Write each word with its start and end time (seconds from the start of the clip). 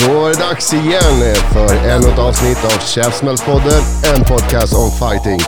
Då 0.00 0.20
var 0.20 0.28
det 0.30 0.38
dags 0.38 0.72
igen 0.72 1.34
för 1.52 1.74
ännu 1.88 2.08
ett 2.08 2.18
avsnitt 2.18 2.64
av 2.64 2.78
Käftsmällspodden, 2.86 3.80
en 4.16 4.24
podcast 4.24 4.74
om 4.74 4.90
fighting. 4.90 5.40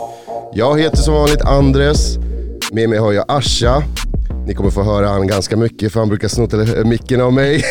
Jag 0.53 0.79
heter 0.79 0.97
som 0.97 1.13
vanligt 1.13 1.41
Andres, 1.41 2.17
med 2.71 2.89
mig 2.89 2.99
har 2.99 3.11
jag 3.13 3.25
Asha. 3.27 3.83
Ni 4.47 4.53
kommer 4.53 4.69
få 4.69 4.83
höra 4.83 5.07
han 5.07 5.27
ganska 5.27 5.57
mycket 5.57 5.93
för 5.93 5.99
han 5.99 6.09
brukar 6.09 6.27
sno 6.27 6.47
tele- 6.47 6.83
micken 6.83 7.21
av 7.21 7.33
mig. 7.33 7.63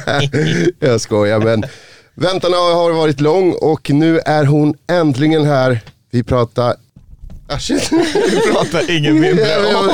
jag 0.80 1.00
skojar 1.00 1.38
men 1.38 1.64
väntan 2.14 2.52
har 2.52 2.92
varit 2.92 3.20
lång 3.20 3.52
och 3.52 3.90
nu 3.90 4.18
är 4.18 4.44
hon 4.44 4.74
äntligen 4.90 5.44
här. 5.44 5.80
Vi 6.10 6.22
pratar... 6.22 6.74
Ah, 7.50 7.58
shit. 7.58 7.90
pratar 8.52 8.90
ingen 8.90 9.20
mindre 9.20 9.56
om. 9.74 9.90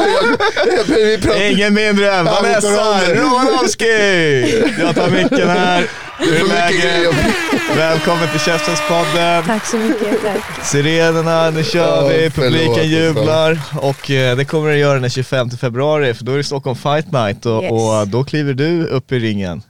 vi. 0.88 1.50
Ingen 1.52 1.74
mindre 1.74 2.12
än 2.14 2.24
vi 2.24 2.30
Vanessa. 2.30 3.14
Romanowski! 3.14 4.64
Jag 4.80 4.94
tar 4.94 5.10
micken 5.10 5.48
här. 5.48 5.84
Hur 6.18 6.34
är 6.34 6.44
läget? 6.48 7.14
Välkommen 7.76 8.28
till 8.30 8.40
Käftenspodden. 8.40 9.44
Tack 9.46 9.66
så 9.66 9.76
mycket. 9.76 10.22
Tack. 10.22 10.64
Sirenerna, 10.66 11.50
nu 11.50 11.64
kör 11.64 12.08
vi. 12.08 12.30
Publiken 12.30 12.88
jublar. 12.90 13.58
Och 13.80 14.10
eh, 14.10 14.36
det 14.36 14.44
kommer 14.44 14.70
det 14.70 14.76
göra 14.78 14.98
den 14.98 15.10
25 15.10 15.50
februari 15.50 16.14
för 16.14 16.24
då 16.24 16.32
är 16.32 16.36
det 16.36 16.44
Stockholm 16.44 16.76
Fight 16.76 17.12
Night 17.12 17.46
och, 17.46 17.62
Yes. 17.62 17.72
och 17.72 18.08
då 18.08 18.24
kliver 18.24 18.54
du 18.54 18.86
upp 18.86 19.12
i 19.12 19.18
ringen. 19.18 19.62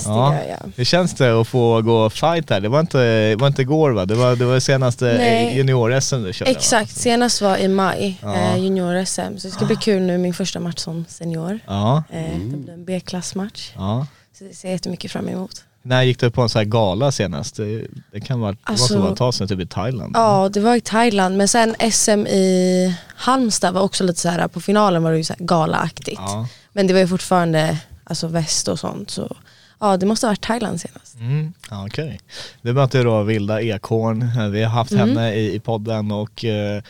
Det 0.00 0.08
Ja. 0.10 0.34
gör 0.34 0.48
jag. 0.48 0.72
Hur 0.76 0.84
känns 0.84 1.14
det 1.14 1.40
att 1.40 1.48
få 1.48 1.82
gå 1.82 2.10
fight 2.10 2.50
här? 2.50 2.60
Det 2.60 2.68
var 2.68 2.80
inte, 2.80 2.98
det 3.28 3.36
var 3.36 3.46
inte 3.46 3.62
igår 3.62 3.90
va? 3.90 4.06
Det 4.06 4.14
var, 4.14 4.36
det 4.36 4.44
var 4.44 4.60
senaste 4.60 5.04
Nej. 5.04 5.56
junior-SM 5.56 6.24
du 6.24 6.32
körde 6.32 6.50
va? 6.52 6.56
Exakt, 6.58 6.96
senast 6.96 7.40
var 7.42 7.56
i 7.56 7.68
maj, 7.68 8.18
Ja. 8.22 8.34
eh, 8.34 8.56
junior-SM. 8.56 9.36
Så 9.38 9.48
det 9.48 9.54
ska 9.54 9.64
bli 9.64 9.76
kul 9.76 10.02
nu, 10.02 10.18
min 10.18 10.34
första 10.34 10.60
match 10.60 10.78
som 10.78 11.04
senior. 11.08 11.58
Ja, 11.66 12.02
Eh, 12.10 12.38
Det 12.38 12.56
blir 12.56 12.72
en 12.74 12.84
B-klassmatch. 12.84 13.70
ja. 13.76 14.06
Så 14.38 14.44
det 14.44 14.54
ser 14.54 14.68
jag 14.68 14.72
jättemycket 14.72 15.12
fram 15.12 15.28
emot. 15.28 15.64
När 15.84 16.02
gick 16.02 16.20
du 16.20 16.30
på 16.30 16.42
en 16.42 16.48
sån 16.48 16.58
här 16.58 16.64
gala 16.66 17.12
senast? 17.12 17.56
Det, 17.56 17.86
det 18.12 18.20
kan 18.20 18.40
vara, 18.40 18.52
det 18.52 18.58
Alltså- 18.64 18.98
vara 18.98 19.12
ett 19.12 19.18
tag 19.18 19.34
sedan, 19.34 19.48
typ 19.48 19.60
i 19.60 19.66
Thailand. 19.66 20.12
Ja, 20.16 20.48
det 20.52 20.60
var 20.60 20.76
i 20.76 20.80
Thailand. 20.80 21.36
Men 21.36 21.48
sen 21.48 21.74
SM 21.92 22.26
i 22.26 22.94
Halmstad 23.16 23.74
var 23.74 23.80
också 23.82 24.04
lite 24.04 24.20
så 24.20 24.28
här, 24.28 24.48
på 24.48 24.60
finalen 24.60 25.02
var 25.02 25.10
det 25.12 25.16
ju 25.18 25.24
så 25.24 25.34
här 25.38 25.46
galaaktigt. 25.46 26.20
Ja. 26.26 26.46
Men 26.72 26.86
det 26.86 26.92
var 26.92 27.00
ju 27.00 27.08
fortfarande 27.08 27.78
alltså 28.04 28.26
väst 28.26 28.68
och 28.68 28.78
sånt. 28.78 29.10
Så 29.10 29.36
ja, 29.82 29.96
det 29.96 30.06
måste 30.06 30.26
ha 30.26 30.30
varit 30.30 30.40
Thailand 30.40 30.80
senast. 30.80 31.14
Mm, 31.20 31.52
okej. 31.70 32.20
Du 32.62 32.72
mötte 32.72 33.02
då 33.02 33.22
Vilda 33.22 33.62
Ekhorn, 33.62 34.50
vi 34.52 34.62
har 34.62 34.70
haft 34.70 34.92
Mm. 34.92 35.08
henne 35.08 35.34
i, 35.34 35.54
i 35.54 35.60
podden 35.60 36.10
och 36.12 36.44
eh, 36.44 36.82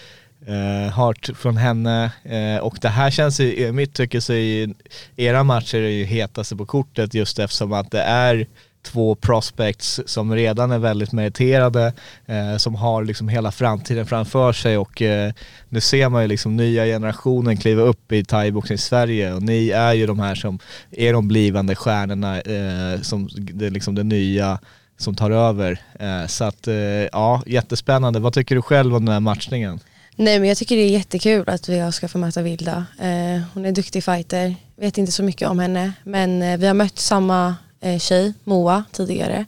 eh, 0.47 0.93
hört 0.93 1.31
från 1.37 1.57
henne 1.57 2.11
eh, 2.25 2.63
och 2.63 2.79
det 2.81 2.89
här 2.89 3.11
känns 3.11 3.41
i 3.41 3.73
mitt 3.73 3.95
tycke 3.95 4.20
så 4.20 4.33
är 4.33 4.75
era 5.17 5.45
matcher 5.45 5.79
är 5.79 5.89
ju 5.89 6.05
hetaste 6.05 6.57
på 6.57 6.67
kortet 6.67 7.15
just 7.15 7.39
eftersom 7.39 7.73
att 7.73 7.91
det 7.91 8.03
är 8.03 8.47
två 8.83 9.15
prospects 9.15 10.01
som 10.07 10.35
redan 10.35 10.70
är 10.70 10.79
väldigt 10.79 11.13
meriterade, 11.13 11.93
eh, 12.27 12.57
som 12.57 12.75
har 12.75 13.05
liksom 13.05 13.29
hela 13.29 13.53
framtiden 13.53 14.07
framför 14.07 14.53
sig 14.53 14.79
och 14.79 15.03
eh, 15.03 15.33
nu 15.69 15.81
ser 15.81 16.09
man 16.09 16.23
ju 16.23 16.29
liksom 16.29 16.57
nya 16.57 16.85
generationen 16.85 17.57
kliva 17.57 17.83
upp 17.83 18.13
i 18.13 18.25
thaiboxning 18.25 18.75
i 18.75 18.79
Sverige 18.79 19.35
och 19.35 19.42
ni 19.42 19.71
är 19.71 19.92
ju 19.92 20.07
de 20.07 20.19
här 20.19 20.35
som 20.35 20.59
är 20.91 21.13
de 21.13 21.29
blivande 21.29 21.75
stjärnorna, 21.75 22.41
eh, 22.41 23.01
som 23.01 23.29
det, 23.33 23.67
är 23.67 23.71
liksom 23.71 23.95
det 23.95 24.05
nya 24.05 24.59
som 24.98 25.15
tar 25.15 25.31
över. 25.31 25.81
Eh, 26.01 26.27
så 26.27 26.45
att 26.45 26.69
eh, 26.69 26.75
ja, 27.13 27.42
jättespännande. 27.47 28.21
Vad 28.21 28.33
tycker 28.33 28.55
du 28.55 28.63
själv 28.63 28.97
om 28.97 29.05
den 29.05 29.13
här 29.13 29.21
matchningen? 29.21 29.81
Nej 30.17 30.39
men 30.39 30.48
jag 30.48 30.59
tycker 30.59 30.77
det 30.77 30.83
är 30.83 30.91
jättekul 30.91 31.48
att 31.48 31.69
vi 31.69 31.92
ska 31.92 32.09
få 32.09 32.19
möta 32.19 32.42
Vilda. 32.42 32.87
Eh, 32.98 33.41
hon 33.55 33.65
är 33.65 33.69
en 33.69 33.75
duktig 33.75 34.05
fighter, 34.05 34.55
vet 34.77 34.98
inte 34.98 35.13
så 35.13 35.23
mycket 35.23 35.48
om 35.48 35.59
henne 35.59 35.92
men 36.05 36.42
eh, 36.42 36.59
vi 36.59 36.67
har 36.67 36.75
mött 36.75 36.98
samma 36.98 37.55
eh, 37.83 37.98
tjej, 37.98 38.33
Moa, 38.45 38.85
tidigare. 38.93 39.47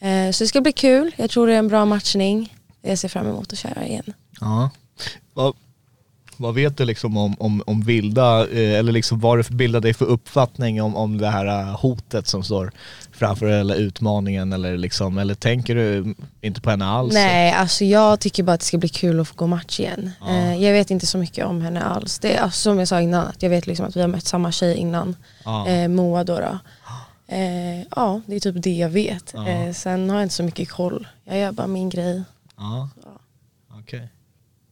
Eh, 0.00 0.30
så 0.30 0.44
det 0.44 0.48
ska 0.48 0.60
bli 0.60 0.72
kul, 0.72 1.14
jag 1.16 1.30
tror 1.30 1.46
det 1.46 1.54
är 1.54 1.58
en 1.58 1.68
bra 1.68 1.84
matchning. 1.84 2.54
Jag 2.82 2.98
ser 2.98 3.08
fram 3.08 3.26
emot 3.26 3.52
att 3.52 3.58
köra 3.58 3.86
igen. 3.86 4.12
Ja. 4.40 4.70
Vad, 5.34 5.54
vad 6.36 6.54
vet 6.54 6.76
du 6.76 6.84
liksom 6.84 7.16
om, 7.16 7.36
om, 7.38 7.62
om 7.66 7.82
Vilda, 7.82 8.48
eh, 8.48 8.78
eller 8.78 8.92
liksom 8.92 9.20
vad 9.20 9.38
du 9.38 9.54
bildar 9.54 9.80
dig 9.80 9.94
för 9.94 10.04
uppfattning 10.04 10.82
om, 10.82 10.96
om 10.96 11.18
det 11.18 11.28
här 11.28 11.46
eh, 11.46 11.80
hotet 11.80 12.26
som 12.26 12.42
står 12.42 12.72
framför 13.12 13.46
eller 13.46 13.74
utmaningen 13.74 14.52
eller 14.52 14.76
liksom, 14.76 15.18
eller 15.18 15.34
tänker 15.34 15.74
du 15.74 16.14
inte 16.40 16.60
på 16.60 16.70
henne 16.70 16.86
alls? 16.86 17.14
Nej 17.14 17.52
alltså 17.52 17.84
jag 17.84 18.20
tycker 18.20 18.42
bara 18.42 18.52
att 18.52 18.60
det 18.60 18.66
ska 18.66 18.78
bli 18.78 18.88
kul 18.88 19.20
att 19.20 19.28
få 19.28 19.34
gå 19.34 19.46
match 19.46 19.80
igen. 19.80 20.10
Ja. 20.20 20.28
Eh, 20.28 20.64
jag 20.64 20.72
vet 20.72 20.90
inte 20.90 21.06
så 21.06 21.18
mycket 21.18 21.46
om 21.46 21.60
henne 21.60 21.82
alls. 21.82 22.18
Det 22.18 22.38
alltså, 22.38 22.60
som 22.60 22.78
jag 22.78 22.88
sa 22.88 23.00
innan, 23.00 23.26
att 23.26 23.42
jag 23.42 23.50
vet 23.50 23.66
liksom 23.66 23.86
att 23.86 23.96
vi 23.96 24.00
har 24.00 24.08
mött 24.08 24.26
samma 24.26 24.52
tjej 24.52 24.76
innan. 24.76 25.16
Ja. 25.44 25.68
Eh, 25.68 25.88
Moa 25.88 26.24
då. 26.24 26.38
då. 26.38 26.58
Eh, 27.32 27.80
ja 27.96 28.20
det 28.26 28.36
är 28.36 28.40
typ 28.40 28.62
det 28.62 28.70
jag 28.70 28.88
vet. 28.88 29.30
Ja. 29.34 29.48
Eh, 29.48 29.72
sen 29.72 30.10
har 30.10 30.16
jag 30.16 30.22
inte 30.24 30.34
så 30.34 30.42
mycket 30.42 30.70
koll. 30.70 31.06
Jag 31.24 31.38
gör 31.38 31.52
bara 31.52 31.66
min 31.66 31.88
grej. 31.90 32.22
Ja. 32.56 32.88
Okej. 33.80 34.08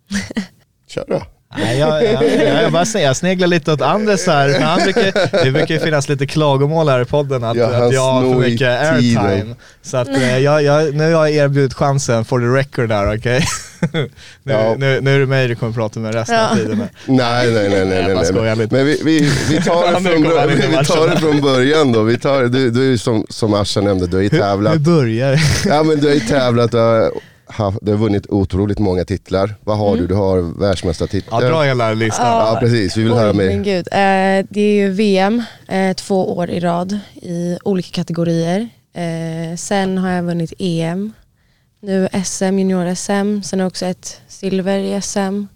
Kör 0.87 1.05
då. 1.09 1.23
Nej, 1.57 1.79
jag, 1.79 2.05
jag, 2.05 2.25
jag, 2.25 2.63
jag 2.63 2.73
bara 2.73 2.85
säger, 2.87 3.07
jag 3.07 3.17
sneglar 3.17 3.47
lite 3.47 3.73
åt 3.73 3.81
Andres 3.81 4.27
här. 4.27 4.53
För 4.53 4.61
han 4.61 4.83
brukar, 4.83 5.45
det 5.45 5.51
brukar 5.53 5.75
ju 5.75 5.81
finnas 5.81 6.09
lite 6.09 6.27
klagomål 6.27 6.89
här 6.89 7.01
i 7.01 7.05
podden 7.05 7.45
att, 7.45 7.57
Ja, 7.57 7.73
han 7.73 7.87
att 7.87 7.93
jag 7.93 8.13
har 8.13 8.33
för 8.33 8.41
mycket 8.41 8.69
airtime. 8.93 9.55
Så 9.83 9.97
att 9.97 10.09
eh, 10.09 10.39
jag, 10.39 10.63
jag, 10.63 10.95
nu 10.95 11.15
har 11.15 11.27
jag 11.27 11.31
erbjudit 11.31 11.75
chansen 11.75 12.25
for 12.25 12.41
the 12.41 12.47
record 12.47 12.89
där, 12.89 13.17
okej? 13.19 13.45
nu, 13.93 14.53
Ja. 14.53 14.75
nu, 14.79 15.01
nu 15.01 15.15
är 15.15 15.19
det 15.21 15.27
mig 15.27 15.49
du 15.49 15.55
kommer 15.55 15.73
prata 15.73 16.01
med 16.01 16.15
resten 16.15 16.37
Ja. 16.37 16.51
av 16.51 16.57
tiden. 16.57 16.79
Nej, 17.07 17.53
nej, 17.53 17.53
nej, 17.53 17.71
nej, 17.71 17.87
nej, 17.87 18.15
nej. 18.15 18.57
lite. 18.57 18.75
Men 18.77 18.87
vi, 18.87 19.01
vi, 19.05 19.21
vi, 19.51 19.63
tar 19.63 19.93
det 19.93 20.01
från, 20.01 20.25
i 20.51 20.77
vi 20.79 20.85
tar 20.87 21.09
det 21.09 21.17
från 21.21 21.41
början 21.41 21.93
då. 21.93 22.03
Vi 22.03 22.19
tar, 22.19 22.43
du, 22.45 22.71
du 22.71 22.81
är 22.87 22.91
ju 22.91 22.99
som, 22.99 23.27
som 23.29 23.55
Asha 23.55 23.81
nämnde, 23.81 24.07
du 24.07 24.17
har 24.17 24.23
ju 24.23 24.29
Hur, 24.29 24.39
tävlat. 24.39 24.75
hur 24.75 24.79
börjar 24.79 25.33
det? 25.33 25.41
Ja 25.69 25.83
men 25.83 26.01
du 26.01 26.07
har 26.07 26.15
ju 26.15 26.21
tävlat, 26.21 26.71
du 26.71 26.77
har, 26.79 27.11
haft, 27.47 27.79
du 27.83 27.91
har 27.91 27.99
vunnit 27.99 28.27
otroligt 28.29 28.79
många 28.79 29.05
titlar. 29.05 29.55
Vad 29.65 29.79
har 29.79 29.97
du? 29.97 30.07
Du 30.07 30.15
har 30.15 30.61
världsmästartiteln. 30.61 31.43
Ja, 31.43 31.49
dra 31.49 31.63
hela 31.63 31.93
listan. 31.95 32.27
Ja 32.27 32.57
precis, 32.61 32.97
vi 32.97 33.03
vill 33.03 33.13
höra 33.13 33.33
mer. 33.33 33.51
gud. 33.63 33.89
Eh, 33.93 34.47
det 34.51 34.61
är 34.61 34.73
ju 34.75 34.91
VM 34.91 35.43
eh, 35.69 35.93
två 35.93 36.37
år 36.37 36.51
i 36.51 36.61
rad 36.61 36.99
i 37.23 37.59
olika 37.65 37.89
kategorier. 37.93 38.69
Eh, 38.95 39.57
sen 39.57 39.99
har 39.99 40.11
jag 40.11 40.23
vunnit 40.23 40.53
EM, 40.59 41.13
nu 41.81 42.09
SM, 42.25 42.45
junior-SM, 42.59 43.43
sen 43.43 43.61
också 43.61 43.87
ett 43.87 44.21
silver 44.29 44.79
i 44.79 45.01
SM. 45.03 45.47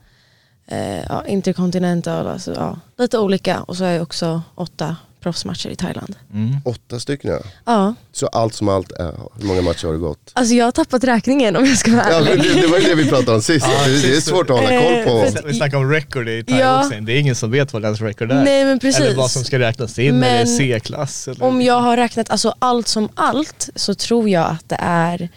Eh, 0.66 1.02
ja, 1.08 1.24
intercontinental, 1.26 2.26
alltså, 2.26 2.54
ja, 2.54 2.78
lite 2.98 3.18
olika. 3.18 3.60
Och 3.62 3.76
så 3.76 3.84
har 3.84 3.90
jag 3.90 4.02
också 4.02 4.42
åtta 4.54 4.96
proffsmatcher 5.20 5.68
i 5.70 5.76
Thailand. 5.76 6.16
Mm. 6.32 6.56
Åtta 6.64 7.00
stycken 7.00 7.30
ja. 7.30 7.38
Ja, 7.64 7.94
Så 8.12 8.26
allt 8.26 8.54
som 8.54 8.68
allt, 8.68 8.92
är, 8.92 9.12
hur 9.38 9.46
många 9.46 9.62
matcher 9.62 9.86
har 9.86 9.92
det 9.92 9.98
gått? 9.98 10.30
alltså 10.32 10.54
jag 10.54 10.64
har 10.64 10.72
tappat 10.72 11.04
räkningen 11.04 11.56
om 11.56 11.64
jag 11.66 11.78
ska 11.78 11.90
vara 11.90 12.10
Ja, 12.12 12.20
men 12.20 12.28
ärlig. 12.28 12.54
det, 12.54 12.60
det 12.60 12.66
var 12.66 12.78
ju 12.78 12.84
det 12.84 12.94
vi 12.94 13.08
pratade 13.08 13.32
om 13.34 13.42
sist, 13.42 13.66
Ja, 13.68 13.84
det, 13.86 14.02
det 14.02 14.16
är 14.16 14.20
svårt 14.20 14.50
att 14.50 14.56
hålla 14.56 14.68
koll 14.82 15.04
på. 15.04 15.38
Eh, 15.38 15.44
Vi 15.46 15.54
snackar 15.54 15.76
om 15.76 15.90
record 15.90 16.28
i 16.28 16.44
Ja. 16.46 16.56
thaiboxning, 16.56 17.04
det 17.04 17.12
är 17.12 17.18
ingen 17.20 17.34
som 17.34 17.50
vet 17.50 17.72
vad 17.72 17.84
ens 17.84 18.00
record 18.00 18.32
är. 18.32 18.44
Nej 18.44 18.64
men 18.64 18.78
precis. 18.78 19.00
Eller 19.00 19.16
vad 19.16 19.30
som 19.30 19.44
ska 19.44 19.58
räknas 19.58 19.98
in, 19.98 20.18
Men 20.18 20.34
är 20.34 20.40
det 20.40 20.46
C-klass? 20.46 21.28
Eller? 21.28 21.44
Om 21.44 21.62
jag 21.62 21.80
har 21.80 21.96
räknat 21.96 22.30
alltså 22.30 22.54
allt 22.58 22.88
som 22.88 23.08
allt 23.14 23.68
så 23.76 23.94
tror 23.94 24.28
jag 24.28 24.46
att 24.50 24.68
det 24.68 24.78
är 24.80 25.28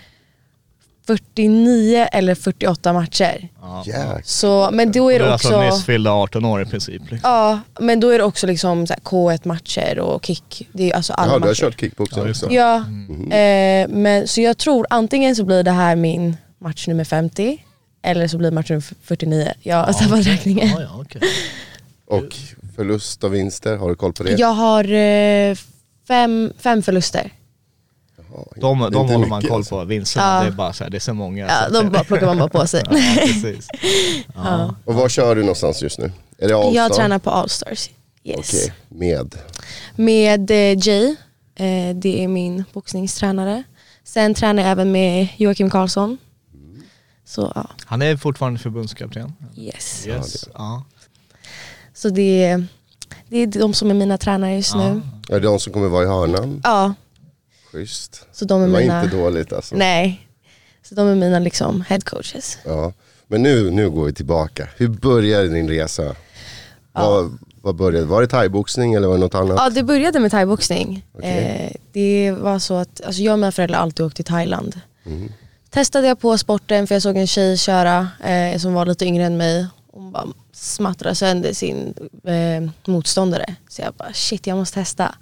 49 1.08 2.08
eller 2.12 2.36
48 2.36 2.94
matcher. 2.94 3.50
Ja. 3.86 4.20
Så, 4.24 4.70
men 4.74 4.92
då 4.92 5.10
är 5.12 5.20
Du 5.20 5.26
det 5.26 5.32
är 5.32 5.34
också, 5.34 5.56
alltså 5.56 5.76
nyss 5.78 5.86
fyllda 5.86 6.12
18 6.12 6.46
år 6.46 6.62
i 6.62 6.66
princip. 6.66 7.02
Liksom. 7.02 7.20
ja, 7.32 7.60
men 7.80 8.00
då 8.00 8.10
är 8.10 8.18
det 8.18 8.24
också 8.24 8.48
liksom 8.48 8.88
så 8.88 8.94
här 8.94 9.00
K1-matcher 9.00 10.00
och 10.00 10.26
kick. 10.26 10.68
Det 10.74 10.92
är 10.92 10.96
alltså 10.96 11.14
alla 11.14 11.32
Ja, 11.32 11.38
du 11.40 11.44
har 11.44 11.50
matcher. 11.50 11.62
kört 11.62 11.80
kickboxing 11.80 12.24
Ja, 12.24 12.30
också. 12.30 12.52
Ja, 12.52 12.76
Mm. 12.76 13.32
eh, 13.92 13.96
men, 13.98 14.28
så 14.28 14.42
jag 14.42 14.58
tror 14.58 14.88
antingen 14.90 15.36
så 15.36 15.44
blir 15.46 15.64
det 15.64 15.72
här 15.72 15.96
min 15.96 16.38
match 16.60 16.88
nummer 16.88 17.04
50 17.04 17.58
eller 18.04 18.28
så 18.28 18.38
blir 18.38 18.50
det 18.52 18.56
match 18.56 18.70
nummer 18.70 18.84
49. 19.04 19.54
Jag 19.62 19.84
har 19.84 19.94
tappat 19.94 20.26
räkningen. 20.28 20.68
Ja, 20.68 20.82
ja, 20.82 21.02
okej. 21.02 21.22
Och 22.08 22.36
förlust 22.76 23.24
och 23.24 23.34
vinster, 23.34 23.78
har 23.78 23.90
du 23.90 23.96
koll 23.96 24.14
på 24.14 24.24
det? 24.24 24.32
Jag 24.32 24.48
har 24.54 24.92
eh, 24.94 25.56
fem, 26.08 26.54
fem 26.60 26.82
förluster. 26.84 27.32
De, 28.56 28.90
de 28.92 29.10
håller 29.10 29.28
man 29.28 29.38
mycket, 29.38 29.50
koll 29.50 29.60
alltså. 29.60 29.80
på, 29.80 29.86
vinsterna. 29.86 30.36
Ja. 30.36 30.42
Det 30.42 30.48
är 30.48 30.52
bara 30.52 30.74
så 30.74 30.84
här, 30.84 30.92
det 30.92 30.98
är 30.98 31.00
så 31.00 31.14
många. 31.14 31.48
Ja, 31.48 31.66
så 31.68 31.82
de 31.82 31.90
bara 31.90 32.04
plockar 32.04 32.26
man 32.26 32.38
bara 32.38 32.50
på 32.50 32.68
sig. 32.68 32.84
ja, 32.90 33.16
precis. 33.22 33.68
Ja. 34.36 34.76
Och 34.86 34.96
var 34.96 35.10
kör 35.10 35.36
du 35.36 35.42
någonstans 35.42 35.82
just 35.82 36.00
nu? 36.00 36.12
Är 36.38 36.48
det 36.48 36.56
Allstar? 36.56 36.72
Jag 36.74 36.94
tränar 36.94 37.20
på 37.20 37.30
Allstars. 37.30 37.90
Yes. 38.24 38.38
Okej, 38.54 38.74
med? 38.90 39.36
Med 39.96 40.52
eh, 40.52 40.88
Jay, 40.88 41.16
eh, 41.56 41.96
det 41.96 42.24
är 42.24 42.28
min 42.28 42.64
boxningstränare. 42.74 43.64
Sen 44.04 44.34
tränar 44.34 44.64
jag 44.64 44.72
även 44.72 44.92
med 44.92 45.28
Joakim 45.38 45.70
Karlsson. 45.70 46.18
Så 47.26 47.52
ja, 47.56 47.70
Han 47.86 48.02
är 48.02 48.18
fortfarande 48.18 48.60
förbundskapten. 48.60 49.34
yes. 49.56 50.08
Yes. 50.08 50.50
Ja. 50.54 50.84
Så 51.94 52.10
det 52.10 52.44
är, 52.44 52.66
det 53.30 53.38
är 53.38 53.48
de 53.48 53.74
som 53.74 53.90
är 53.90 53.94
mina 53.94 54.18
tränare 54.18 54.56
just 54.56 54.76
nu. 54.76 55.02
Är 55.30 55.34
det 55.34 55.48
de 55.48 55.60
som 55.60 55.74
kommer 55.74 55.88
vara 55.88 56.04
i 56.04 56.08
hörnan? 56.08 56.62
Ja, 56.64 56.94
Schysst. 57.76 58.28
så 58.32 58.46
de 58.46 58.62
Det 58.62 58.68
är 58.68 58.72
var 58.72 58.80
mina... 58.80 59.04
inte 59.04 59.18
dåligt 59.18 59.54
alltså. 59.54 59.76
Nej. 59.76 60.28
Så 60.84 60.96
de 60.96 61.08
är 61.08 61.16
mina 61.16 61.40
liksom 61.40 61.82
head 61.82 62.00
coaches. 62.02 62.58
Ja. 62.66 62.94
Men 63.28 63.44
nu, 63.44 63.72
nu 63.72 63.90
går 63.90 64.06
vi 64.06 64.14
tillbaka. 64.14 64.68
Hur 64.78 64.88
började 64.88 65.48
din 65.48 65.70
resa? 65.70 66.16
Vad, 66.92 67.38
vad 67.62 67.76
började? 67.76 68.06
Var 68.06 68.22
det 68.22 68.28
thaiboxning 68.28 68.94
eller 68.94 69.08
var 69.08 69.14
det 69.16 69.20
något 69.20 69.36
annat? 69.36 69.58
Ja, 69.58 69.70
det 69.70 69.84
började 69.84 70.20
med 70.20 70.32
thaiboxning. 70.32 71.06
Okej. 71.18 71.70
Eh, 71.72 71.72
det 71.92 72.32
var 72.32 72.60
så 72.60 72.74
att 72.76 73.02
alltså 73.06 73.22
jag 73.22 73.34
och 73.34 73.40
mina 73.40 73.52
föräldrar 73.52 73.80
alltid 73.80 74.06
åkt 74.06 74.16
till 74.16 74.26
Thailand. 74.26 74.80
Mm. 75.06 75.32
Testade 75.70 76.08
jag 76.08 76.20
på 76.20 76.38
sporten 76.38 76.88
för 76.88 76.96
jag 76.96 77.02
såg 77.02 77.18
en 77.18 77.28
tjej 77.28 77.58
köra 77.58 78.08
eh, 78.24 78.58
som 78.58 78.74
var 78.74 78.86
lite 78.86 79.06
yngre 79.06 79.24
än 79.26 79.38
mig. 79.38 79.68
Hon 79.92 80.12
bara 80.12 80.28
smattrade 80.54 81.16
sönder 81.16 81.54
sin 81.54 81.94
eh, 82.24 82.92
motståndare. 82.92 83.56
Så 83.70 83.82
jag 83.82 83.94
bara 83.94 84.14
shit 84.14 84.48
jag 84.48 84.58
måste 84.58 84.76
testa. 84.80 85.16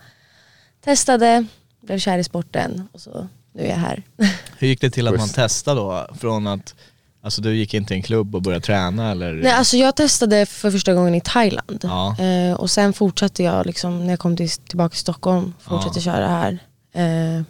Testade, 0.85 1.45
blev 1.85 1.99
kär 1.99 2.17
i 2.17 2.23
sporten 2.23 2.87
och 2.91 3.01
så 3.01 3.27
nu 3.53 3.63
är 3.63 3.69
jag 3.69 3.75
här. 3.75 4.03
Hur 4.57 4.67
gick 4.67 4.81
det 4.81 4.89
till 4.89 5.07
att 5.07 5.17
man 5.17 5.29
testade 5.29 5.79
då? 5.81 6.07
Från 6.19 6.47
att, 6.47 6.75
alltså 7.21 7.41
du 7.41 7.55
gick 7.55 7.73
in 7.73 7.85
till 7.85 7.95
en 7.95 8.03
klubb 8.03 8.35
och 8.35 8.41
började 8.41 8.65
träna 8.65 9.11
eller? 9.11 9.33
Nej, 9.33 9.51
alltså 9.51 9.77
jag 9.77 9.95
testade 9.95 10.45
för 10.45 10.71
första 10.71 10.93
gången 10.93 11.15
i 11.15 11.21
Thailand. 11.21 11.79
Ja. 11.83 12.15
Eh, 12.19 12.53
och 12.53 12.71
sen 12.71 12.93
fortsatte 12.93 13.43
jag 13.43 13.65
liksom, 13.65 13.99
när 14.03 14.09
jag 14.09 14.19
kom 14.19 14.37
till, 14.37 14.49
tillbaka 14.49 14.89
till 14.89 14.99
Stockholm, 14.99 15.53
fortsatte 15.59 15.99
Ja. 15.99 16.03
köra 16.03 16.27
här. 16.27 16.59
Eh, 16.93 17.43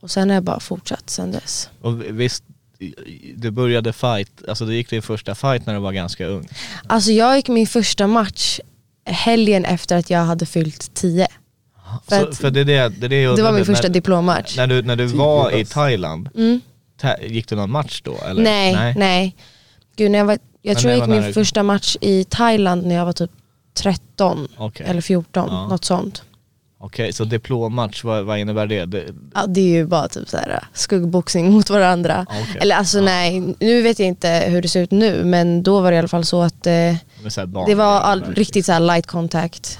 och 0.00 0.10
sen 0.10 0.28
har 0.28 0.34
jag 0.34 0.44
bara 0.44 0.60
fortsatt 0.60 1.10
sen 1.10 1.30
dess. 1.32 1.68
Och 1.80 2.20
visst, 2.20 2.44
du 3.34 3.50
började 3.50 3.92
fight, 3.92 4.32
alltså 4.48 4.66
du 4.66 4.74
gick 4.74 4.90
din 4.90 5.02
första 5.02 5.34
fight 5.34 5.66
när 5.66 5.74
du 5.74 5.80
var 5.80 5.92
ganska 5.92 6.26
ung. 6.26 6.48
Alltså 6.86 7.10
jag 7.12 7.36
gick 7.36 7.48
min 7.48 7.66
första 7.66 8.06
match 8.06 8.60
helgen 9.04 9.64
efter 9.64 9.96
att 9.96 10.10
jag 10.10 10.20
hade 10.24 10.46
fyllt 10.46 10.94
10. 10.94 11.28
För 12.08 12.16
Så, 12.20 12.28
att- 12.28 12.36
för 12.36 12.50
det, 12.50 12.60
är 12.60 12.64
det, 12.64 12.88
det, 12.88 13.06
är 13.06 13.08
det, 13.28 13.36
Det 13.36 13.42
var 13.42 13.52
min 13.52 13.64
första 13.64 13.86
när, 13.88 13.94
diplommatch. 13.94 14.56
när 14.56 14.66
du, 14.66 14.82
när 14.82 14.96
du 14.96 15.06
var 15.06 15.50
i 15.50 15.64
Thailand, 15.64 16.28
Mm. 16.36 16.60
gick 17.28 17.48
du 17.48 17.56
någon 17.56 17.70
match 17.70 18.00
då? 18.04 18.16
Eller? 18.28 18.42
Nej, 18.42 18.94
nej, 18.98 19.36
Gud, 19.96 20.10
när 20.10 20.18
jag, 20.18 20.26
var, 20.26 20.38
jag 20.62 20.74
Men 20.74 20.80
tror 20.82 20.90
jag 20.92 20.98
gick 20.98 21.08
min 21.08 21.22
du- 21.22 21.32
första 21.32 21.62
match 21.62 21.96
i 22.00 22.24
Thailand 22.24 22.86
när 22.86 22.94
jag 22.94 23.04
var 23.04 23.12
typ 23.12 23.30
13 23.74 24.48
Okej. 24.56 24.86
eller 24.86 25.00
14, 25.00 25.48
Ja. 25.50 25.66
något 25.68 25.84
sånt. 25.84 26.22
Okej, 26.82 27.12
så 27.12 27.24
diplommatch, 27.24 28.04
vad, 28.04 28.24
vad 28.24 28.38
innebär 28.38 28.66
det? 28.66 28.84
det 28.84 29.04
Ja, 29.34 29.46
det 29.46 29.60
är 29.60 29.64
ju 29.68 29.86
bara 29.86 30.08
typ 30.08 30.28
så 30.28 30.36
här, 30.36 30.64
skuggboxning 30.74 31.52
mot 31.52 31.70
varandra. 31.70 32.26
Okej. 32.28 32.56
Eller 32.60 32.76
alltså 32.76 33.00
nej, 33.00 33.54
nu 33.60 33.82
vet 33.82 33.98
jag 33.98 34.08
inte 34.08 34.28
hur 34.48 34.62
det 34.62 34.68
ser 34.68 34.80
ut 34.82 34.90
nu 34.90 35.24
men 35.24 35.62
då 35.62 35.80
var 35.80 35.90
det 35.90 35.94
i 35.94 35.98
alla 35.98 36.08
fall 36.08 36.24
så 36.24 36.42
att 36.42 36.66
eh, 36.66 36.94
det 37.66 37.74
var 37.74 38.00
all, 38.00 38.24
riktigt 38.24 38.66
så 38.66 38.72
här 38.72 38.80
light 38.80 39.06
contact. 39.06 39.78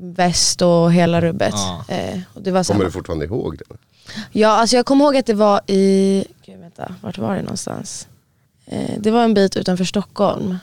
Väst 0.00 0.62
och 0.62 0.92
hela 0.92 1.20
rubbet. 1.20 1.54
Ja. 1.54 1.84
Eh, 1.88 2.20
och 2.34 2.42
det 2.42 2.50
var 2.50 2.62
så 2.62 2.72
Kommer 2.72 2.84
du 2.84 2.90
fortfarande 2.90 3.24
ihåg 3.24 3.58
det? 3.58 3.76
Ja, 4.30 4.48
alltså 4.48 4.76
jag 4.76 4.86
kommer 4.86 5.04
ihåg 5.04 5.16
att 5.16 5.26
det 5.26 5.34
var 5.34 5.60
i, 5.66 6.24
gud 6.46 6.60
vänta, 6.60 6.94
vart 7.00 7.18
var 7.18 7.36
det 7.36 7.42
någonstans? 7.42 8.08
Eh, 8.66 8.90
det 8.98 9.10
var 9.10 9.24
en 9.24 9.34
bit 9.34 9.56
utanför 9.56 9.84
Stockholm. 9.84 10.58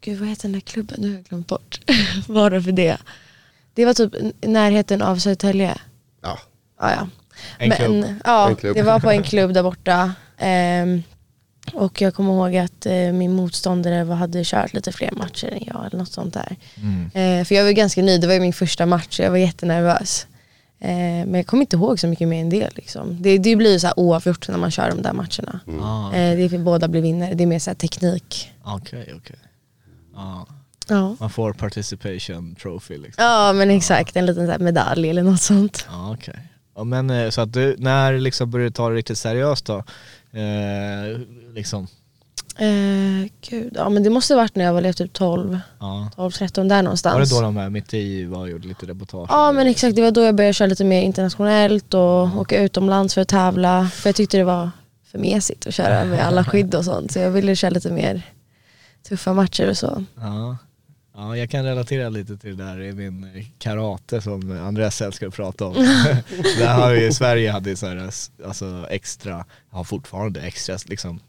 Gud 0.00 0.18
vad 0.18 0.28
heter 0.28 0.42
den 0.42 0.52
där 0.52 0.60
klubben? 0.60 0.96
Nu 1.00 1.08
har 1.08 1.14
jag 1.14 1.24
glömt 1.24 1.46
bort. 1.46 1.80
var 2.28 2.50
det 2.50 2.62
för 2.62 2.72
det? 2.72 2.96
Det 3.74 3.84
var 3.84 3.94
typ 3.94 4.14
i 4.40 4.48
närheten 4.48 5.02
av 5.02 5.16
Södertälje. 5.16 5.78
Ja, 6.22 6.38
Ja, 6.80 6.90
ja. 6.90 7.08
En 7.58 7.68
Men, 7.68 7.78
klubb. 7.78 8.14
Ja, 8.24 8.48
En 8.48 8.56
klubb. 8.56 8.76
det 8.76 8.82
var 8.82 9.00
på 9.00 9.10
en 9.10 9.22
klubb 9.22 9.54
där 9.54 9.62
borta. 9.62 10.12
Ehm, 10.42 11.02
och 11.74 12.00
jag 12.00 12.14
kommer 12.14 12.32
ihåg 12.32 12.56
att 12.56 12.86
eh, 12.86 12.92
min 13.12 13.32
motståndare 13.32 14.04
var, 14.04 14.16
hade 14.16 14.44
kört 14.44 14.72
lite 14.72 14.92
fler 14.92 15.10
matcher 15.12 15.46
än 15.46 15.62
jag 15.66 15.86
eller 15.86 15.98
något 15.98 16.12
sånt 16.12 16.34
där. 16.34 16.56
Mm. 16.76 17.04
Eh, 17.40 17.44
för 17.44 17.54
jag 17.54 17.64
var 17.64 17.70
ganska 17.70 18.02
ny, 18.02 18.18
det 18.18 18.26
var 18.26 18.34
ju 18.34 18.40
min 18.40 18.52
första 18.52 18.86
match 18.86 19.06
så 19.16 19.22
jag 19.22 19.30
var 19.30 19.36
jättenervös. 19.38 20.26
Eh, 20.78 20.88
men 20.90 21.34
jag 21.34 21.46
kommer 21.46 21.60
inte 21.60 21.76
ihåg 21.76 22.00
så 22.00 22.06
mycket 22.06 22.28
mer 22.28 22.40
än 22.40 22.50
det. 22.50 22.76
Liksom. 22.76 23.22
Det, 23.22 23.38
det 23.38 23.56
blir 23.56 23.72
ju 23.72 23.80
så 23.80 23.86
här 23.86 23.98
oavgjort 23.98 24.48
när 24.48 24.58
man 24.58 24.70
kör 24.70 24.90
de 24.90 25.02
där 25.02 25.12
matcherna. 25.12 25.60
Ah, 25.86 26.06
Eh, 26.14 26.36
det 26.36 26.42
är 26.42 26.48
för 26.48 26.58
båda 26.58 26.88
blir 26.88 27.02
vinnare, 27.02 27.34
det 27.34 27.44
är 27.44 27.46
mer 27.46 27.58
så 27.58 27.74
teknik. 27.74 28.50
Okej, 28.64 29.12
okej. 29.16 29.36
Ja, 30.14 30.46
Ja. 30.88 31.16
man 31.20 31.30
får 31.30 31.52
participation 31.52 32.54
trophy 32.54 32.98
liksom. 32.98 33.24
ja 33.24 33.52
men 33.52 33.70
exakt, 33.70 34.16
en 34.16 34.26
liten 34.26 34.52
så 34.58 34.62
medalj 34.64 35.10
eller 35.10 35.22
något 35.22 35.40
sånt. 35.40 35.86
Ja, 35.90 36.12
okej. 36.14 36.40
Ja, 36.76 36.84
men 36.84 37.10
eh, 37.10 37.30
så 37.30 37.40
att 37.40 37.52
du, 37.52 37.76
när 37.78 38.18
liksom 38.18 38.50
började 38.50 38.68
du 38.68 38.72
ta 38.72 38.88
det 38.88 38.94
riktigt 38.96 39.18
seriöst 39.18 39.64
då? 39.64 39.84
Liksom, 41.54 41.86
Eh, 42.60 43.30
gud, 43.50 43.72
ja 43.76 43.88
men 43.88 44.02
det 44.02 44.10
måste 44.10 44.34
ha 44.34 44.40
varit 44.40 44.56
när 44.56 44.64
jag 44.64 44.72
var 44.72 44.92
typ 44.92 45.12
12, 45.12 45.60
ja. 45.80 46.10
12, 46.16 46.30
13 46.30 46.68
där 46.68 46.82
någonstans. 46.82 47.14
Var 47.14 47.20
det 47.20 47.30
då 47.30 47.40
de 47.40 47.56
här 47.56 47.70
mitt 47.70 47.94
i 47.94 48.24
var 48.24 48.40
och 48.40 48.50
gjorde 48.50 48.68
lite 48.68 48.86
reportage? 48.86 49.26
Ja 49.30 49.52
men 49.52 49.66
exakt, 49.66 49.96
det 49.96 50.02
var 50.02 50.10
då 50.10 50.22
jag 50.22 50.34
började 50.34 50.54
köra 50.54 50.68
lite 50.68 50.84
mer 50.84 51.02
internationellt 51.02 51.94
och 51.94 52.36
åka 52.36 52.62
utomlands 52.62 53.14
för 53.14 53.20
att 53.20 53.28
tävla. 53.28 53.88
För 53.94 54.08
jag 54.08 54.16
tyckte 54.16 54.36
det 54.36 54.44
var 54.44 54.70
för 55.10 55.18
mesigt 55.18 55.66
att 55.66 55.74
köra 55.74 56.04
med 56.04 56.26
alla 56.26 56.44
skydd 56.50 56.74
och 56.74 56.84
sånt. 56.84 57.12
Så 57.12 57.18
jag 57.18 57.30
ville 57.30 57.56
köra 57.56 57.70
lite 57.70 57.90
mer 57.90 58.22
tuffa 59.08 59.32
matcher 59.32 59.70
och 59.70 59.78
så. 59.78 60.04
Ja. 60.14 60.56
Ja, 61.20 61.36
jag 61.36 61.50
kan 61.50 61.64
relatera 61.64 62.08
lite 62.08 62.36
till 62.36 62.56
det 62.56 62.64
där 62.64 62.80
i 62.80 62.92
min 62.92 63.46
karate 63.58 64.20
som 64.20 64.58
Andreas 64.58 65.00
älskar 65.00 65.26
att 65.26 65.34
prata 65.34 65.64
om. 65.64 65.74
Där 66.58 66.74
har 66.74 66.92
ju, 66.92 67.12
Sverige 67.12 67.50
hade 67.50 67.70
ju 67.70 67.76
så 67.76 67.86
här, 67.86 68.10
alltså 68.44 68.86
extra, 68.90 69.44
har 69.70 69.84
fortfarande 69.84 70.40
extra 70.40 70.78
liksom 70.86 71.20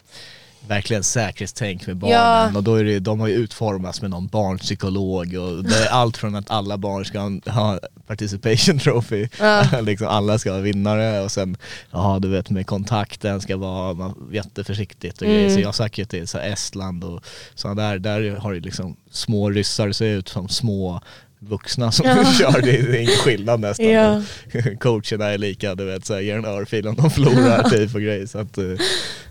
verkligen 0.67 1.03
säkerhetstänk 1.03 1.87
med 1.87 1.97
barnen 1.97 2.15
Ja. 2.17 2.51
och 2.57 2.63
då 2.63 2.75
är 2.75 2.83
det, 2.83 2.99
de 2.99 3.19
har 3.19 3.27
ju 3.27 3.33
utformats 3.35 4.01
med 4.01 4.11
någon 4.11 4.27
barnpsykolog 4.27 5.35
och 5.35 5.63
det 5.63 5.75
är 5.75 5.87
allt 5.89 6.17
från 6.17 6.35
att 6.35 6.51
alla 6.51 6.77
barn 6.77 7.05
ska 7.05 7.51
ha- 7.51 7.79
participation 8.07 8.79
trophy, 8.79 9.27
Ja. 9.39 9.65
liksom 9.81 10.07
alla 10.07 10.39
ska 10.39 10.51
vara 10.51 10.61
vinnare 10.61 11.21
och 11.21 11.31
sen, 11.31 11.57
ja 11.91 12.19
du 12.21 12.27
vet 12.29 12.49
med 12.49 12.67
kontakten 12.67 13.41
ska 13.41 13.57
vara 13.57 13.93
man, 13.93 14.29
jätteförsiktigt 14.33 15.21
och 15.21 15.27
grejer. 15.27 15.49
Så 15.55 15.59
jag 15.59 15.75
söker 15.75 16.05
till 16.05 16.27
så 16.27 16.37
Estland 16.37 17.03
och 17.03 17.23
sådana 17.55 17.81
där, 17.81 17.99
där 17.99 18.35
har 18.35 18.53
det 18.53 18.59
liksom 18.59 18.95
små 19.11 19.49
ryssar 19.49 19.91
ser 19.91 20.05
ut 20.05 20.29
som 20.29 20.49
små 20.49 21.01
vuxna 21.41 21.91
som 21.91 22.05
Ja. 22.07 22.25
kör, 22.39 22.61
det 22.61 22.71
är 22.71 22.95
ingen 22.95 23.07
skillnad 23.15 23.59
nästan. 23.59 23.87
Ja. 23.87 24.21
Coacherna 24.79 25.25
är 25.25 25.37
lika, 25.37 25.75
du 25.75 25.85
vet, 25.85 26.05
så 26.05 26.13
här, 26.13 26.21
ger 26.21 26.37
en 26.37 26.45
örfil 26.45 26.87
om 26.87 26.95
de 26.95 27.09
förlorar 27.09 27.69
typ 27.69 27.95
och 27.95 28.01
grejer. 28.01 28.25
Så 28.25 28.39
att, 28.39 28.57
eh, 28.57 28.65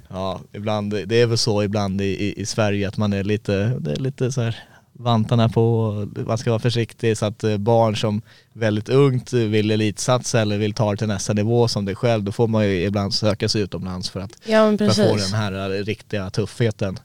ja, 0.09 0.40
ibland, 0.52 0.95
det 1.07 1.21
är 1.21 1.26
väl 1.26 1.38
så 1.38 1.62
ibland 1.62 2.00
i, 2.00 2.05
i, 2.05 2.40
i 2.40 2.47
Sverige 2.47 2.88
att 2.88 2.97
man 2.97 3.12
är 3.12 3.25
lite, 3.25 3.52
det 3.81 3.93
är 3.93 3.97
lite 3.97 4.33
så 4.33 4.40
här 4.40 4.57
vantarna 4.93 5.49
på, 5.49 5.93
man 6.26 6.38
ska 6.38 6.50
vara 6.50 6.61
försiktig 6.61 7.19
så 7.19 7.26
att 7.26 7.45
eh, 7.45 7.57
barn 7.57 7.97
som 7.97 8.23
väldigt 8.52 8.88
ungt 8.88 9.33
vill 9.33 9.71
elitsatsa 9.71 10.40
eller 10.40 10.59
vill 10.59 10.75
ta 10.75 10.90
det 10.90 10.97
till 10.97 11.07
nästa 11.07 11.33
nivå 11.33 11.69
som 11.69 11.85
dig 11.85 11.95
själv, 11.95 12.23
då 12.25 12.33
får 12.33 12.49
man 12.49 12.64
ju 12.67 12.83
ibland 12.83 13.14
söka 13.14 13.49
sig 13.49 13.62
utomlands 13.62 14.11
för 14.11 14.21
att, 14.21 14.33
Ja 14.45 14.79
för 14.79 14.87
att 14.88 14.97
få 14.97 15.17
den 15.17 15.35
här 15.35 15.75
eh, 15.79 15.85
riktiga 15.85 16.31
tuffheten. 16.31 16.99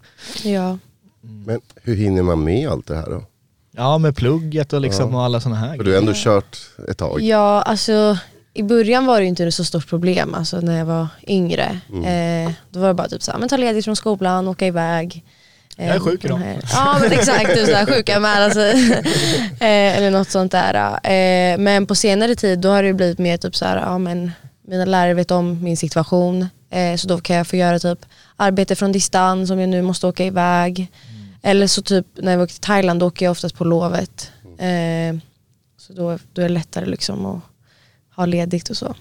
Ja. 0.44 0.78
men 1.22 1.62
hur 1.84 1.96
hinner 1.96 2.24
man 2.24 2.44
med 2.44 2.70
allt 2.70 2.88
det 2.88 2.96
här 2.96 3.10
då? 3.10 3.24
Ja 3.78 3.98
med 3.98 4.16
plugget 4.16 4.74
och 4.74 4.82
liksom 4.82 5.16
och 5.16 5.24
alla 5.24 5.40
sådana 5.40 5.60
här 5.62 5.78
För 5.78 5.84
du 5.84 5.92
har 5.92 5.98
ändå 5.98 6.12
kört 6.16 6.58
ett 6.90 6.98
tag. 6.98 7.22
ja 7.22 7.62
alltså 7.62 8.18
i 8.54 8.64
början 8.64 9.06
var 9.06 9.18
det 9.18 9.24
ju 9.24 9.30
inte 9.30 9.52
så 9.52 9.64
stort 9.64 9.88
problem 9.90 10.34
alltså 10.34 10.60
när 10.60 10.78
jag 10.78 10.86
var 10.86 11.08
yngre. 11.28 11.80
Eh, 12.06 12.52
då 12.72 12.80
var 12.80 12.88
det 12.88 12.94
bara 12.94 13.08
typ 13.08 13.24
såhär, 13.24 13.40
men 13.40 13.50
ta 13.50 13.58
ledigt 13.58 13.86
från 13.86 13.96
skolan, 13.96 14.48
åka 14.48 14.68
iväg. 14.68 15.24
Eh, 15.78 15.88
Jag 15.88 15.96
är 15.96 16.00
sjuk 16.00 16.22
de 16.22 16.28
idag. 16.28 16.58
Ja 16.74 16.98
men 17.02 17.12
exakt, 17.12 17.56
du 17.56 17.66
såhär 17.66 17.86
sjuka 17.86 18.20
med 18.20 18.44
alltså. 18.44 18.60
eh, 19.60 19.98
Eller 19.98 20.12
något 20.12 20.30
sånt 20.30 20.52
där. 20.52 20.74
Eh, 21.04 21.58
men 21.58 21.86
på 21.86 21.96
senare 21.96 22.36
tid 22.36 22.60
då 22.60 22.70
har 22.70 22.84
det 22.84 22.94
blivit 22.94 23.20
mer 23.20 23.38
typ 23.38 23.56
såhär, 23.56 23.78
ja 23.78 23.98
men 23.98 24.32
mina 24.68 24.86
lärare 24.86 25.14
vet 25.14 25.32
om 25.32 25.64
min 25.64 25.78
situation. 25.78 26.48
Eh, 26.70 26.96
så 26.96 27.08
då 27.08 27.18
kan 27.18 27.36
jag 27.36 27.48
få 27.48 27.56
göra 27.56 27.80
typ 27.80 28.06
arbete 28.36 28.76
från 28.76 28.92
distans 28.92 29.52
om 29.52 29.60
jag 29.60 29.70
nu 29.70 29.82
måste 29.82 30.08
åka 30.08 30.26
iväg. 30.26 30.92
Eller 31.46 31.68
så 31.68 31.82
typ 31.82 32.08
när 32.14 32.32
jag 32.32 32.42
åker 32.42 32.54
till 32.54 32.62
Thailand 32.62 33.00
då 33.00 33.08
åker 33.08 33.26
jag 33.26 33.32
oftast 33.32 33.56
på 33.56 33.64
lovet. 33.64 34.32
Eh, 34.58 35.18
så 35.78 35.94
då, 35.94 36.18
då 36.34 36.42
är 36.42 36.48
det 36.48 36.54
lättare 36.54 36.86
liksom 36.86 37.26
att 37.26 37.42
ha 38.16 38.26
ledigt 38.26 38.70
och 38.70 38.78
så. 38.78 38.96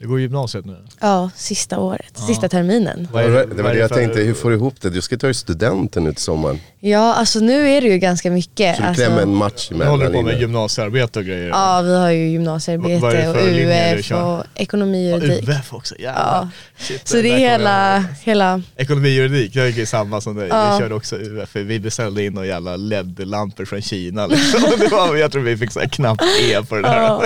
Du 0.00 0.08
går 0.08 0.20
gymnasiet 0.20 0.64
nu? 0.64 0.76
Ja, 1.00 1.30
sista 1.36 1.78
året, 1.78 2.18
sista 2.26 2.48
terminen. 2.48 3.08
Vad 3.12 3.24
är 3.24 3.28
Det 3.28 3.34
var 3.34 3.46
det- 3.56 3.62
var 3.62 3.72
det 3.72 3.78
jag 3.78 3.92
tänkte, 3.92 4.20
hur 4.20 4.34
får 4.34 4.50
du 4.50 4.56
ihop 4.56 4.74
det? 4.80 4.90
Du 4.90 5.00
ska 5.00 5.16
ta 5.16 5.26
ju 5.26 5.34
studenten 5.34 6.14
till 6.14 6.22
sommaren. 6.22 6.60
Ja, 6.80 7.14
alltså 7.14 7.38
nu 7.40 7.68
är 7.70 7.80
det 7.80 7.86
ju 7.88 7.98
ganska 7.98 8.30
mycket. 8.30 8.76
Så 8.76 8.82
du 8.82 8.88
alltså, 8.88 9.04
klämmer 9.04 9.22
en 9.22 9.34
match 9.34 9.70
emellan 9.70 9.88
håller 9.90 10.10
på 10.10 10.22
med 10.22 10.40
gymnasiearbete 10.40 11.18
och 11.18 11.24
grejer? 11.24 11.48
Ja, 11.48 11.80
vi 11.80 11.96
har 11.96 12.10
ju 12.10 12.28
gymnasiearbete 12.28 13.28
och 13.28 13.36
UF 13.36 14.12
och 14.12 14.44
ekonomi 14.60 15.12
och 15.14 15.18
Ja, 15.18 15.22
juridik. 15.22 15.48
UF 15.48 15.74
också, 15.74 15.94
jävlar. 15.98 16.22
Ja. 16.42 16.48
Shit, 16.78 17.08
Så 17.08 17.16
det 17.16 17.28
är 17.30 17.38
hela, 17.38 18.04
hela 18.22 18.62
Ekonomi 18.76 19.08
och 19.08 19.12
juridik, 19.12 19.56
jag 19.56 19.66
gick 19.66 19.78
i 19.78 19.86
samma 19.86 20.20
som 20.20 20.36
dig. 20.36 20.48
Ja. 20.48 20.72
Vi 20.72 20.78
körde 20.82 20.94
också 20.94 21.16
UF, 21.16 21.56
vi 21.56 21.80
beställde 21.80 22.24
in 22.24 22.32
några 22.32 22.46
jävla 22.46 22.76
LED-lampor 22.76 23.64
från 23.64 23.82
Kina 23.82 24.26
liksom. 24.26 24.60
det 24.78 24.88
var, 24.88 25.16
Jag 25.16 25.32
tror 25.32 25.42
vi 25.42 25.56
fick 25.56 25.72
så 25.72 25.80
här 25.80 25.88
knappt 25.88 26.22
E 26.22 26.62
på 26.68 26.74
det 26.74 26.82
där. 26.82 27.02
Ja. 27.02 27.24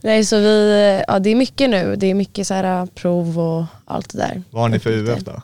Nej 0.00 0.24
så 0.24 0.36
vi, 0.38 1.02
ja 1.08 1.18
det 1.18 1.30
är 1.30 1.34
mycket 1.34 1.70
nu. 1.70 1.95
Det 1.96 2.06
är 2.06 2.14
mycket 2.14 2.46
så 2.46 2.54
här 2.54 2.86
prov 2.86 3.38
och 3.38 3.64
allt 3.84 4.10
det 4.10 4.18
där. 4.18 4.42
Vad 4.50 4.62
har 4.62 4.68
ni 4.68 4.78
för 4.78 4.90
UF 4.90 5.24
då? 5.24 5.42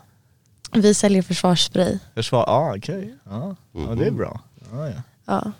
Vi 0.75 0.95
säljer 0.95 1.23
försvarsspray. 1.23 1.99
Försvar, 2.15 2.45
ja 2.47 2.53
ah, 2.53 2.77
okej. 2.77 3.15
Ja. 3.25 3.57
ja, 3.73 3.95
det 3.95 4.07
är 4.07 4.11
bra. 4.11 4.41
Ja, 4.73 4.89
ja. 4.89 5.03
Ja, 5.27 5.53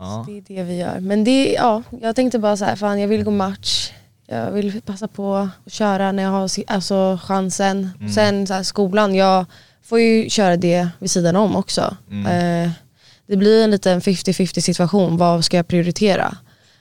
Ja. 0.00 0.24
det 0.26 0.38
är 0.38 0.42
det 0.46 0.62
vi 0.62 0.76
gör. 0.76 1.00
Men 1.00 1.24
det, 1.24 1.52
ja, 1.52 1.82
jag 2.00 2.16
tänkte 2.16 2.38
bara 2.38 2.56
så 2.56 2.64
här, 2.64 2.76
fan 2.76 3.00
jag 3.00 3.08
vill 3.08 3.24
gå 3.24 3.30
match. 3.30 3.92
Jag 4.26 4.50
vill 4.50 4.80
passa 4.82 5.08
på 5.08 5.36
att 5.36 5.72
köra 5.72 6.12
när 6.12 6.22
jag 6.22 6.30
har 6.30 6.50
alltså, 6.66 7.18
chansen. 7.22 7.90
Mm. 8.00 8.12
Sen 8.12 8.46
så 8.46 8.54
här, 8.54 8.62
skolan, 8.62 9.14
jag 9.14 9.44
får 9.82 10.00
ju 10.00 10.30
köra 10.30 10.56
det 10.56 10.88
vid 10.98 11.10
sidan 11.10 11.36
om 11.36 11.56
också. 11.56 11.96
Mm. 12.10 12.26
Eh, 12.26 12.70
det 13.26 13.36
blir 13.36 13.64
en 13.64 13.70
liten 13.70 14.00
50-50 14.00 14.60
situation, 14.60 15.16
vad 15.16 15.44
ska 15.44 15.56
jag 15.56 15.68
prioritera? 15.68 16.36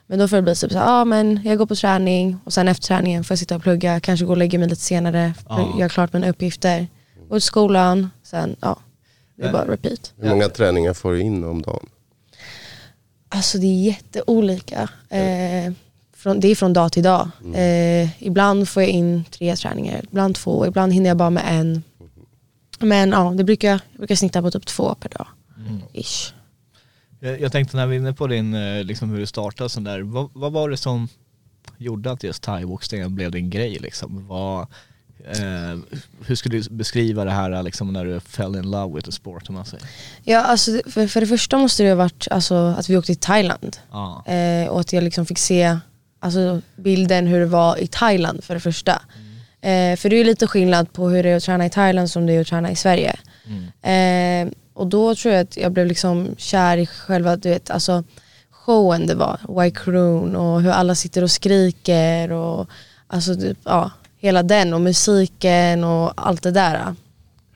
Men 0.09 0.19
då 0.19 0.27
får 0.27 0.35
det 0.35 0.41
bli 0.41 0.55
typ 0.55 0.71
så 0.71 0.77
här, 0.77 0.85
ja 0.85 1.05
men 1.05 1.39
jag 1.45 1.57
går 1.57 1.65
på 1.65 1.75
träning 1.75 2.37
och 2.43 2.53
sen 2.53 2.67
efter 2.67 2.87
träningen 2.87 3.23
får 3.23 3.31
jag 3.33 3.39
sitta 3.39 3.55
och 3.55 3.61
plugga, 3.61 3.99
kanske 3.99 4.25
gå 4.25 4.31
och 4.31 4.37
lägga 4.37 4.59
mig 4.59 4.69
lite 4.69 4.81
senare, 4.81 5.33
Ja. 5.49 5.75
göra 5.79 5.89
klart 5.89 6.13
mina 6.13 6.29
uppgifter. 6.29 6.87
Gå 7.29 7.35
till 7.35 7.41
skolan, 7.41 8.09
sen 8.23 8.55
ja, 8.61 8.79
det 9.35 9.43
är 9.47 9.51
bara 9.51 9.71
repeat. 9.71 10.13
Hur 10.17 10.29
många 10.29 10.49
träningar 10.49 10.93
får 10.93 11.11
du 11.11 11.21
in 11.21 11.43
om 11.43 11.61
dagen? 11.61 11.85
Alltså 13.29 13.57
det 13.57 13.65
är 13.67 13.81
jätteolika. 13.83 14.89
Eh, 15.09 15.73
från, 16.15 16.39
det 16.39 16.47
är 16.47 16.55
från 16.55 16.73
dag 16.73 16.91
till 16.91 17.03
dag. 17.03 17.29
Eh, 17.55 18.23
ibland 18.23 18.69
får 18.69 18.83
jag 18.83 18.89
in 18.89 19.23
tre 19.31 19.55
träningar, 19.55 20.01
ibland 20.11 20.35
två, 20.35 20.65
ibland 20.67 20.93
hinner 20.93 21.07
jag 21.09 21.17
bara 21.17 21.29
med 21.29 21.43
en. 21.47 21.83
Men 22.79 23.09
ja, 23.11 23.33
det 23.37 23.43
brukar, 23.43 23.69
jag 23.69 23.97
brukar 23.97 24.15
snitta 24.15 24.41
på 24.41 24.51
typ 24.51 24.65
två 24.65 24.95
per 24.95 25.09
dag. 25.09 25.27
Ish. 25.93 26.33
Jag, 27.19 27.41
jag 27.41 27.51
tänkte 27.51 27.77
när 27.77 27.87
vi 27.87 27.95
är 27.95 27.99
inne 27.99 28.13
på 28.13 28.27
din, 28.27 28.53
eh, 28.53 28.83
liksom 28.83 29.09
hur 29.09 29.19
du 29.19 29.25
startade 29.25 29.69
sånt 29.69 29.85
där, 29.85 30.01
vad, 30.01 30.29
vad 30.33 30.51
var 30.51 30.69
det 30.69 30.77
som 30.77 31.07
gjorde 31.77 32.11
att 32.11 32.23
just 32.23 32.43
thaiboxningen 32.43 33.15
blev 33.15 33.31
din 33.31 33.49
grej 33.49 33.77
liksom? 33.79 34.27
Vad, 34.27 34.61
eh, 35.25 35.79
hur 36.25 36.35
skulle 36.35 36.57
du 36.59 36.69
beskriva 36.69 37.25
det 37.25 37.31
här 37.31 37.63
liksom 37.63 37.93
när 37.93 38.05
du 38.05 38.19
fell 38.19 38.55
in 38.55 38.71
love 38.71 38.95
with 38.95 39.05
the 39.05 39.11
sport 39.11 39.49
om 39.49 39.55
man 39.55 39.65
säger? 39.65 39.87
Ja, 40.23 40.43
alltså, 40.43 40.81
för, 40.85 41.07
för 41.07 41.21
det 41.21 41.27
första 41.27 41.57
måste 41.57 41.83
det 41.83 41.89
ha 41.89 41.95
varit 41.95 42.27
alltså, 42.31 42.55
att 42.55 42.89
vi 42.89 42.97
åkte 42.97 43.13
till 43.13 43.21
Thailand. 43.21 43.77
Ja. 43.91 44.25
Eh, 44.27 44.69
och 44.69 44.79
att 44.79 44.93
jag 44.93 45.03
liksom 45.03 45.25
fick 45.25 45.39
se 45.39 45.77
alltså, 46.19 46.61
bilden 46.75 47.27
hur 47.27 47.39
det 47.39 47.45
var 47.45 47.77
i 47.77 47.87
Thailand 47.87 48.43
för 48.43 48.53
det 48.53 48.59
första. 48.59 49.01
Eh, 49.61 49.95
för 49.95 50.09
det 50.09 50.15
är 50.15 50.25
lite 50.25 50.47
skillnad 50.47 50.93
på 50.93 51.09
hur 51.09 51.23
det 51.23 51.29
är 51.29 51.37
att 51.37 51.43
träna 51.43 51.65
i 51.65 51.69
Thailand 51.69 52.09
som 52.09 52.25
det 52.25 52.33
är 52.33 52.41
att 52.41 52.47
träna 52.47 52.71
i 52.71 52.75
Sverige. 52.75 53.19
Eh, 53.81 54.51
och 54.79 54.87
då 54.87 55.15
tror 55.15 55.33
jag 55.33 55.41
att 55.41 55.57
jag 55.57 55.71
blev 55.71 55.85
liksom 55.87 56.35
kär 56.37 56.77
i 56.77 56.85
själva 56.85 57.35
du 57.35 57.49
vet, 57.49 57.69
alltså, 57.69 58.03
showen 58.49 59.07
det 59.07 59.15
var, 59.15 59.61
White 59.61 59.79
Croon 59.79 60.35
och 60.35 60.61
hur 60.61 60.71
alla 60.71 60.95
sitter 60.95 61.23
och 61.23 61.31
skriker 61.31 62.31
och 62.31 62.69
alltså, 63.07 63.35
typ, 63.35 63.57
ja, 63.63 63.91
hela 64.17 64.43
den 64.43 64.73
och 64.73 64.81
musiken 64.81 65.83
och 65.83 66.13
allt 66.15 66.43
det 66.43 66.51
där. 66.51 66.95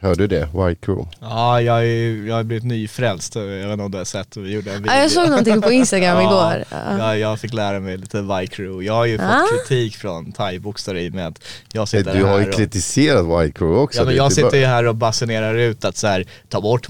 Hör 0.03 0.15
du 0.15 0.27
det? 0.27 0.47
Crew? 0.81 1.07
Ja, 1.21 1.61
jag, 1.61 1.85
är, 1.85 2.27
jag 2.27 2.35
har 2.35 2.43
blivit 2.43 2.63
nyfrälst. 2.63 3.35
Jag 3.35 3.43
vet 3.43 3.71
inte 3.71 3.83
om 3.83 3.91
du 3.91 3.97
har 3.97 4.05
sett, 4.05 4.37
vi 4.37 4.51
gjorde 4.53 4.71
en 4.71 4.77
video. 4.83 4.93
Ja, 4.95 5.01
jag 5.01 5.11
såg 5.11 5.29
någonting 5.29 5.61
på 5.61 5.71
Instagram 5.71 6.21
igår. 6.27 6.63
Ja. 6.69 6.77
Ja, 6.99 7.17
jag 7.17 7.39
fick 7.39 7.53
lära 7.53 7.79
mig 7.79 7.97
lite 7.97 8.17
Y-crew. 8.17 8.85
Jag 8.85 8.93
har 8.93 9.05
ju 9.05 9.17
fått 9.17 9.27
Ah. 9.27 9.45
kritik 9.67 9.95
från 9.97 10.31
thaiboxare 10.31 11.01
i 11.01 11.09
och 11.09 11.13
med 11.13 11.27
att 11.27 11.39
jag 11.73 11.87
sitter 11.87 12.13
Du 12.17 12.23
har 12.23 12.37
ju 12.37 12.43
här 12.43 12.49
och, 12.49 12.55
kritiserat 12.55 13.25
Crew 13.55 13.79
också. 13.83 13.99
Ja 13.99 14.05
men 14.05 14.15
jag 14.15 14.33
sitter 14.33 14.57
ju 14.57 14.65
här 14.65 14.87
och 14.87 14.95
basunerar 14.95 15.55
ut 15.55 15.85
att 15.85 15.97
så 15.97 16.07
här, 16.07 16.25
ta 16.49 16.61
bort 16.61 16.89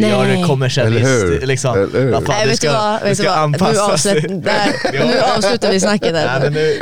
Nej. 0.00 0.08
gör 0.10 0.16
det 0.24 0.30
Eller 0.30 0.36
hur? 0.36 0.46
kommersialistiskt. 0.46 1.46
Liksom. 1.46 1.74
Eller 1.74 2.00
hur? 2.02 2.12
Vad 2.12 2.26
fan, 2.26 2.34
Nej 2.38 2.48
du 2.50 2.56
ska, 2.56 2.72
vad, 2.72 3.00
du 3.08 3.14
ska 3.14 3.28
vad? 3.28 3.36
Nu, 3.38 3.42
anpassas. 3.44 3.78
avslut, 4.06 4.44
där, 4.44 4.74
Ja. 4.94 5.04
nu 5.04 5.20
avslutar 5.36 5.70
vi 5.72 5.80
snacket 5.80 6.12
Nej, 6.12 6.24
där. 6.24 6.40
men 6.40 6.52
nu, 6.52 6.78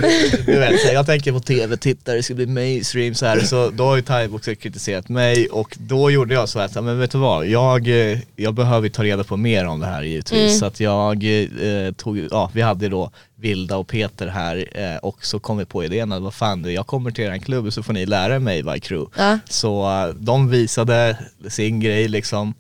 du 0.46 0.58
vet, 0.58 0.84
här, 0.84 0.92
jag 0.92 1.06
tänker 1.06 1.32
på 1.32 1.40
tv-tittare, 1.40 2.16
det 2.16 2.22
ska 2.22 2.34
bli 2.34 2.46
mainstream 2.46 3.14
så 3.14 3.26
här. 3.26 3.40
Så 3.40 3.70
då 3.70 3.84
har 3.84 3.96
ju 3.96 4.02
thaiboxare 4.02 4.54
kritiserat 4.54 5.08
mig 5.08 5.48
och 5.60 5.76
då 5.80 6.10
gjorde 6.10 6.34
jag 6.34 6.48
så 6.48 6.58
att, 6.58 6.74
men 6.74 6.98
vet 6.98 7.10
du 7.10 7.18
vad, 7.18 7.46
jag, 7.46 7.88
eh, 7.88 8.18
jag 8.36 8.54
behöver 8.54 8.88
ta 8.88 9.04
reda 9.04 9.24
på 9.24 9.36
mer 9.36 9.66
om 9.66 9.80
det 9.80 9.86
här 9.86 10.02
givetvis. 10.02 10.58
Så 10.58 10.66
att 10.66 10.80
jag 10.80 11.24
eh, 11.24 11.92
tog, 11.92 12.18
ja 12.30 12.50
vi 12.52 12.62
hade 12.62 12.88
då 12.88 13.10
Vilda 13.36 13.76
och 13.76 13.88
Peter 13.88 14.26
här 14.26 14.68
eh, 14.74 14.96
och 14.96 15.26
så 15.26 15.38
kom 15.38 15.56
vi 15.56 15.64
på 15.64 15.84
idén 15.84 16.12
att 16.12 16.22
vad 16.22 16.34
fan, 16.34 16.72
jag 16.72 16.86
kommer 16.86 17.10
till 17.10 17.24
er 17.24 17.38
klubb 17.38 17.72
så 17.72 17.82
får 17.82 17.92
ni 17.92 18.06
lära 18.06 18.38
mig 18.38 18.62
vad 18.62 18.82
crew. 18.82 19.10
Ja. 19.16 19.38
Så 19.48 19.90
eh, 19.90 20.14
de 20.14 20.48
visade 20.48 21.18
sin 21.48 21.80
grej 21.80 22.08
liksom. 22.08 22.54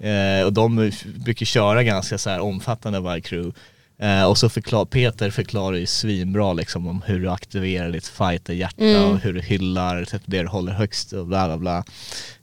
Eh, 0.00 0.46
och 0.46 0.52
de 0.52 0.92
brukar 1.04 1.46
köra 1.46 1.82
ganska 1.82 2.18
så 2.18 2.30
här 2.30 2.40
omfattande 2.40 3.00
varje 3.00 3.20
crew. 3.20 3.52
Eh, 4.00 4.24
och 4.24 4.38
så 4.38 4.48
förklar, 4.48 4.84
Peter 4.84 5.30
förklarar 5.30 5.76
ju 5.76 5.86
svinbra 5.86 6.52
liksom 6.52 6.86
om 6.86 7.02
hur 7.06 7.20
du 7.20 7.30
aktiverar 7.30 7.90
ditt 7.90 8.08
fighterhjärta 8.08 9.06
och 9.06 9.18
hur 9.18 9.32
du 9.32 9.40
hyllar 9.40 10.04
typ, 10.04 10.22
det 10.24 10.42
du 10.42 10.48
håller 10.48 10.72
högst 10.72 11.12
och 11.12 11.26
bla 11.26 11.46
bla 11.46 11.58
bla. 11.58 11.84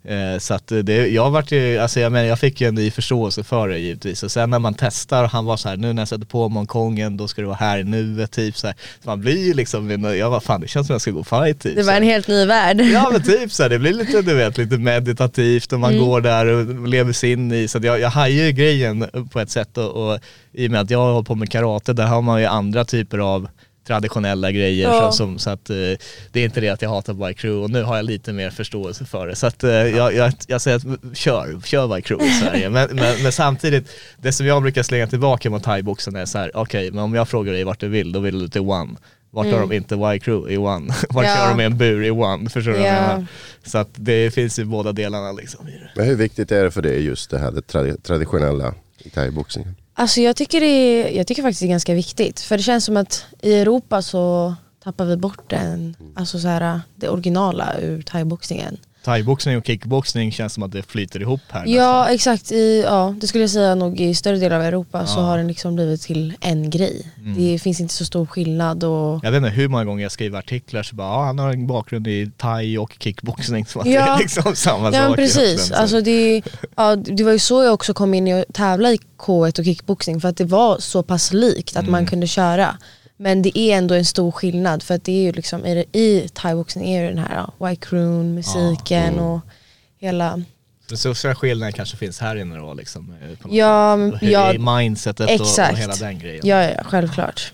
Eh, 0.07 0.39
så 0.39 0.53
att 0.53 0.67
det, 0.67 1.07
jag 1.07 1.31
vart 1.31 1.51
ju, 1.51 1.77
alltså 1.77 1.99
jag 1.99 2.11
menar 2.11 2.25
jag 2.25 2.39
fick 2.39 2.61
ju 2.61 2.67
en 2.67 2.75
ny 2.75 2.91
förståelse 2.91 3.43
för 3.43 3.67
det 3.67 3.77
givetvis. 3.79 4.23
Och 4.23 4.31
sen 4.31 4.49
när 4.49 4.59
man 4.59 4.73
testar, 4.73 5.27
han 5.27 5.45
var 5.45 5.57
så 5.57 5.69
här, 5.69 5.77
nu 5.77 5.93
när 5.93 6.01
jag 6.01 6.07
sätter 6.07 6.25
på 6.25 6.49
monkongen 6.49 7.17
då 7.17 7.27
ska 7.27 7.41
du 7.41 7.47
vara 7.47 7.57
här 7.57 7.77
i 7.77 7.83
nuet 7.83 8.31
typ 8.31 8.57
så 8.57 8.67
här. 8.67 8.75
Så 9.03 9.09
man 9.09 9.21
blir 9.21 9.45
ju 9.47 9.53
liksom, 9.53 9.89
jag 10.15 10.29
var 10.29 10.39
fan 10.39 10.61
det 10.61 10.67
känns 10.67 10.87
som 10.87 10.93
jag 10.93 11.01
ska 11.01 11.11
gå 11.11 11.23
fight 11.23 11.61
typ. 11.61 11.75
Det 11.75 11.83
var 11.83 11.93
en 11.93 12.03
helt 12.03 12.27
ny 12.27 12.45
värld. 12.45 12.81
Ja 12.81 13.09
men 13.11 13.23
typ 13.23 13.51
så 13.51 13.63
här, 13.63 13.69
det 13.69 13.79
blir 13.79 13.93
lite, 13.93 14.21
du 14.21 14.33
vet, 14.33 14.57
lite 14.57 14.77
meditativt 14.77 15.73
och 15.73 15.79
man 15.79 15.91
Mm. 15.95 16.05
går 16.05 16.21
där 16.21 16.45
och 16.45 16.87
lever 16.87 17.13
sig 17.13 17.31
in 17.31 17.51
i, 17.51 17.67
så 17.67 17.79
jag, 17.81 17.99
jag 17.99 18.09
hajar 18.09 18.45
ju 18.45 18.51
grejen 18.51 19.05
på 19.31 19.39
ett 19.39 19.49
sätt 19.51 19.77
och, 19.77 19.91
och 20.11 20.19
i 20.53 20.67
och 20.67 20.71
med 20.71 20.81
att 20.81 20.89
jag 20.89 20.99
har 20.99 21.13
hållit 21.13 21.27
på 21.27 21.35
med 21.35 21.49
karate, 21.51 21.93
där 21.93 22.05
har 22.05 22.21
man 22.21 22.39
ju 22.41 22.45
andra 22.45 22.85
typer 22.85 23.17
av 23.17 23.47
traditionella 23.87 24.51
grejer 24.51 24.89
Ja. 24.89 25.11
så, 25.11 25.17
som, 25.17 25.39
så 25.39 25.49
att 25.49 25.69
eh, 25.69 25.75
det 26.31 26.39
är 26.39 26.45
inte 26.45 26.61
det 26.61 26.69
att 26.69 26.81
jag 26.81 26.89
hatar 26.89 27.13
by 27.13 27.33
crew 27.33 27.63
och 27.63 27.69
nu 27.69 27.83
har 27.83 27.95
jag 27.95 28.05
lite 28.05 28.33
mer 28.33 28.49
förståelse 28.49 29.05
för 29.05 29.27
det 29.27 29.35
så 29.35 29.47
att 29.47 29.63
eh, 29.63 29.69
jag, 29.71 30.13
jag, 30.13 30.33
jag 30.47 30.61
säger 30.61 30.77
att 30.77 31.17
kör, 31.17 31.61
kör 31.65 31.95
by 31.95 32.01
crew 32.01 32.25
i 32.29 32.39
Sverige 32.39 32.69
men, 32.69 32.89
men, 32.95 33.23
men 33.23 33.31
samtidigt, 33.31 33.89
det 34.17 34.31
som 34.31 34.45
jag 34.45 34.61
brukar 34.61 34.83
slänga 34.83 35.07
tillbaka 35.07 35.49
mot 35.49 35.63
thaiboxen 35.63 36.15
är 36.15 36.25
så 36.25 36.37
här: 36.37 36.51
okej 36.53 36.91
men 36.91 36.99
om 37.03 37.13
jag 37.13 37.29
frågar 37.29 37.53
dig 37.53 37.63
vart 37.63 37.79
du 37.79 37.87
vill, 37.87 38.11
då 38.11 38.19
vill 38.19 38.39
du 38.39 38.47
till 38.49 38.61
one 38.61 38.95
vart 39.31 39.45
har 39.47 39.59
de 39.59 39.71
inte 39.71 39.95
Y-crew 39.95 40.53
i 40.53 40.57
one? 40.57 40.93
Vart 41.09 41.25
Mm. 41.25 41.37
Ja. 41.39 41.45
kör 41.45 41.49
de 41.49 41.61
i 41.61 41.65
en 41.65 41.77
bur 41.77 42.03
i 42.03 42.11
one? 42.11 42.49
Förstår 42.49 42.71
du 42.71 42.77
vad 42.77 42.87
jag 42.87 42.95
Ja. 42.95 43.01
menar? 43.01 43.25
Så 43.65 43.77
att 43.77 43.89
det 43.95 44.31
finns 44.33 44.59
ju 44.59 44.65
båda 44.65 44.91
delarna 44.91 45.31
liksom. 45.31 45.67
Men 45.95 46.05
hur 46.05 46.15
viktigt 46.15 46.51
är 46.51 46.63
det 46.63 46.71
för 46.71 46.81
dig 46.81 47.03
just 47.05 47.29
det 47.29 47.39
här 47.39 47.51
det 47.51 47.61
tradi- 47.61 48.01
traditionella 48.01 48.73
i 48.97 49.09
thaiboxningen? 49.09 49.75
Alltså 49.97 50.21
jag 50.21 50.35
tycker, 50.35 50.59
det 50.61 50.67
är, 50.67 51.17
jag 51.17 51.27
tycker 51.27 51.41
faktiskt 51.41 51.59
det 51.59 51.65
är 51.65 51.69
ganska 51.69 51.93
viktigt. 51.93 52.39
För 52.39 52.57
det 52.57 52.63
känns 52.63 52.85
som 52.85 52.97
att 52.97 53.25
i 53.41 53.53
Europa 53.53 54.01
så 54.01 54.55
tappar 54.83 55.05
vi 55.05 55.17
bort 55.17 55.49
den, 55.49 55.95
alltså 56.15 56.39
så 56.39 56.47
här, 56.47 56.81
det 56.95 57.09
originala 57.09 57.79
ur 57.79 58.01
thaiboxningen. 58.01 58.77
Thaiboxning 59.05 59.57
och 59.57 59.65
kickboxning 59.67 60.31
känns 60.31 60.53
som 60.53 60.63
att 60.63 60.71
det 60.71 60.83
flyter 60.83 61.19
ihop 61.21 61.41
här 61.49 61.63
Ja 61.67 62.07
exakt, 62.09 62.51
i, 62.51 62.81
ja, 62.85 63.15
det 63.21 63.27
skulle 63.27 63.43
jag 63.43 63.51
säga 63.51 63.75
nog 63.75 63.99
i 63.99 64.15
större 64.15 64.37
delar 64.37 64.55
av 64.55 64.61
Europa 64.63 65.05
så 65.07 65.19
har 65.19 65.37
den 65.37 65.47
liksom 65.47 65.75
blivit 65.75 66.01
till 66.01 66.33
en 66.41 66.69
grej. 66.69 67.11
Mm. 67.17 67.35
Det 67.37 67.59
finns 67.59 67.79
inte 67.79 67.93
så 67.93 68.05
stor 68.05 68.25
skillnad 68.25 68.83
och 68.83 69.19
Jag 69.25 69.31
vet 69.31 69.37
inte 69.37 69.49
hur 69.49 69.67
många 69.67 69.85
gånger 69.85 70.03
jag 70.03 70.11
skriver 70.11 70.39
artiklar 70.39 70.83
så 70.83 70.95
bara, 70.95 71.07
ah, 71.07 71.25
han 71.25 71.39
har 71.39 71.53
en 71.53 71.67
bakgrund 71.67 72.07
i 72.07 72.31
thai 72.37 72.77
och 72.77 72.95
kickboxning 72.99 73.65
som 73.65 73.81
att 73.81 73.85
det 73.85 73.91
Ja. 73.93 74.15
är 74.15 74.19
liksom 74.19 74.55
samma 74.55 74.91
sak. 74.91 74.95
Ja 75.01 75.07
men 75.07 75.15
precis. 75.15 75.67
Så- 75.67 75.75
alltså 75.75 76.01
det, 76.01 76.41
ja, 76.75 76.95
det 76.95 77.23
var 77.23 77.31
ju 77.31 77.39
så 77.39 77.63
jag 77.63 77.73
också 77.73 77.93
kom 77.93 78.13
in 78.13 78.27
i 78.27 78.33
att 78.33 78.53
tävla 78.53 78.91
i 78.91 78.99
K1 79.17 79.59
och 79.59 79.65
kickboxning 79.65 80.21
för 80.21 80.29
att 80.29 80.37
det 80.37 80.45
var 80.45 80.77
så 80.79 81.03
pass 81.03 81.33
likt 81.33 81.75
att 81.75 81.81
Mm. 81.81 81.91
man 81.91 82.05
kunde 82.05 82.27
köra. 82.27 82.77
Men 83.17 83.41
det 83.41 83.59
är 83.59 83.77
ändå 83.77 83.95
en 83.95 84.05
stor 84.05 84.31
skillnad 84.31 84.83
för 84.83 84.95
att 84.95 85.03
det 85.03 85.11
är 85.11 85.21
ju 85.23 85.31
liksom, 85.31 85.65
i, 85.65 85.85
i 85.93 86.29
thaiboxning 86.33 86.89
är 86.93 87.01
ju 87.01 87.07
den 87.09 87.17
här 87.17 87.35
ja, 87.57 87.67
white 87.67 87.85
croon, 87.85 88.33
musiken 88.33 89.03
Mm. 89.13 89.19
och 89.25 89.39
hela, 89.99 90.41
Den 90.89 90.97
största 90.97 91.35
skillnaden 91.35 91.73
kanske 91.73 91.97
finns 91.97 92.19
här 92.19 92.35
inne 92.35 92.57
då 92.57 92.73
liksom. 92.73 93.13
eh, 93.23 93.55
ja, 93.55 93.97
sätt. 94.11 94.21
Hur 94.21 94.29
ja, 94.31 94.53
i 94.53 94.57
mindsetet 94.57 95.29
och, 95.29 95.35
och 95.35 95.47
exakt. 95.47 95.77
hela 95.79 95.95
den 95.95 96.19
grejen. 96.19 96.41
ja, 96.47 96.63
ja 96.63 96.83
självklart. 96.83 97.53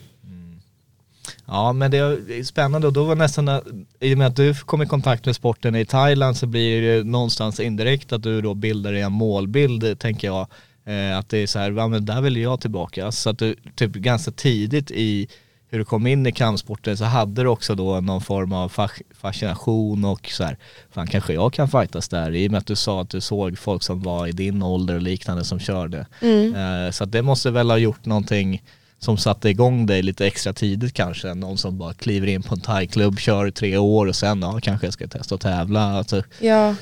Ja 1.45 1.73
men 1.73 1.91
det 1.91 1.97
är 1.97 2.43
spännande 2.43 2.87
och 2.87 2.93
då 2.93 3.03
var 3.03 3.15
nästan, 3.15 3.47
att- 3.49 3.63
i 3.99 4.13
och 4.13 4.17
med 4.17 4.27
att 4.27 4.35
du 4.35 4.55
kom 4.55 4.81
i 4.81 4.85
kontakt 4.85 5.25
med 5.25 5.35
sporten 5.35 5.75
i 5.75 5.85
Thailand 5.85 6.37
så 6.37 6.45
blir 6.47 6.81
det 6.81 7.03
någonstans 7.03 7.59
indirekt 7.59 8.13
att 8.13 8.23
du 8.23 8.41
då 8.41 8.53
bildar 8.53 8.93
en 8.93 9.11
målbild 9.11 9.99
tänker 9.99 10.27
jag. 10.27 10.47
Eh, 10.85 11.17
att 11.17 11.29
det 11.29 11.37
är 11.37 11.47
så 11.47 11.59
här, 11.59 11.71
ja 11.71 11.87
men 11.87 12.05
där 12.05 12.21
vill 12.21 12.37
jag 12.37 12.61
tillbaka. 12.61 13.11
Så 13.11 13.29
att 13.29 13.37
du 13.39 13.55
typ 13.75 13.91
ganska 13.91 14.31
tidigt 14.31 14.91
i 14.91 15.27
hur 15.71 15.79
du 15.79 15.85
kom 15.85 16.07
in 16.07 16.25
i 16.27 16.31
kampsporten 16.31 16.97
så 16.97 17.05
hade 17.05 17.43
du 17.43 17.47
också 17.49 17.75
då 17.75 17.99
någon 18.01 18.21
form 18.21 18.53
av 18.53 18.71
fa- 18.71 19.01
fascination 19.21 20.05
och 20.05 20.29
så 20.29 20.43
här, 20.43 20.57
fan 20.91 21.07
kanske 21.07 21.33
jag 21.33 21.53
kan 21.53 21.67
fightas 21.69 22.09
där 22.09 22.35
i 22.35 22.47
och 22.47 22.51
med 22.51 22.57
att 22.57 22.65
du 22.67 22.75
sa 22.75 23.01
att 23.01 23.09
du 23.09 23.21
såg 23.21 23.57
folk 23.57 23.83
som 23.83 24.01
var 24.01 24.27
i 24.27 24.31
din 24.31 24.63
ålder 24.63 24.95
och 24.95 25.01
liknande 25.01 25.43
som 25.43 25.59
körde. 25.59 26.05
Mm. 26.21 26.55
Eh, 26.55 26.91
så 26.91 27.05
det 27.05 27.21
måste 27.21 27.51
väl 27.51 27.69
ha 27.69 27.77
gjort 27.77 28.05
någonting 28.05 28.63
som 28.99 29.17
satte 29.17 29.49
igång 29.49 29.85
dig 29.85 30.01
lite 30.01 30.27
extra 30.27 30.53
tidigt 30.53 30.93
kanske, 30.93 31.33
någon 31.33 31.57
som 31.57 31.77
bara 31.77 31.93
kliver 31.93 32.27
in 32.27 32.43
på 32.43 32.55
en 32.55 32.61
thaiklubb, 32.61 33.19
kör 33.19 33.47
i 33.47 33.51
tre 33.51 33.77
år 33.77 34.07
och 34.07 34.15
sen 34.15 34.41
ja, 34.41 34.59
kanske 34.61 34.87
jag 34.87 34.93
ska 34.93 35.07
testa 35.07 35.35
att 35.35 35.41
tävla. 35.41 35.97
Alltså, 35.97 36.23
Ja, 36.39 36.75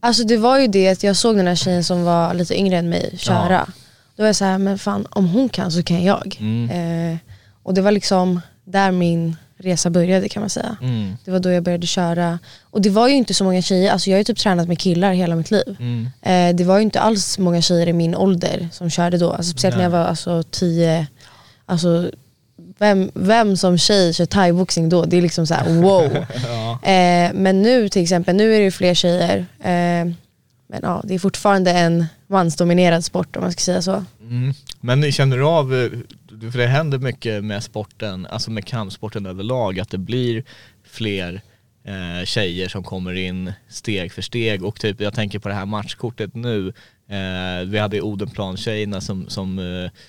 alltså 0.00 0.24
det 0.24 0.36
var 0.36 0.58
ju 0.58 0.66
det 0.66 0.88
att 0.88 1.02
jag 1.02 1.16
såg 1.16 1.36
den 1.36 1.46
här 1.46 1.54
tjejen 1.54 1.84
som 1.84 2.04
var 2.04 2.34
lite 2.34 2.58
yngre 2.58 2.76
än 2.76 2.88
mig 2.88 3.14
köra. 3.18 3.66
Då 4.16 4.22
var 4.22 4.26
jag 4.26 4.36
så 4.36 4.44
här, 4.44 4.58
men 4.58 4.78
fan 4.78 5.06
om 5.10 5.28
hon 5.28 5.48
kan 5.48 5.72
så 5.72 5.82
kan 5.82 6.04
jag. 6.04 6.36
Mm. 6.40 6.70
Eh, 7.12 7.18
och 7.64 7.74
det 7.74 7.80
var 7.82 7.90
liksom 7.90 8.40
där 8.64 8.90
min 8.92 9.36
resa 9.56 9.90
började 9.90 10.28
kan 10.28 10.40
man 10.40 10.50
säga. 10.50 10.76
mm, 10.80 11.16
Det 11.24 11.30
var 11.30 11.38
då 11.38 11.50
jag 11.50 11.62
började 11.62 11.86
köra. 11.86 12.38
Och 12.62 12.82
det 12.82 12.90
var 12.90 13.08
ju 13.08 13.14
inte 13.14 13.34
så 13.34 13.44
många 13.44 13.62
tjejer, 13.62 13.92
alltså 13.92 14.10
jag 14.10 14.14
har 14.16 14.18
ju 14.20 14.24
typ 14.24 14.38
tränat 14.38 14.68
med 14.68 14.78
killar 14.78 15.12
hela 15.12 15.36
mitt 15.36 15.50
liv. 15.50 15.76
mm, 15.80 16.08
Eh, 16.22 16.56
det 16.56 16.64
var 16.64 16.76
ju 16.76 16.82
inte 16.82 17.00
alls 17.00 17.38
många 17.38 17.62
tjejer 17.62 17.88
i 17.88 17.92
min 17.92 18.14
ålder 18.14 18.68
som 18.72 18.90
körde 18.90 19.18
då. 19.18 19.30
Alltså, 19.32 19.50
speciellt 19.50 19.76
när 19.76 19.82
jag 19.82 19.90
var 19.90 20.04
alltså, 20.04 20.42
tio, 20.50 21.06
alltså, 21.66 22.10
vem, 22.78 23.10
vem 23.14 23.56
som 23.56 23.78
tjej 23.78 24.14
kör 24.14 24.26
thaiboxning 24.26 24.88
då? 24.88 25.04
Det 25.04 25.16
är 25.16 25.22
liksom 25.22 25.46
så 25.46 25.54
här: 25.54 25.82
wow. 25.82 26.02
ja. 26.46 26.72
Eh, 26.90 27.30
men 27.34 27.62
nu 27.62 27.88
till 27.88 28.02
exempel, 28.02 28.36
nu 28.36 28.54
är 28.54 28.58
det 28.58 28.64
ju 28.64 28.70
fler 28.70 28.94
tjejer. 28.94 29.38
Eh, 29.60 30.12
men 30.68 30.80
ja, 30.82 31.00
det 31.04 31.14
är 31.14 31.18
fortfarande 31.18 31.70
en 31.70 32.06
mansdominerad 32.26 33.04
sport 33.04 33.36
om 33.36 33.42
man 33.42 33.52
ska 33.52 33.60
säga 33.60 33.82
så. 33.82 34.04
Mm. 34.20 34.54
Men 34.80 35.12
känner 35.12 35.36
du 35.36 35.44
av, 35.44 35.74
eh, 35.74 35.90
för 36.52 36.58
det 36.58 36.66
händer 36.66 36.98
mycket 36.98 37.44
med 37.44 37.62
sporten, 37.62 38.26
alltså 38.26 38.50
med 38.50 38.66
kampsporten 38.66 39.26
överlag, 39.26 39.80
att 39.80 39.90
det 39.90 39.98
blir 39.98 40.44
fler 40.90 41.40
eh, 41.86 42.24
tjejer 42.24 42.68
som 42.68 42.82
kommer 42.84 43.14
in 43.14 43.52
steg 43.68 44.12
för 44.12 44.22
steg 44.22 44.64
och 44.64 44.80
typ, 44.80 45.00
jag 45.00 45.14
tänker 45.14 45.38
på 45.38 45.48
det 45.48 45.54
här 45.54 45.66
matchkortet 45.66 46.34
nu, 46.34 46.68
eh, 47.08 47.66
vi 47.66 47.78
hade 47.78 48.00
Odenplan-tjejerna 48.00 49.00
som, 49.00 49.28
som 49.28 49.58
eh, 49.58 49.64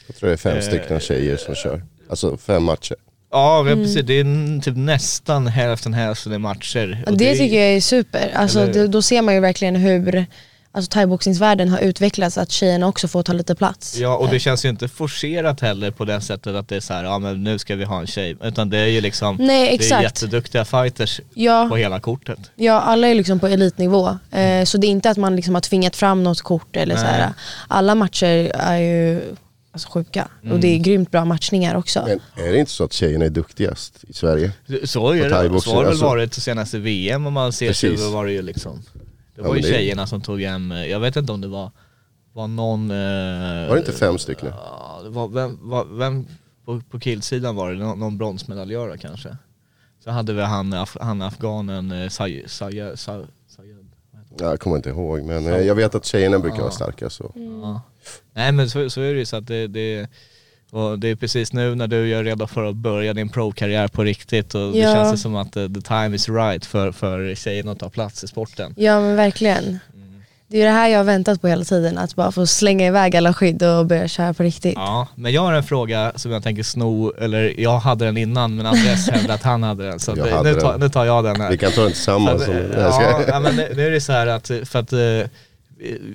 Jag 0.08 0.16
tror 0.16 0.28
det 0.30 0.34
är 0.34 0.38
fem 0.38 0.58
Eh, 0.58 0.62
stycken 0.64 1.00
tjejer 1.00 1.38
som 1.38 1.56
kör. 1.56 1.84
Alltså 2.10 2.38
fem 2.38 2.64
matcher. 2.64 2.96
ja 3.32 3.64
precis, 3.68 4.06
det 4.06 4.14
är 4.14 4.62
typ 4.62 4.78
nästan 4.78 5.48
hälften 5.48 5.94
hälften 5.94 6.34
i 6.34 6.38
matcher. 6.38 7.04
Det, 7.12 7.30
är- 7.32 7.36
tycker 7.36 7.56
jag 7.56 7.74
är 7.76 7.82
super. 7.82 8.32
Alltså, 8.36 8.66
det, 8.66 8.88
då 8.88 9.02
ser 9.02 9.22
man 9.22 9.34
ju 9.34 9.40
verkligen 9.40 9.76
hur 9.76 10.26
alltså, 10.76 10.92
thaiboxningsvärlden 10.92 11.70
har 11.70 11.80
utvecklats, 11.80 12.38
att 12.38 12.52
tjejerna 12.52 12.88
också 12.88 13.08
får 13.08 13.24
ta 13.24 13.34
lite 13.34 13.56
plats. 13.56 13.98
Ja 13.98 14.18
och 14.18 14.30
det 14.30 14.40
känns 14.40 14.66
ju 14.66 14.70
inte 14.70 14.88
forcerat 14.88 15.62
heller 15.62 15.92
på 15.92 16.06
det 16.06 16.22
sättet 16.22 16.56
att 16.56 16.70
det 16.70 16.76
är 16.76 16.80
så 16.80 16.94
här, 16.94 17.04
ja 17.04 17.20
men 17.20 17.44
nu 17.44 17.60
ska 17.60 17.76
vi 17.76 17.84
ha 17.84 18.00
en 18.00 18.08
tjej, 18.08 18.38
utan 18.44 18.70
det 18.70 18.78
är 18.78 18.88
ju 18.88 19.02
liksom, 19.02 19.36
Nej 19.36 19.78
det 19.78 19.92
är 19.92 20.02
jätteduktiga 20.02 20.66
fighters 20.66 21.22
Ja, 21.34 21.68
på 21.70 21.76
hela 21.76 22.00
kortet. 22.00 22.40
ja, 22.56 22.82
alla 22.82 23.08
är 23.08 23.16
liksom 23.16 23.40
på 23.40 23.48
elitnivå. 23.48 24.18
Eh, 24.32 24.64
så 24.66 24.78
det 24.78 24.88
är 24.88 24.92
inte 24.92 25.10
att 25.10 25.18
man 25.18 25.36
liksom 25.36 25.54
har 25.54 25.62
tvingat 25.62 25.96
fram 25.96 26.24
något 26.24 26.42
kort 26.42 26.76
eller 26.76 26.96
så 26.96 27.04
Nej. 27.04 27.12
här. 27.14 27.34
Alla 27.68 27.96
matcher 27.96 28.52
är 28.54 28.78
ju 28.78 29.22
alltså, 29.72 29.90
sjuka 29.90 30.28
och 30.52 30.60
det 30.60 30.68
är 30.68 30.78
grymt 30.78 31.12
bra 31.12 31.26
matchningar 31.26 31.76
också. 31.76 32.04
Men 32.08 32.46
är 32.48 32.52
det 32.52 32.60
inte 32.60 32.72
så 32.72 32.84
att 32.84 32.94
tjejerna 32.94 33.26
är 33.26 33.30
duktigast 33.30 34.04
i 34.08 34.14
Sverige? 34.14 34.52
Så 34.68 34.74
är 34.74 34.80
det, 34.80 34.88
så 34.88 35.02
har 35.06 35.14
det 35.14 35.22
väl 35.84 35.90
alltså. 35.92 36.06
varit 36.06 36.32
det 36.32 36.42
senaste 36.42 36.80
VM 36.80 37.26
om 37.26 37.34
man 37.34 37.54
ser 37.54 37.68
Precis. 37.68 38.02
över 38.02 38.12
var 38.12 38.26
det 38.26 38.32
ju 38.32 38.42
liksom 38.42 38.84
Det 39.36 39.42
Ja, 39.42 39.48
var 39.48 39.56
ju 39.56 39.62
men 39.62 39.72
det- 39.72 39.78
tjejerna 39.78 40.08
som 40.08 40.22
tog 40.22 40.42
hem, 40.42 40.72
eh, 40.72 40.86
jag 40.86 41.00
vet 41.00 41.16
inte 41.16 41.32
om 41.32 41.42
det 41.42 41.48
var, 41.48 41.72
var 42.34 42.48
någon 42.48 42.92
eh, 42.92 43.68
Var 43.68 43.74
det 43.76 43.80
inte 43.80 43.92
fem 43.92 44.18
stycken? 44.18 44.50
Ja, 44.56 45.00
det 45.04 45.10
var, 45.10 45.28
vem, 45.28 45.60
var, 45.70 45.86
vem 45.86 46.26
på, 46.66 46.82
på 46.90 47.00
killsidan 47.00 47.56
var 47.56 47.72
det? 47.72 47.78
Någon, 47.80 48.00
någon 48.00 48.18
bronsmedaljör 48.18 48.98
kanske? 48.98 49.38
Så 50.04 50.12
hade 50.12 50.34
vi 50.34 50.42
han, 50.42 50.74
af, 50.74 50.98
han 51.02 51.22
afghanen 51.22 51.92
eh, 51.92 52.08
Say- 52.10 52.48
Sayed, 52.48 52.96
Say- 52.96 53.26
Sayed. 53.48 53.76
Ja, 54.40 54.46
jag 54.50 54.60
kommer 54.60 54.76
inte 54.76 54.90
ihåg 54.90 55.24
men 55.24 55.48
eh, 55.48 55.60
jag 55.60 55.76
vet 55.76 55.96
att 55.96 56.06
tjejerna 56.06 56.40
brukar 56.40 56.60
vara 56.62 56.72
starka 56.72 57.10
så. 57.10 57.32
Ja. 57.36 57.82
Nej 58.34 58.52
men 58.52 58.70
så, 58.70 58.90
så 58.90 59.02
är 59.02 59.14
det 59.14 59.20
ju 59.20 59.26
så 59.26 59.36
att 59.36 59.48
det, 59.48 59.68
det 59.68 60.08
och 60.76 61.00
det 61.00 61.08
är 61.10 61.16
precis 61.16 61.54
nu 61.54 61.76
när 61.76 61.88
du 61.88 62.08
gör 62.08 62.24
redo 62.24 62.48
för 62.48 62.70
att 62.70 62.76
börja 62.76 63.14
din 63.14 63.30
pro-karriär 63.30 63.88
på 63.88 64.04
riktigt 64.04 64.56
och 64.56 64.72
det 64.72 64.78
Ja. 64.80 64.94
känns 64.94 65.12
det 65.12 65.18
som 65.18 65.36
att 65.36 65.56
eh, 65.56 65.68
the 65.68 65.82
time 65.82 66.16
is 66.16 66.30
right 66.30 66.66
för, 66.66 66.92
för 66.92 67.36
tjejerna 67.36 67.72
att 67.72 67.80
ta 67.80 67.90
plats 67.90 68.24
i 68.24 68.28
sporten. 68.28 68.74
Ja 68.78 69.02
men 69.02 69.16
verkligen. 69.16 69.80
Det 70.48 70.62
är 70.62 70.66
det 70.66 70.72
här 70.72 70.88
jag 70.90 71.00
har 71.00 71.04
väntat 71.04 71.42
på 71.42 71.48
hela 71.48 71.64
tiden, 71.64 71.98
att 71.98 72.16
bara 72.16 72.32
få 72.32 72.46
slänga 72.48 72.88
iväg 72.88 73.16
alla 73.16 73.34
skydd 73.34 73.64
och 73.64 73.86
börja 73.86 74.08
köra 74.08 74.34
på 74.34 74.44
riktigt. 74.44 74.74
Ja, 74.76 75.08
men 75.16 75.34
jag 75.34 75.42
har 75.42 75.54
en 75.54 75.64
fråga 75.64 76.12
som 76.16 76.32
jag 76.32 76.44
tänker 76.44 76.64
sno, 76.64 77.14
eller 77.18 77.60
jag 77.60 77.80
hade 77.80 78.06
den 78.06 78.18
innan 78.18 78.56
men 78.56 78.66
Andreas 78.66 79.10
hävdade 79.12 79.34
att 79.34 79.44
han 79.44 79.64
hade 79.64 79.84
den 79.90 80.00
så 80.00 80.12
att, 80.12 80.18
eh, 80.18 80.38
hade 80.38 80.54
nu, 80.54 80.60
tar, 80.60 80.78
nu 80.78 80.90
tar 80.90 81.06
jag 81.06 81.24
den 81.24 81.42
här. 81.42 81.50
Vi 81.52 81.58
kan 81.58 81.72
ta 81.72 81.82
den 81.82 81.92
tillsammans. 81.92 82.42
Att, 82.42 82.48
ska- 82.48 82.80
ja, 82.82 83.22
ja, 83.28 83.40
men 83.40 83.56
nu 83.56 83.88
är 83.88 83.92
det 83.92 84.02
så 84.02 84.12
här 84.12 84.28
att, 84.28 84.48
för 84.64 84.80
att 84.80 84.94
eh, 84.94 85.00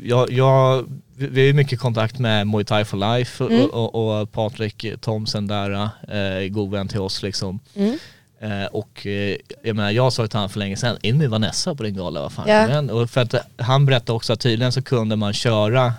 jag, 0.02 0.32
jag, 0.32 0.84
vi 1.16 1.40
har 1.40 1.46
ju 1.46 1.52
mycket 1.52 1.80
kontakt 1.80 2.18
med 2.18 2.46
Muay 2.46 2.64
Thai 2.64 2.84
for 2.84 3.16
Life 3.16 3.44
Mm. 3.44 3.64
och, 3.64 3.94
och, 3.94 4.20
och 4.20 4.32
Patrik 4.32 4.86
Thomsen 5.00 5.46
där, 5.46 5.70
eh, 6.08 6.48
god 6.48 6.70
vän 6.70 6.88
till 6.88 7.00
oss 7.00 7.22
liksom. 7.22 7.60
Mm. 7.74 7.98
Eh, 8.40 8.66
och 8.66 9.06
eh, 9.06 9.36
jag 9.62 9.76
menar 9.76 9.90
jag 9.90 10.12
sa 10.12 10.26
till 10.26 10.36
honom 10.36 10.50
för 10.50 10.58
länge 10.58 10.76
sedan, 10.76 10.96
in 11.02 11.18
med 11.18 11.30
Vanessa 11.30 11.74
på 11.74 11.82
din 11.82 11.94
gala, 11.94 12.20
vad 12.22 12.32
fan 12.32 12.48
igen. 12.48 12.90
Och 12.90 13.10
för 13.10 13.20
att 13.20 13.34
han 13.56 13.86
berättade 13.86 14.12
också 14.12 14.32
att 14.32 14.40
tydligen 14.40 14.72
så 14.72 14.82
kunde 14.82 15.16
man 15.16 15.32
köra 15.32 15.94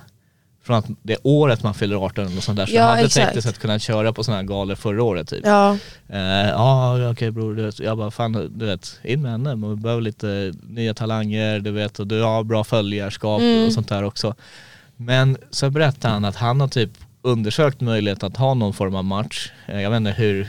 från 0.63 0.75
att 0.77 0.85
det 1.03 1.17
året 1.23 1.63
man 1.63 1.73
fyller 1.73 1.95
18 2.05 2.37
och 2.37 2.43
sånt 2.43 2.57
där. 2.57 2.65
Så 2.65 2.71
Ja, 2.75 2.79
jag 2.81 2.87
hade 2.87 3.01
exakt. 3.01 3.27
tekniskt 3.27 3.47
sett 3.47 3.59
kunnat 3.59 3.81
köra 3.81 4.13
på 4.13 4.23
sådana 4.23 4.41
här 4.41 4.47
galor 4.47 4.75
förra 4.75 5.03
året 5.03 5.27
typ. 5.27 5.41
Ja, 5.45 5.77
Eh, 6.09 6.19
Ja, 6.49 7.09
okej 7.11 7.31
bror, 7.31 7.55
du 7.55 7.63
vet, 7.63 7.79
jag 7.79 7.97
bara 7.97 8.11
fan 8.11 8.51
du 8.57 8.65
vet, 8.65 8.99
in 9.03 9.21
med 9.21 9.31
henne, 9.31 9.55
man 9.55 9.81
behöver 9.81 10.01
lite 10.01 10.53
nya 10.63 10.93
talanger, 10.93 11.59
du 11.59 11.71
vet, 11.71 11.99
och 11.99 12.07
du 12.07 12.21
har 12.21 12.43
bra 12.43 12.63
följarskap 12.63 13.41
Mm. 13.41 13.65
och 13.65 13.73
sånt 13.73 13.89
där 13.89 14.03
också. 14.03 14.35
Men 14.97 15.37
så 15.51 15.69
berättade 15.69 16.13
han 16.13 16.25
att 16.25 16.35
han 16.35 16.61
har 16.61 16.67
typ 16.67 16.89
undersökt 17.21 17.81
möjlighet 17.81 18.23
att 18.23 18.37
ha 18.37 18.53
någon 18.53 18.73
form 18.73 18.95
av 18.95 19.05
match, 19.05 19.51
Eh, 19.67 19.81
jag 19.81 19.89
vet 19.89 19.97
inte 19.97 20.11
hur 20.11 20.47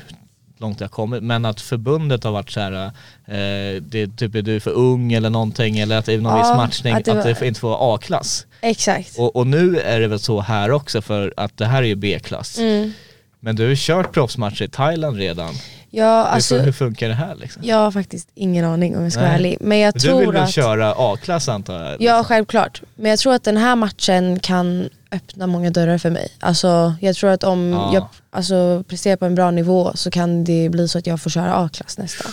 långt 0.59 0.81
har 0.81 0.89
kommit, 0.89 1.23
men 1.23 1.45
att 1.45 1.61
förbundet 1.61 2.25
har 2.25 2.33
varit 2.33 2.51
så 2.51 2.61
här, 2.61 2.91
eh, 3.27 3.83
det 3.83 4.17
typ 4.17 4.35
är 4.35 4.43
du 4.43 4.61
för 4.61 4.71
ung 4.71 5.13
eller 5.13 5.31
någonting, 5.31 5.79
eller 5.79 5.97
att 5.99 6.05
det 6.07 6.13
är 6.13 6.19
någon 6.19 6.33
Ja, 6.33 6.39
viss 6.39 6.57
matchning, 6.57 6.93
att 6.93 6.99
att 6.99 7.05
det 7.05 7.13
det, 7.13 7.41
var- 7.41 7.45
inte 7.47 7.61
får 7.61 7.69
vara 7.69 7.95
A-klass. 7.95 8.47
exakt. 8.61 9.19
Och, 9.19 9.37
och 9.37 9.47
nu 9.47 9.79
är 9.81 10.01
det 10.01 10.09
väl 10.09 10.19
så 10.19 10.41
här 10.41 10.71
också, 10.71 11.03
för 11.03 11.35
att 11.37 11.57
det 11.57 11.67
här 11.67 11.83
är 11.83 11.87
ju 11.87 11.95
B-klass. 11.95 12.59
Mm. 12.59 12.93
Men 13.41 13.57
du 13.57 13.63
har 13.63 13.71
ju 13.71 13.77
kört 13.79 14.13
proffsmatcher 14.13 14.63
i 14.63 14.69
Thailand 14.69 15.17
redan. 15.17 15.55
Ja, 15.95 16.25
alltså, 16.25 16.57
hur, 16.57 16.65
hur 16.65 16.73
funkar 16.73 17.09
det 17.09 17.15
här 17.15 17.35
liksom? 17.35 17.63
jag 17.65 17.77
har 17.77 17.91
faktiskt 17.91 18.29
ingen 18.35 18.65
aning 18.65 18.97
om 18.97 19.03
jag 19.03 19.13
ska 19.13 19.21
Nej. 19.21 19.29
vara 19.29 19.37
ärlig. 19.39 19.57
Men 19.61 19.79
jag 19.79 19.95
Du 19.95 20.01
tror 20.01 20.19
vill 20.21 20.33
väl 20.33 20.43
att... 20.43 20.53
köra 20.53 20.95
A-klass 20.99 21.49
antar 21.49 21.85
jag? 21.85 22.03
Ja, 22.03 22.25
självklart. 22.25 22.83
Men 22.95 23.11
jag 23.11 23.19
tror 23.19 23.35
att 23.35 23.45
den 23.45 23.57
här 23.57 23.77
matchen 23.77 24.41
kan 24.41 24.89
öppna 25.13 25.47
många 25.47 25.71
dörrar 25.71 25.99
för 25.99 26.11
mig. 26.11 26.29
Alltså, 26.41 26.95
jag 27.01 27.17
tror 27.17 27.31
att 27.31 27.45
om 27.45 27.71
Ja. 27.73 27.91
jag 27.95 28.07
alltså, 28.31 28.85
presterar 28.89 29.17
på 29.17 29.25
en 29.27 29.35
bra 29.35 29.51
nivå 29.51 29.93
så 29.95 30.11
kan 30.11 30.45
det 30.45 30.69
bli 30.69 30.89
så 30.89 30.99
att 30.99 31.07
jag 31.07 31.21
får 31.21 31.31
köra 31.31 31.55
A-klass 31.55 31.99
nästa. 31.99 32.25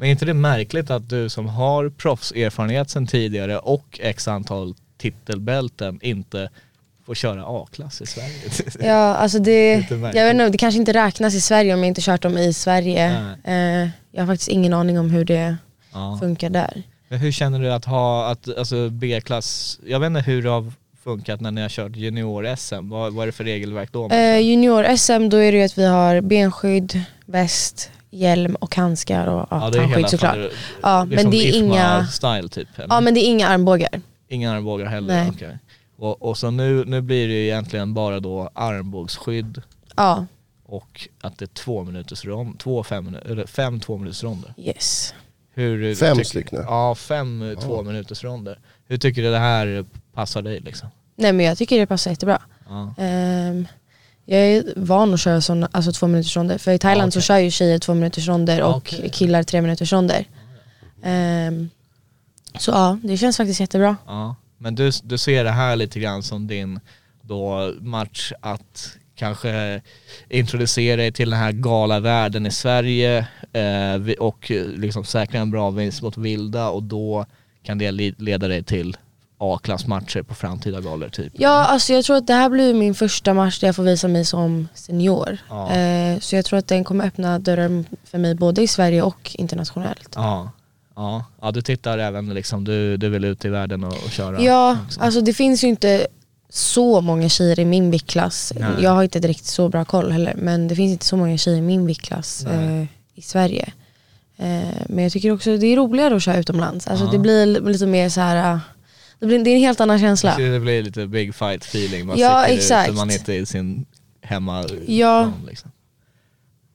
Men 0.00 0.08
är 0.08 0.10
inte 0.10 0.24
det 0.24 0.34
märkligt 0.34 0.90
att 0.90 1.08
du 1.08 1.28
som 1.28 1.48
har 1.48 1.88
proffserfarenhet 1.88 2.90
sedan 2.90 3.06
tidigare 3.06 3.58
och 3.58 4.00
x 4.02 4.28
antal 4.28 4.74
titelbälten 4.98 5.98
inte 6.02 6.50
får 7.06 7.14
köra 7.14 7.44
A-klass 7.46 8.02
i 8.02 8.06
Sverige? 8.06 8.34
Ja, 8.88 9.14
alltså 9.14 9.38
det, 9.38 9.72
jag 9.90 10.24
vet 10.24 10.30
inte, 10.30 10.48
det 10.48 10.58
kanske 10.58 10.80
inte 10.80 10.92
räknas 10.92 11.34
i 11.34 11.40
Sverige 11.40 11.74
om 11.74 11.80
jag 11.80 11.88
inte 11.88 12.00
kört 12.00 12.22
dem 12.22 12.38
i 12.38 12.52
Sverige. 12.52 13.34
Eh, 13.44 13.88
jag 14.12 14.22
har 14.22 14.26
faktiskt 14.26 14.48
ingen 14.48 14.72
aning 14.72 14.98
om 14.98 15.10
hur 15.10 15.24
det 15.24 15.56
ja. 15.92 16.18
funkar 16.20 16.50
där. 16.50 16.82
Hur 17.08 17.32
känner 17.32 17.60
du 17.60 17.72
att 17.72 17.84
ha, 17.84 18.30
att, 18.30 18.58
alltså 18.58 18.90
B-klass, 18.90 19.80
jag 19.86 20.00
vet 20.00 20.06
inte 20.06 20.20
hur 20.20 20.42
det 20.42 20.50
har 20.50 20.72
funkat 21.04 21.40
när 21.40 21.50
ni 21.50 21.60
har 21.60 21.68
kört 21.68 21.96
junior-SM, 21.96 22.88
vad, 22.88 23.12
vad 23.12 23.22
är 23.22 23.26
det 23.26 23.32
för 23.32 23.44
regelverk 23.44 23.92
då? 23.92 24.08
Eh, 24.08 24.38
Junior-SM, 24.38 25.28
då 25.28 25.36
är 25.36 25.52
det 25.52 25.58
ju 25.58 25.64
att 25.64 25.78
vi 25.78 25.86
har 25.86 26.20
benskydd, 26.20 27.04
väst, 27.26 27.90
hjälm 28.10 28.54
och 28.54 28.76
handskar 28.76 29.26
och 29.26 29.46
ja, 29.50 29.70
det 29.70 29.78
är 29.78 29.82
hela 29.82 29.94
tandskydd 29.94 30.10
såklart. 30.10 30.36
Ja, 30.82 31.00
är 31.02 31.06
men 31.06 31.30
det 31.30 31.36
är 31.36 31.56
inga- 31.58 32.06
style 32.06 32.48
typ? 32.48 32.68
Eller? 32.78 32.94
Ja 32.94 33.00
men 33.00 33.14
det 33.14 33.20
är 33.20 33.26
inga 33.26 33.48
armbågar. 33.48 34.00
Inga 34.28 34.52
armbågar 34.52 34.86
heller? 34.86 35.14
Nej. 35.14 35.30
okej. 35.34 35.58
Och, 35.96 36.22
och 36.22 36.38
så 36.38 36.50
nu, 36.50 36.84
nu 36.84 37.00
blir 37.00 37.28
det 37.28 37.34
ju 37.34 37.44
egentligen 37.44 37.94
bara 37.94 38.20
då 38.20 38.50
armbågsskydd 38.54 39.62
Ja, 39.96 40.26
och 40.64 41.08
att 41.20 41.38
det 41.38 41.44
är 41.44 41.46
två 41.46 41.84
minuters 41.84 42.24
rond, 42.24 42.58
två 42.58 42.82
fem, 42.84 43.16
eller 43.26 43.46
fem 43.46 43.80
två 43.80 43.98
minuters 43.98 44.22
ronder. 44.24 44.54
yes. 44.56 45.14
Hur, 45.54 45.94
Fem 45.94 46.16
tycker- 46.16 46.28
stycken? 46.28 46.62
Ja, 46.66 46.94
fem 46.94 47.42
eh, 47.42 47.58
två 47.58 47.82
minuters 47.82 48.24
ronder. 48.24 48.58
Hur 48.88 48.98
tycker 48.98 49.22
du 49.22 49.30
det 49.30 49.38
här 49.38 49.84
passar 50.14 50.42
dig 50.42 50.60
liksom? 50.60 50.88
Nej 51.16 51.32
men 51.32 51.46
jag 51.46 51.58
tycker 51.58 51.78
det 51.78 51.86
passar 51.86 52.10
jättebra. 52.10 52.42
Ja. 52.68 52.94
Ehm, 52.98 53.66
jag 54.36 54.40
är 54.40 54.64
van 54.76 55.14
att 55.14 55.20
köra 55.20 55.40
såna, 55.40 55.68
alltså 55.72 55.92
två 55.92 56.06
minuters 56.06 56.36
ronder. 56.36 56.58
För 56.58 56.72
i 56.72 56.78
Thailand 56.78 57.06
Ja, 57.06 57.10
okej. 57.10 57.22
så 57.22 57.26
kör 57.26 57.38
ju 57.38 57.50
tjejer 57.50 57.78
två 57.78 57.94
minuters 57.94 58.28
ronder 58.28 58.62
och 58.62 58.76
Okej. 58.76 59.10
killar 59.12 59.42
tre 59.42 59.62
minuters 59.62 59.92
ronder. 59.92 60.24
Ehm, 61.02 61.70
så 62.58 62.70
ja, 62.70 62.98
det 63.02 63.16
känns 63.16 63.36
faktiskt 63.36 63.60
jättebra. 63.60 63.96
Ja. 64.06 64.36
Men 64.58 64.74
du, 64.74 64.90
du 65.02 65.18
ser 65.18 65.44
det 65.44 65.50
här 65.50 65.76
lite 65.76 66.00
grann 66.00 66.22
som 66.22 66.46
din 66.46 66.80
då 67.22 67.74
match 67.80 68.32
att 68.40 68.96
kanske 69.14 69.80
introducera 70.28 70.96
dig 70.96 71.12
till 71.12 71.30
den 71.30 71.38
här 71.38 71.52
galavärlden 71.52 72.46
i 72.46 72.50
Sverige 72.50 73.26
eh, 73.52 74.12
och 74.18 74.50
liksom 74.76 75.04
säkra 75.04 75.40
en 75.40 75.50
bra 75.50 75.70
vinst 75.70 76.02
mot 76.02 76.16
Vilda 76.18 76.68
och 76.68 76.82
då 76.82 77.26
kan 77.62 77.78
det 77.78 77.90
leda 78.18 78.48
dig 78.48 78.62
till 78.64 78.96
A-klassmatcher 79.42 80.22
på 80.22 80.34
framtida 80.34 80.80
galor 80.80 81.08
typ. 81.08 81.32
Ja, 81.36 81.64
alltså 81.64 81.92
jag 81.92 82.04
tror 82.04 82.16
att 82.16 82.26
det 82.26 82.34
här 82.34 82.48
blir 82.50 82.74
min 82.74 82.94
första 82.94 83.34
match 83.34 83.60
där 83.60 83.68
jag 83.68 83.76
får 83.76 83.82
visa 83.82 84.08
mig 84.08 84.24
som 84.24 84.68
senior. 84.74 85.38
Ja. 85.48 85.70
Eh, 85.72 86.18
så 86.18 86.36
jag 86.36 86.44
tror 86.44 86.58
att 86.58 86.68
den 86.68 86.84
kommer 86.84 87.06
öppna 87.06 87.38
dörrar 87.38 87.84
för 88.04 88.18
mig 88.18 88.34
både 88.34 88.62
i 88.62 88.66
Sverige 88.66 89.02
och 89.02 89.30
internationellt. 89.38 90.12
Ja, 90.14 90.50
ja. 90.96 91.24
ja 91.40 91.50
du 91.50 91.62
tittar 91.62 91.98
även 91.98 92.34
liksom, 92.34 92.64
du, 92.64 92.96
du 92.96 93.08
vill 93.08 93.24
ut 93.24 93.44
i 93.44 93.48
världen 93.48 93.84
och, 93.84 93.92
och 93.92 94.10
köra? 94.10 94.40
Ja, 94.42 94.78
också. 94.86 95.00
alltså 95.00 95.20
det 95.20 95.34
finns 95.34 95.64
ju 95.64 95.68
inte 95.68 96.06
så 96.48 97.00
många 97.00 97.28
tjejer 97.28 97.60
i 97.60 97.64
min 97.64 97.90
viktklass. 97.90 98.52
Nej. 98.56 98.70
Jag 98.80 98.90
har 98.90 99.02
inte 99.02 99.18
direkt 99.20 99.44
så 99.44 99.68
bra 99.68 99.84
koll 99.84 100.12
heller 100.12 100.34
men 100.36 100.68
det 100.68 100.76
finns 100.76 100.92
inte 100.92 101.06
så 101.06 101.16
många 101.16 101.36
tjejer 101.38 101.58
i 101.58 101.62
min 101.62 101.86
viktklass 101.86 102.44
eh, 102.46 102.84
i 103.14 103.22
Sverige. 103.22 103.72
Eh, 104.36 104.76
men 104.88 105.04
jag 105.04 105.12
tycker 105.12 105.32
också 105.32 105.56
det 105.56 105.66
är 105.66 105.76
roligare 105.76 106.16
att 106.16 106.22
köra 106.22 106.36
utomlands. 106.38 106.86
Alltså 106.86 107.04
Ja. 107.04 107.10
det 107.10 107.18
blir 107.18 107.46
lite 107.46 107.86
mer 107.86 108.08
så 108.08 108.20
här. 108.20 108.60
Det, 109.20 109.26
blir, 109.26 109.44
det 109.44 109.50
är 109.50 109.54
en 109.54 109.60
helt 109.60 109.80
annan 109.80 109.98
känsla. 109.98 110.34
Så 110.34 110.40
det 110.40 110.60
blir 110.60 110.82
lite 110.82 111.06
big 111.06 111.34
fight 111.34 111.64
feeling, 111.64 112.06
man 112.06 112.18
Ja, 112.18 112.46
exakt. 112.46 112.90
ut 112.90 112.96
man 112.96 113.10
är 113.10 113.14
inte 113.14 113.34
i 113.34 113.46
sin 113.46 113.86
hemma 114.22 114.64
Ja. 114.86 115.32
liksom. 115.46 115.70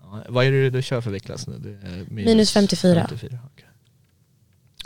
ja. 0.02 0.24
Vad 0.30 0.46
är 0.46 0.52
det 0.52 0.70
du 0.70 0.82
kör 0.82 1.02
för 1.02 1.12
viktklass 1.12 1.48
nu? 1.48 1.80
Är 1.84 2.14
Minus 2.14 2.52
54. 2.52 3.08
okej. 3.14 3.30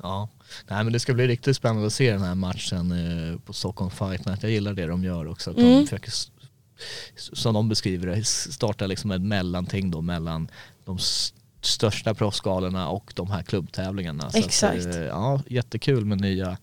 Ja, 0.03 0.29
nej 0.67 0.83
men 0.83 0.93
det 0.93 0.99
ska 0.99 1.13
bli 1.13 1.27
riktigt 1.27 1.55
spännande 1.57 1.87
att 1.87 1.93
se 1.93 2.11
den 2.11 2.21
här 2.21 2.35
matchen 2.35 2.91
eh, 2.91 3.39
på 3.39 3.53
Stockholm 3.53 3.91
Fight 3.91 4.25
Night. 4.25 4.43
Jag 4.43 4.51
gillar 4.51 4.73
det 4.73 4.85
de 4.87 5.03
gör 5.03 5.27
också, 5.27 5.49
att 5.49 5.55
de 5.55 5.61
Mm. 5.65 5.83
försöker, 5.83 6.07
s- 6.09 6.31
som 7.15 7.53
de 7.53 7.69
beskriver 7.69 8.07
det, 8.07 8.25
starta 8.27 8.87
liksom 8.87 9.11
ett 9.11 9.21
mellanting 9.21 9.91
då 9.91 10.01
mellan 10.01 10.49
de 10.85 10.97
största 11.61 12.13
proffsgalorna 12.13 12.89
och 12.89 13.13
de 13.15 13.31
här 13.31 13.43
klubbtävlingarna. 13.43 14.31
Så 14.31 14.37
Exakt. 14.37 14.85
Att, 14.85 14.95
eh, 14.95 15.01
ja, 15.01 15.41
jättekul 15.47 16.05
med 16.05 16.21
nya, 16.21 16.57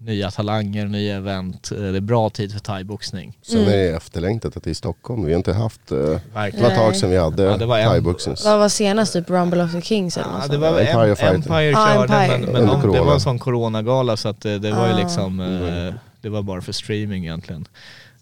nya 0.00 0.30
talanger, 0.30 0.86
nya 0.86 1.16
event. 1.16 1.72
Eh, 1.72 1.78
Det 1.78 1.96
är 1.96 2.00
bra 2.00 2.30
tid 2.30 2.52
för 2.52 2.58
thaiboxning. 2.60 3.38
Sen 3.42 3.58
Mm. 3.60 3.72
är 3.72 3.76
det 3.76 3.88
efterlängtat 3.96 4.56
att 4.56 4.62
det 4.64 4.68
är 4.70 4.72
i 4.72 4.74
Stockholm. 4.74 5.24
Vi 5.24 5.32
har 5.32 5.36
inte 5.38 5.52
haft... 5.52 5.92
eh, 5.92 5.98
Det 5.98 6.20
Verkligen. 6.34 6.64
var 6.64 6.70
ett 6.70 6.76
tag 6.78 6.96
sedan 6.96 7.10
vi 7.10 7.16
hade 7.16 7.42
Ja, 7.42 7.56
det 7.56 7.66
thaiboxnings. 7.66 8.44
Vad 8.44 8.58
var 8.58 8.68
senast? 8.68 9.12
Typ 9.12 9.30
Rumble 9.30 9.64
of 9.64 9.72
the 9.72 9.80
Kings 9.82 10.16
eller 10.16 10.28
något 10.28 10.42
Ja, 10.42 10.48
det 10.48 10.58
var 10.58 10.68
Empire 10.80 11.10
Empire. 11.10 11.34
Empire 11.34 11.72
körde 11.74 12.14
Empire. 12.14 12.38
men, 12.38 12.52
men 12.66 12.80
de, 12.80 12.92
det 12.92 13.00
var 13.00 13.14
en 13.14 13.20
sån 13.20 13.38
coronagala 13.38 14.16
så 14.16 14.28
att 14.28 14.40
det, 14.40 14.58
det 14.58 14.72
var 14.72 14.86
ju 14.86 14.92
Ah. 14.94 14.98
liksom, 14.98 15.40
eh, 15.40 15.46
Mm. 15.78 15.94
det 16.20 16.28
var 16.28 16.42
bara 16.42 16.60
för 16.60 16.72
streaming 16.72 17.24
egentligen. 17.24 17.68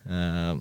Eh, 0.05 0.61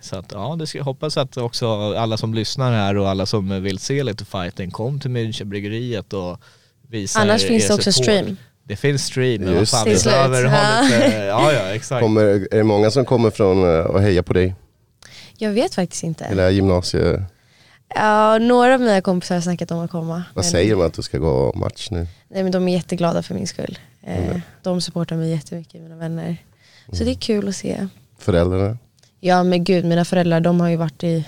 så 0.00 0.16
att 0.16 0.32
ja, 0.32 0.56
det 0.58 0.66
ska 0.66 0.78
jag 0.78 0.84
hoppas 0.84 1.16
att 1.16 1.36
också 1.36 1.94
alla 1.94 2.16
som 2.16 2.34
lyssnar 2.34 2.72
här 2.72 2.96
och 2.96 3.08
alla 3.08 3.26
som 3.26 3.62
vill 3.62 3.78
se 3.78 4.02
lite 4.02 4.24
fighting 4.24 4.70
kom 4.70 5.00
till 5.00 5.10
Münchenbryggeriet 5.10 6.12
och 6.12 6.40
visa 6.88 7.20
Annars 7.20 7.44
er, 7.44 7.48
finns 7.48 7.68
det 7.68 7.74
också 7.74 7.92
support. 7.92 8.04
stream. 8.04 8.36
Det 8.68 8.76
finns 8.76 9.04
stream, 9.04 9.42
men 9.42 9.54
vad 9.54 9.68
fan 9.68 9.84
det. 9.84 9.94
vi 9.94 10.04
behöver 10.04 10.44
ha 10.44 10.58
Ja. 10.58 10.82
lite, 10.82 11.16
ja 11.16 11.52
ja 11.52 11.60
exakt. 11.74 12.02
Kommer, 12.02 12.24
är 12.24 12.56
det 12.56 12.64
många 12.64 12.90
som 12.90 13.04
kommer 13.04 13.30
från 13.30 13.62
eh, 13.78 13.80
och 13.84 14.00
heja 14.02 14.22
på 14.22 14.32
dig? 14.32 14.54
Jag 15.38 15.50
vet 15.50 15.74
faktiskt 15.74 16.02
inte. 16.02 16.24
Eller 16.24 16.50
gymnasie... 16.50 17.24
Ja, 17.94 18.38
några 18.38 18.74
av 18.74 18.80
mina 18.80 19.00
kompisar 19.00 19.34
har 19.34 19.42
snackat 19.42 19.70
om 19.70 19.78
att 19.78 19.90
komma. 19.90 20.22
Vad 20.34 20.44
men- 20.44 20.50
säger 20.50 20.76
de 20.76 20.82
att 20.86 20.94
du 20.94 21.02
ska 21.02 21.18
gå 21.18 21.52
match 21.54 21.88
nu? 21.90 22.06
Nej 22.28 22.42
men 22.42 22.52
de 22.52 22.68
är 22.68 22.72
jätteglada 22.72 23.22
för 23.22 23.34
min 23.34 23.46
skull. 23.46 23.78
Eh, 24.02 24.24
Mm. 24.28 24.40
de 24.62 24.80
supportar 24.80 25.16
mig 25.16 25.30
jättemycket, 25.30 25.80
mina 25.82 25.96
vänner. 25.96 26.36
Så 26.92 27.04
det 27.04 27.10
är 27.10 27.14
kul 27.14 27.48
att 27.48 27.56
se. 27.56 27.88
Föräldrarna? 28.18 28.78
Ja 29.20 29.42
men 29.42 29.64
gud, 29.64 29.84
mina 29.84 30.04
föräldrar 30.04 30.40
de 30.40 30.60
har 30.60 30.68
ju 30.68 30.76
varit 30.76 31.04
i, 31.04 31.24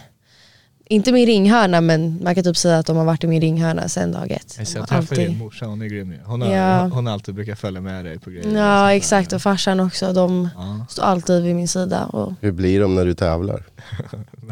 inte 0.91 1.13
min 1.13 1.27
ringhörna 1.27 1.81
men 1.81 2.21
man 2.23 2.35
kan 2.35 2.45
typ 2.45 2.57
säga 2.57 2.79
att 2.79 2.87
de 2.87 2.97
har 2.97 3.05
varit 3.05 3.25
i 3.25 3.27
min 3.27 3.41
ringhörna 3.41 3.89
sedan 3.89 4.13
dag 4.13 4.31
ett. 4.31 4.55
Jag, 4.59 4.67
De 4.67 4.73
jag 4.75 4.81
har 4.81 4.87
träffar 4.87 5.17
din 5.17 5.25
alltid- 5.27 5.39
morsa, 5.39 5.65
hon 5.67 5.83
är 5.83 5.87
grym. 5.87 6.15
Hon, 6.25 6.43
har, 6.43 6.51
Ja. 6.51 6.79
hon 6.93 7.07
har 7.07 7.13
alltid 7.13 7.35
brukar 7.35 7.55
följa 7.55 7.81
med 7.81 8.05
dig 8.05 8.19
på 8.19 8.31
grejer. 8.31 8.57
Ja 8.57 8.93
exakt 8.95 9.33
och 9.33 9.43
farsan 9.43 9.81
också. 9.81 10.13
De 10.13 10.49
Ja. 10.57 10.87
står 10.89 11.03
alltid 11.03 11.43
vid 11.43 11.55
min 11.57 11.69
sida. 11.69 12.05
Och, 12.05 12.33
Hur 12.41 12.53
blir 12.53 12.81
de 12.81 12.95
när 12.95 13.05
du 13.05 13.15
tävlar? 13.15 13.63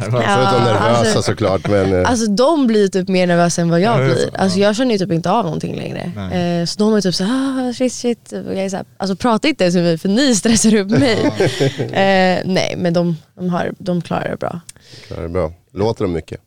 Ja. 0.01 0.05
Förutom 0.11 0.65
nervösa 0.65 0.79
alltså- 0.89 1.23
såklart 1.23 1.69
men... 1.69 2.01
eh, 2.03 2.11
Alltså 2.11 2.27
de 2.27 2.67
blir 2.67 2.89
typ 2.89 3.09
mer 3.09 3.27
nervösa 3.27 3.63
än 3.63 3.71
vad 3.71 3.81
jag 3.81 3.97
blir. 4.05 4.15
så. 4.15 4.29
Alltså 4.39 4.59
Ja. 4.59 4.67
jag 4.67 4.77
känner 4.77 4.93
ju 4.93 4.99
typ 4.99 5.13
inte 5.13 5.31
av 5.31 5.45
någonting 5.45 5.77
längre. 5.77 6.13
Nej. 6.17 6.61
Eh, 6.61 6.65
så 6.67 6.79
de 6.79 6.95
är 6.95 7.01
typ 7.01 7.15
såhär, 7.15 7.69
ah, 7.69 7.73
shit 7.73 7.93
shit. 7.93 8.33
Och 8.33 8.39
jag 8.55 8.65
är 8.65 8.69
så 8.69 8.77
här, 8.77 8.87
alltså 8.97 9.17
prata 9.17 9.49
inte 9.49 9.65
ens 9.65 9.75
med 9.75 9.85
mig 9.85 9.99
för 9.99 10.09
ni 10.09 10.35
stressar 10.35 10.75
upp 10.75 10.91
mig. 10.91 11.19
eh, 11.79 12.43
nej 12.45 12.75
men 12.79 12.93
de, 12.93 13.17
de, 13.35 13.49
har, 13.49 13.73
de 13.79 14.03
klarar 14.03 14.31
det 14.31 14.37
bra. 14.37 14.61
klarar 15.07 15.23
det 15.23 15.29
bra. 15.29 15.53
Låter 15.79 16.05
de 16.05 16.13
mycket? 16.13 16.41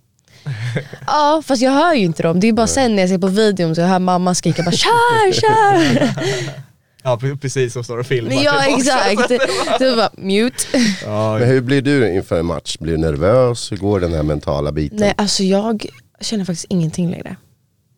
Ja 1.08 1.44
fast 1.46 1.62
jag 1.62 1.72
hör 1.72 1.94
ju 1.94 2.06
inte 2.06 2.24
dem. 2.24 2.40
Det 2.40 2.48
är 2.48 2.54
bara 2.54 2.68
sen 2.68 2.96
när 2.96 3.04
jag 3.04 3.10
ser 3.10 3.18
på 3.18 3.28
videon 3.28 3.76
så 3.76 3.82
jag 3.82 3.88
hör 3.88 4.00
mamma 4.00 4.36
skrika 4.36 4.64
bara 4.64 4.72
kör, 4.72 5.32
kör. 5.32 6.10
Ja 7.04 7.18
pre- 7.22 7.38
precis 7.38 7.74
som 7.74 7.84
står 7.84 7.98
och 7.98 8.06
filmar 8.06 8.30
Men 8.36 8.44
ja 8.44 8.66
exakt. 8.78 9.32
Var 9.82 9.96
bara 9.96 10.10
mute. 10.18 10.64
Ja, 11.06 11.38
Men 11.40 11.48
hur 11.48 11.62
blir 11.62 11.82
du 11.82 12.14
inför 12.14 12.40
en 12.40 12.46
match? 12.46 12.78
Blir 12.80 12.92
du 12.94 12.98
nervös? 12.98 13.72
Hur 13.72 13.78
går 13.78 14.00
den 14.00 14.14
här 14.14 14.24
mentala 14.24 14.72
biten? 14.72 14.98
Nej 15.00 15.14
alltså 15.18 15.44
jag 15.44 15.86
känner 16.22 16.46
faktiskt 16.46 16.66
ingenting 16.70 17.12
längre. 17.12 17.36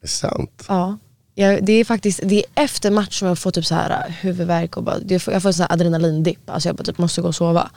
Det 0.02 0.06
är 0.06 0.10
sant? 0.10 0.66
Ja. 0.68 0.98
Jag, 1.36 1.66
det 1.66 1.74
är 1.74 1.86
faktiskt 1.86 2.20
det 2.24 2.36
är 2.36 2.64
efter 2.64 2.92
match 2.92 3.20
som 3.20 3.28
jag 3.28 3.40
får 3.40 3.52
typ 3.52 3.66
så 3.66 3.76
här 3.76 4.08
uh, 4.08 4.14
huvudvärk 4.14 4.78
och 4.78 4.84
bara, 4.84 5.00
det 5.00 5.20
får, 5.20 5.34
jag 5.34 5.42
får 5.42 5.50
en 5.50 5.54
sån 5.54 5.66
här 5.70 5.74
adrenalindipp. 5.74 6.50
Alltså 6.50 6.70
jag 6.70 6.76
bara 6.76 6.84
typ 6.84 6.98
måste 6.98 7.22
gå 7.22 7.28
och 7.28 7.36
sova. 7.36 7.72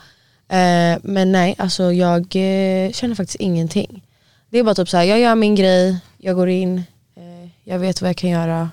Eh, 0.49 0.99
men 1.03 1.31
nej, 1.31 1.55
alltså 1.57 1.93
jag 1.93 2.19
eh, 2.21 2.91
känner 2.91 3.15
faktiskt 3.15 3.39
ingenting. 3.39 4.03
Det 4.49 4.59
är 4.59 4.63
bara 4.63 4.75
typ 4.75 4.89
så 4.89 4.97
här, 4.97 5.03
jag 5.03 5.19
gör 5.19 5.35
min 5.35 5.55
grej, 5.55 5.99
jag 6.17 6.35
går 6.35 6.49
in, 6.49 6.77
eh, 7.15 7.49
jag 7.63 7.79
vet 7.79 8.01
vad 8.01 8.09
jag 8.09 8.17
kan 8.17 8.29
göra. 8.29 8.69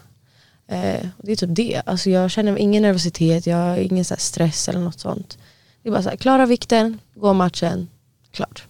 Det 1.17 1.33
är 1.33 1.37
typ 1.37 1.57
det. 1.57 1.83
Alltså 1.87 2.11
jag 2.11 2.31
känner 2.31 2.59
ingen 2.59 2.83
nervositet, 2.83 3.47
jag 3.47 3.57
har 3.57 3.77
ingen 3.77 4.05
så 4.05 4.15
stress 4.19 4.69
eller 4.69 4.81
något 4.81 5.01
sånt. 5.01 5.39
Det 5.83 5.89
är 5.89 5.93
bara 5.93 6.03
så 6.03 6.09
här, 6.09 6.17
klara 6.17 6.47
vikten, 6.47 6.99
gå 7.15 7.33
matchen, 7.33 7.89
klart. 8.31 8.65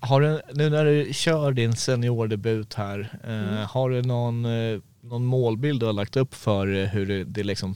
Har 0.00 0.20
du, 0.20 0.40
nu 0.52 0.70
när 0.70 0.84
du 0.84 1.12
kör 1.12 1.52
din 1.52 1.76
seniordebut 1.76 2.74
här, 2.74 3.18
Mm. 3.26 3.66
har 3.66 3.90
du 3.90 4.02
någon, 4.02 4.42
någon 5.00 5.24
målbild 5.24 5.80
du 5.80 5.86
har 5.86 5.92
lagt 5.92 6.16
upp 6.16 6.34
för 6.34 6.86
hur 6.86 7.06
det, 7.06 7.24
det 7.24 7.42
liksom 7.42 7.74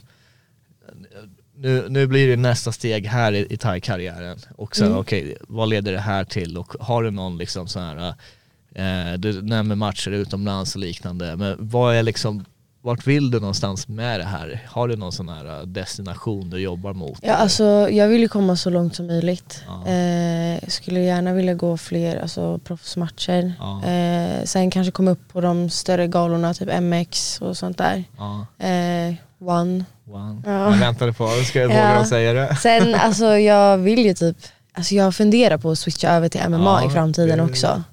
nu, 1.59 1.85
nu 1.89 2.07
blir 2.07 2.27
det 2.27 2.35
nästa 2.35 2.71
steg 2.71 3.05
här 3.07 3.31
i, 3.33 3.47
i 3.49 3.57
thai-karriären 3.57 4.37
och 4.55 4.75
sen 4.75 4.87
Mm. 4.87 4.97
okej, 4.99 5.37
vad 5.47 5.69
leder 5.69 5.91
det 5.91 5.99
här 5.99 6.23
till 6.23 6.57
och 6.57 6.73
har 6.79 7.03
du 7.03 7.11
någon 7.11 7.37
liksom 7.37 7.67
sån 7.67 7.83
här, 7.83 8.13
eh, 8.75 9.13
du 9.17 9.41
nämner 9.41 9.75
matcher 9.75 10.11
utomlands 10.11 10.75
och 10.75 10.81
liknande, 10.81 11.35
men 11.35 11.55
vad 11.59 11.95
är 11.95 12.03
liksom, 12.03 12.45
vart 12.81 13.07
vill 13.07 13.31
du 13.31 13.39
någonstans 13.39 13.87
med 13.87 14.19
det 14.19 14.23
här? 14.25 14.63
Har 14.67 14.87
du 14.87 14.95
någon 14.95 15.11
sån 15.11 15.29
här 15.29 15.59
eh, 15.59 15.65
destination 15.65 16.49
du 16.49 16.59
jobbar 16.59 16.93
mot? 16.93 17.19
Ja, 17.21 17.33
alltså, 17.33 17.63
jag 17.91 18.07
vill 18.07 18.21
ju 18.21 18.27
komma 18.27 18.55
så 18.55 18.69
långt 18.69 18.95
som 18.95 19.07
möjligt. 19.07 19.63
Ja. 19.67 19.87
Eh, 19.91 20.59
skulle 20.67 20.99
gärna 20.99 21.33
vilja 21.33 21.53
gå 21.53 21.77
fler 21.77 22.21
alltså, 22.21 22.57
proffsmatcher. 22.59 23.53
Ja. 23.59 23.83
Eh, 23.85 24.43
sen 24.43 24.71
kanske 24.71 24.91
komma 24.91 25.11
upp 25.11 25.33
på 25.33 25.41
de 25.41 25.69
större 25.69 26.07
galorna, 26.07 26.53
typ 26.53 26.81
MX 26.81 27.41
och 27.41 27.57
sånt 27.57 27.77
där. 27.77 28.03
Ja, 28.17 28.45
Eh, 28.67 29.15
one. 29.39 29.85
wow. 30.03 30.41
Ja. 30.45 30.71
Jag 30.71 30.77
väntade 30.77 31.13
på, 31.13 31.27
ska 31.27 31.59
jag 31.61 31.71
Ja. 31.71 31.93
våga 31.93 32.05
säga 32.05 32.33
det? 32.33 32.55
Sen 32.55 32.95
alltså 32.95 33.25
jag 33.37 33.77
vill 33.77 34.05
ju 34.05 34.13
typ, 34.13 34.37
alltså 34.73 34.95
jag 34.95 35.15
funderar 35.15 35.57
på 35.57 35.71
att 35.71 35.79
switcha 35.79 36.09
över 36.11 36.29
till 36.29 36.41
MMA 36.49 36.81
Ja, 36.81 36.87
i 36.87 36.93
framtiden 36.93 37.37
det- 37.37 37.43
också. 37.43 37.83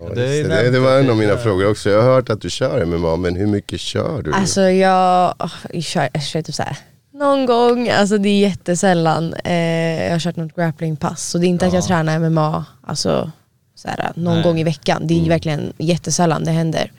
Ja, 0.00 0.08
Det 0.14 0.42
det, 0.42 0.48
det, 0.48 0.70
det 0.70 0.80
var 0.80 0.98
en 0.98 1.10
av 1.10 1.16
mina 1.16 1.36
frågor 1.36 1.70
också. 1.70 1.90
Jag 1.90 2.02
har 2.02 2.08
hört 2.14 2.30
att 2.30 2.40
du 2.40 2.50
kör 2.50 2.84
MMA, 2.84 3.16
men 3.16 3.36
hur 3.36 3.46
mycket 3.46 3.80
kör 3.80 4.22
du? 4.22 4.32
Alltså 4.32 4.60
jag, 4.62 5.34
oh, 5.38 5.52
jag 5.72 5.82
kör, 5.82 6.08
jag 6.12 6.22
kör 6.22 6.42
typ 6.42 6.54
såhär 6.54 6.76
någon 7.12 7.46
gång, 7.46 7.88
alltså 7.88 8.18
det 8.18 8.28
är 8.28 8.38
jättesällan. 8.40 9.34
Eh, 9.44 10.04
jag 10.04 10.12
har 10.12 10.18
kört 10.18 10.36
något 10.36 10.56
grapplingpass 10.56 11.22
så 11.30 11.38
det 11.38 11.46
är 11.46 11.48
inte 11.48 11.66
att 11.66 11.72
jag 11.72 11.82
Ja. 11.82 11.86
tränar 11.86 12.18
MMA 12.18 12.64
alltså, 12.86 13.30
såhär, 13.74 14.12
någon 14.14 14.34
Nej. 14.34 14.42
gång 14.42 14.60
i 14.60 14.64
veckan. 14.64 15.02
Det 15.06 15.24
är 15.24 15.28
verkligen 15.28 15.72
jättesällan 15.78 16.44
det 16.44 16.50
händer. 16.50 16.92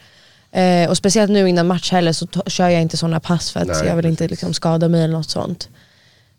Eh, 0.57 0.89
och 0.89 0.97
speciellt 0.97 1.31
nu 1.31 1.49
innan 1.49 1.67
match 1.67 1.91
heller 1.91 2.11
så 2.13 2.27
kör 2.47 2.69
jag 2.69 2.81
inte 2.81 2.97
sådana 2.97 3.19
pass 3.19 3.51
för 3.51 3.59
att 3.59 3.67
Nej, 3.67 3.83
jag 3.85 3.95
vill 3.95 4.05
inte 4.05 4.17
precis. 4.23 4.31
liksom 4.31 4.53
skada 4.53 4.87
mig 4.87 5.03
eller 5.03 5.13
något 5.17 5.29
sånt. 5.29 5.69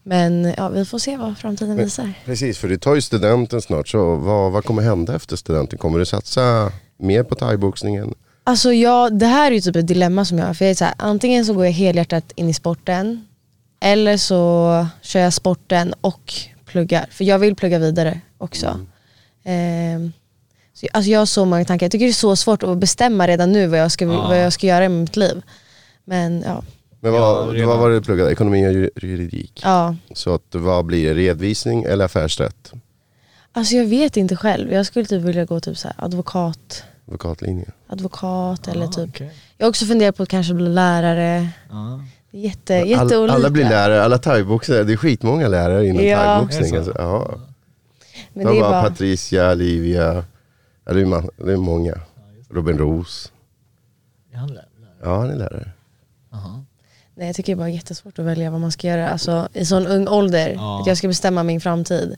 Men 0.02 0.54
ja, 0.56 0.68
vi 0.68 0.84
får 0.84 0.98
se 0.98 1.16
vad 1.16 1.38
framtiden 1.38 1.76
Men- 1.76 1.84
visar. 1.84 2.12
Precis, 2.24 2.58
för 2.58 2.68
du 2.68 2.76
tar 2.78 2.94
ju 2.94 3.00
studenten 3.00 3.62
snart, 3.62 3.88
så 3.88 4.16
vad, 4.16 4.52
vad 4.52 4.64
kommer 4.64 4.82
hända 4.82 5.16
efter 5.16 5.36
studenten? 5.36 5.78
Kommer 5.78 5.98
du 5.98 6.06
satsa 6.06 6.72
mer 6.98 7.22
på 7.22 7.34
thaiboxningen? 7.34 8.14
Alltså 8.44 8.72
jag, 8.72 9.18
det 9.18 9.26
här 9.26 9.50
är 9.50 9.54
ju 9.54 9.60
typ 9.60 9.76
ett 9.76 9.86
dilemma 9.86 10.24
som 10.24 10.38
jag 10.38 10.46
har. 10.46 10.54
För 10.54 10.64
jag 10.64 10.70
är 10.70 10.74
så 10.74 10.84
här, 10.84 10.94
antingen 10.98 11.44
så 11.44 11.52
går 11.54 11.64
jag 11.64 11.72
helhjärtat 11.72 12.32
in 12.34 12.48
i 12.48 12.54
sporten 12.54 13.26
eller 13.80 14.16
så 14.16 14.86
kör 15.02 15.20
jag 15.20 15.32
sporten 15.32 15.94
och 16.00 16.32
pluggar. 16.64 17.06
För 17.10 17.24
jag 17.24 17.38
vill 17.38 17.54
plugga 17.54 17.78
vidare 17.78 18.20
också. 18.38 18.80
Ehm, 19.44 20.12
så, 20.80 20.86
alltså 20.92 21.10
jag 21.10 21.18
har 21.18 21.26
så 21.26 21.44
många 21.44 21.64
tankar. 21.64 21.84
Jag 21.86 21.92
tycker 21.92 22.04
det 22.06 22.10
är 22.10 22.12
så 22.12 22.36
svårt 22.36 22.62
att 22.62 22.78
bestämma 22.78 23.26
redan 23.28 23.52
nu 23.52 23.66
vad 23.66 23.78
jag 23.80 23.92
ska, 23.92 24.04
Ja. 24.04 24.28
vad 24.28 24.38
jag 24.42 24.52
ska 24.52 24.66
göra 24.66 24.88
med 24.88 25.00
mitt 25.00 25.16
liv. 25.16 25.42
Men 26.04 26.42
ja, 26.46 26.62
Men 27.00 27.12
vad, 27.12 27.56
vad 27.66 27.78
var 27.78 27.88
det 27.90 27.94
du 27.94 28.02
pluggade? 28.02 28.32
Ekonomi 28.32 28.68
och 28.68 28.72
ju- 28.72 28.90
juridik? 29.02 29.60
ja. 29.64 29.96
Så 30.14 30.34
att, 30.34 30.42
vad 30.54 30.84
blir 30.84 31.08
det? 31.08 31.14
Redovisning 31.14 31.82
eller 31.84 32.04
affärsrätt? 32.04 32.72
Alltså 33.52 33.74
jag 33.76 33.86
vet 33.86 34.16
inte 34.16 34.36
själv. 34.36 34.72
Jag 34.72 34.86
skulle 34.86 35.04
typ 35.04 35.22
vilja 35.22 35.44
gå 35.44 35.60
typ 35.60 35.78
så 35.78 35.88
här 35.88 35.96
advokat, 36.04 36.82
Advokatlinjen. 37.06 37.72
advokat 37.88 38.68
eller 38.68 38.84
Ah, 38.86 38.88
typ. 38.92 39.08
okej. 39.08 39.30
Jag 39.56 39.66
har 39.66 39.70
också 39.70 39.84
funderat 39.86 40.16
på 40.16 40.22
att 40.22 40.28
kanske 40.28 40.54
bli 40.54 40.68
lärare. 40.68 41.48
Det 42.30 42.38
är 42.38 42.40
Jätte, 42.42 42.80
All, 42.80 42.88
jätteolika. 42.88 43.34
alla 43.34 43.50
blir 43.50 43.64
lärare, 43.64 44.02
alla 44.04 44.18
thaiboxare. 44.18 44.84
Det 44.84 44.92
är 44.92 44.96
skitmånga 44.96 45.48
lärare 45.48 45.86
inom 45.86 46.04
Ja. 46.04 46.18
thaiboxning. 46.18 46.76
Alltså. 46.76 46.92
Ja. 46.98 47.30
Men 48.32 48.46
Det 48.46 48.52
är 48.52 48.60
var 48.62 48.70
bara, 48.70 48.82
Patricia, 48.82 49.54
Livia, 49.54 50.24
ja, 50.88 50.94
det, 50.94 51.00
är 51.00 51.46
det 51.46 51.52
är 51.52 51.56
många. 51.56 51.94
Robin 52.50 52.78
Roos. 52.78 53.32
Är 54.32 54.36
han 54.38 54.48
lärare? 54.48 54.64
Ja, 55.02 55.16
han 55.20 55.30
är 55.30 55.36
lärare. 55.36 55.70
Jaha. 56.30 56.64
nej, 57.14 57.26
jag 57.26 57.36
tycker 57.36 57.52
det 57.52 57.54
är 57.54 57.58
bara 57.58 57.68
jättesvårt 57.70 58.18
att 58.18 58.24
välja 58.24 58.50
vad 58.50 58.60
man 58.60 58.72
ska 58.72 58.86
göra. 58.86 59.08
Alltså, 59.08 59.48
I 59.52 59.64
sån 59.64 59.86
ung 59.86 60.08
ålder, 60.08 60.52
Ja. 60.54 60.80
att 60.80 60.86
jag 60.86 60.96
ska 60.98 61.08
bestämma 61.08 61.42
min 61.42 61.60
framtid. 61.60 62.16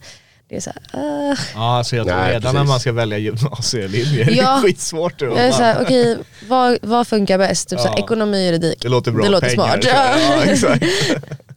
Det 0.48 0.56
är 0.56 0.60
så 0.60 0.70
här, 0.92 1.02
uh, 1.30 1.38
Ja, 1.54 1.76
alltså 1.78 1.96
jag 1.96 2.06
tror 2.06 2.16
Nej, 2.16 2.32
redan 2.34 2.54
när 2.54 2.64
man 2.64 2.80
ska 2.80 2.92
välja 2.92 3.18
gymnasielinje, 3.18 4.24
det 4.24 4.32
är 4.32 4.36
Ja. 4.36 4.60
skitsvårt. 4.64 5.20
jag 5.20 5.38
är 5.38 5.52
så 5.52 5.62
här, 5.62 5.82
okej, 5.82 6.18
vad, 6.48 6.78
vad 6.82 7.06
funkar 7.08 7.38
bäst? 7.38 7.68
Typ 7.68 7.80
så 7.80 7.88
här, 7.88 7.94
Ja. 7.98 8.04
ekonomi, 8.04 8.46
juridik. 8.46 8.82
Det 8.82 8.88
låter 8.88 9.12
bra, 9.12 9.24
Det 9.24 9.30
låter 9.30 9.48
pengar. 9.48 9.64
smart. 9.64 9.84
Ja. 9.84 10.18
Ja, 10.18 10.44
exakt. 10.52 10.84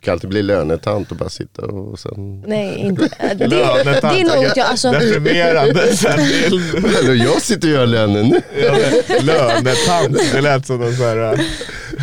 Kan 0.03 0.11
alltid 0.13 0.29
bli 0.29 0.43
lönetant 0.43 1.11
och 1.11 1.17
bara 1.17 1.29
sitta 1.29 1.61
och 1.65 1.99
sen... 1.99 2.41
Nej, 2.47 2.77
inte. 2.77 3.01
Det, 3.19 3.33
det 3.35 3.47
Lönetant, 3.47 4.19
är 4.19 4.35
nog 4.35 4.43
jag, 4.55 4.59
alltså, 4.59 4.91
Deprimerande. 4.91 5.73
Det 6.01 6.07
är- 6.07 6.99
Eller 7.03 7.13
jag 7.25 7.41
sitter 7.41 7.67
och 7.67 7.73
gör 7.73 7.85
lönen 7.85 8.27
nu. 8.29 8.41
Ja, 8.63 8.75
Lönetant, 9.21 10.17
det 10.33 10.41
lät 10.41 10.65
som 10.67 10.79
någon 10.79 10.93
sån 10.95 11.05
här... 11.05 11.39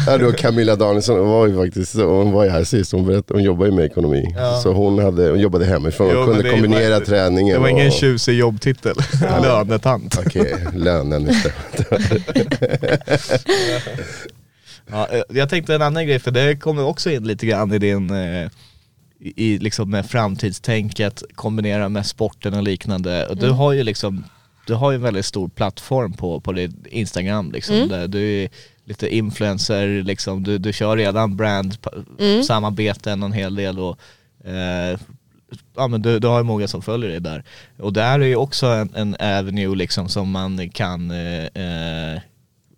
Ja, 0.06 0.18
då 0.18 0.32
Camilla 0.32 0.76
Danielsson 0.76 1.18
hon 1.18 1.28
var 1.30 1.46
ju 1.46 1.56
faktiskt, 1.56 1.94
hon 1.94 2.32
var 2.32 2.44
ju 2.44 2.50
här 2.50 2.64
sist, 2.64 2.92
hon, 2.92 3.06
berättade, 3.06 3.34
hon 3.34 3.42
jobbar 3.42 3.66
ju 3.66 3.72
med 3.72 3.84
ekonomi. 3.84 4.34
Ja. 4.36 4.60
Så 4.62 4.72
hon, 4.72 4.98
hade, 4.98 5.28
hon 5.30 5.40
jobbade 5.40 5.64
hemifrån 5.64 6.06
och 6.08 6.12
Jo, 6.16 6.24
kunde 6.24 6.42
det 6.42 6.50
kombinera 6.50 6.98
var- 6.98 7.04
träningen. 7.06 7.54
Det 7.54 7.60
var 7.60 7.68
ingen 7.68 7.86
och, 7.86 7.92
tjusig 7.92 8.38
jobbtitel. 8.38 8.94
Lönetant. 9.42 10.18
Okej, 10.26 10.54
lönen 10.74 11.30
istället. 11.30 12.10
Ja, 14.90 15.08
eh, 15.08 15.22
jag 15.28 15.48
tänkte 15.48 15.74
en 15.74 15.82
annan 15.82 16.06
grej, 16.06 16.18
för 16.18 16.30
det 16.30 16.56
kommer 16.56 16.84
också 16.84 17.10
in 17.10 17.26
lite 17.26 17.46
grann 17.46 17.72
i 17.72 17.78
din, 17.78 18.10
eh, 18.10 18.50
i, 19.18 19.58
liksom 19.58 19.90
med 19.90 20.06
framtidstänket, 20.06 21.22
kombinera 21.34 21.88
med 21.88 22.06
sporten 22.06 22.54
och 22.54 22.62
liknande. 22.62 23.26
Och 23.26 23.36
du 23.36 23.50
har 23.50 23.72
ju 23.72 23.82
liksom, 23.82 24.24
du 24.66 24.74
har 24.74 24.90
ju 24.90 24.94
en 24.94 25.02
väldigt 25.02 25.26
stor 25.26 25.48
plattform 25.48 26.12
på, 26.12 26.40
på 26.40 26.52
ditt 26.52 26.86
Instagram 26.86 27.52
liksom, 27.52 27.88
där 27.88 28.08
du 28.08 28.42
är 28.42 28.48
lite 28.84 29.14
influencer, 29.14 30.02
liksom, 30.02 30.42
du, 30.42 30.58
du 30.58 30.72
kör 30.72 30.96
redan 30.96 31.36
brand, 31.36 31.76
samarbeten 32.46 33.22
en 33.22 33.32
hel 33.32 33.54
del 33.54 33.78
och 33.78 33.98
eh, 34.44 34.98
ja, 35.76 35.88
men 35.88 36.02
du, 36.02 36.18
du 36.18 36.28
har 36.28 36.38
ju 36.38 36.44
många 36.44 36.68
som 36.68 36.82
följer 36.82 37.10
dig 37.10 37.20
där. 37.20 37.44
Och 37.78 37.92
där 37.92 38.20
är 38.20 38.26
ju 38.26 38.36
också 38.36 38.66
en, 38.66 38.94
en 38.94 39.14
avenue 39.14 39.76
liksom 39.76 40.08
som 40.08 40.30
man 40.30 40.70
kan 40.70 41.10
eh, 41.10 41.44
eh, 41.44 42.20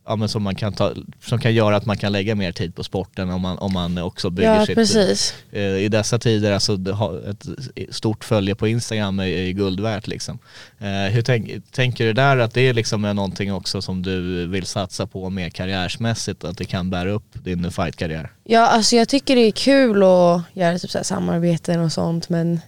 ja, 0.06 0.16
men 0.16 0.28
som, 0.28 0.42
man 0.42 0.54
kan 0.54 0.72
ta, 0.72 0.92
som 1.20 1.38
kan 1.38 1.54
göra 1.54 1.76
att 1.76 1.86
man 1.86 1.96
kan 1.96 2.12
lägga 2.12 2.34
mer 2.34 2.52
tid 2.52 2.74
på 2.74 2.84
sporten 2.84 3.30
om 3.30 3.40
man, 3.40 3.58
om 3.58 3.72
man 3.72 3.98
också 3.98 4.30
bygger 4.30 4.54
ja, 4.54 4.66
sitt... 4.66 4.74
precis. 4.74 5.34
eh, 5.52 5.62
I 5.62 5.88
dessa 5.88 6.18
tider, 6.18 6.52
alltså 6.52 6.78
ett 7.24 7.94
stort 7.94 8.24
följe 8.24 8.54
på 8.54 8.68
Instagram 8.68 9.18
är, 9.18 9.26
är 9.26 9.50
guld 9.50 9.80
värt 9.80 10.06
liksom. 10.06 10.38
Eh, 10.78 11.12
hur 11.12 11.22
tänk, 11.22 11.70
tänker 11.70 12.04
du 12.04 12.12
där 12.12 12.38
att 12.38 12.54
det 12.54 12.60
är 12.60 12.74
liksom 12.74 13.04
är 13.04 13.14
någonting 13.14 13.52
också 13.52 13.82
som 13.82 14.02
du 14.02 14.46
vill 14.46 14.66
satsa 14.66 15.06
på 15.06 15.30
mer 15.30 15.50
karriärsmässigt, 15.50 16.44
att 16.44 16.58
det 16.58 16.64
kan 16.64 16.90
bära 16.90 17.10
upp 17.10 17.44
din 17.44 17.72
fightkarriär? 17.72 18.32
Ja, 18.44 18.66
alltså 18.66 18.96
jag 18.96 19.08
tycker 19.08 19.36
det 19.36 19.42
är 19.42 19.52
kul 19.52 20.02
att 20.02 20.42
göra 20.52 20.78
typ 20.78 20.90
så 20.90 20.98
här 20.98 21.04
samarbeten 21.04 21.80
och 21.80 21.92
sånt 21.92 22.28
men 22.28 22.60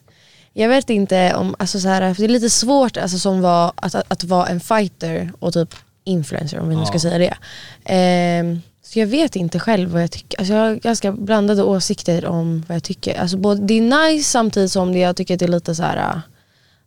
jag 0.52 0.68
vet 0.68 0.90
inte 0.90 1.34
om, 1.34 1.54
alltså 1.58 1.80
så 1.80 1.88
här, 1.88 2.14
för 2.14 2.22
det 2.22 2.26
är 2.26 2.32
lite 2.32 2.50
svårt 2.50 2.96
alltså, 2.96 3.18
som 3.18 3.40
var, 3.40 3.72
att, 3.76 3.94
att, 3.94 4.12
att 4.12 4.24
vara 4.24 4.46
en 4.46 4.60
fighter 4.60 5.32
och 5.38 5.52
typ 5.52 5.74
influencer 6.04 6.58
om 6.58 6.68
vi 6.68 6.76
nu 6.76 6.86
ska 6.86 6.98
säga 6.98 7.18
det. 7.18 7.36
Ehm, 7.84 8.60
så 8.82 8.98
jag 8.98 9.06
vet 9.06 9.36
inte 9.36 9.58
själv 9.58 9.90
vad 9.90 10.02
jag 10.02 10.10
tycker. 10.10 10.38
Alltså 10.38 10.54
jag 10.54 10.60
har 10.60 10.74
ganska 10.74 11.12
blandade 11.12 11.62
åsikter 11.62 12.26
om 12.26 12.64
vad 12.68 12.76
jag 12.76 12.82
tycker. 12.82 13.20
Alltså 13.20 13.36
både, 13.36 13.60
det 13.66 13.74
är 13.74 14.12
nice 14.12 14.30
samtidigt 14.30 14.72
som 14.72 14.92
det, 14.92 14.98
jag 14.98 15.16
tycker 15.16 15.34
att 15.34 15.40
det 15.40 15.46
är 15.46 15.48
lite 15.48 15.74
så 15.74 15.82
här, 15.82 16.20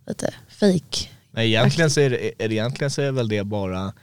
lite 0.08 0.34
fake. 0.50 1.10
Nej, 1.32 1.48
egentligen 1.48 1.92
så 1.92 2.00
är 2.00 2.10
det, 2.10 2.44
är 2.44 2.50
det, 2.50 2.56
egentligen 2.56 2.92
så 2.92 3.02
är 3.02 3.12
väl 3.12 3.30
det 3.30 3.44
bara 3.44 3.94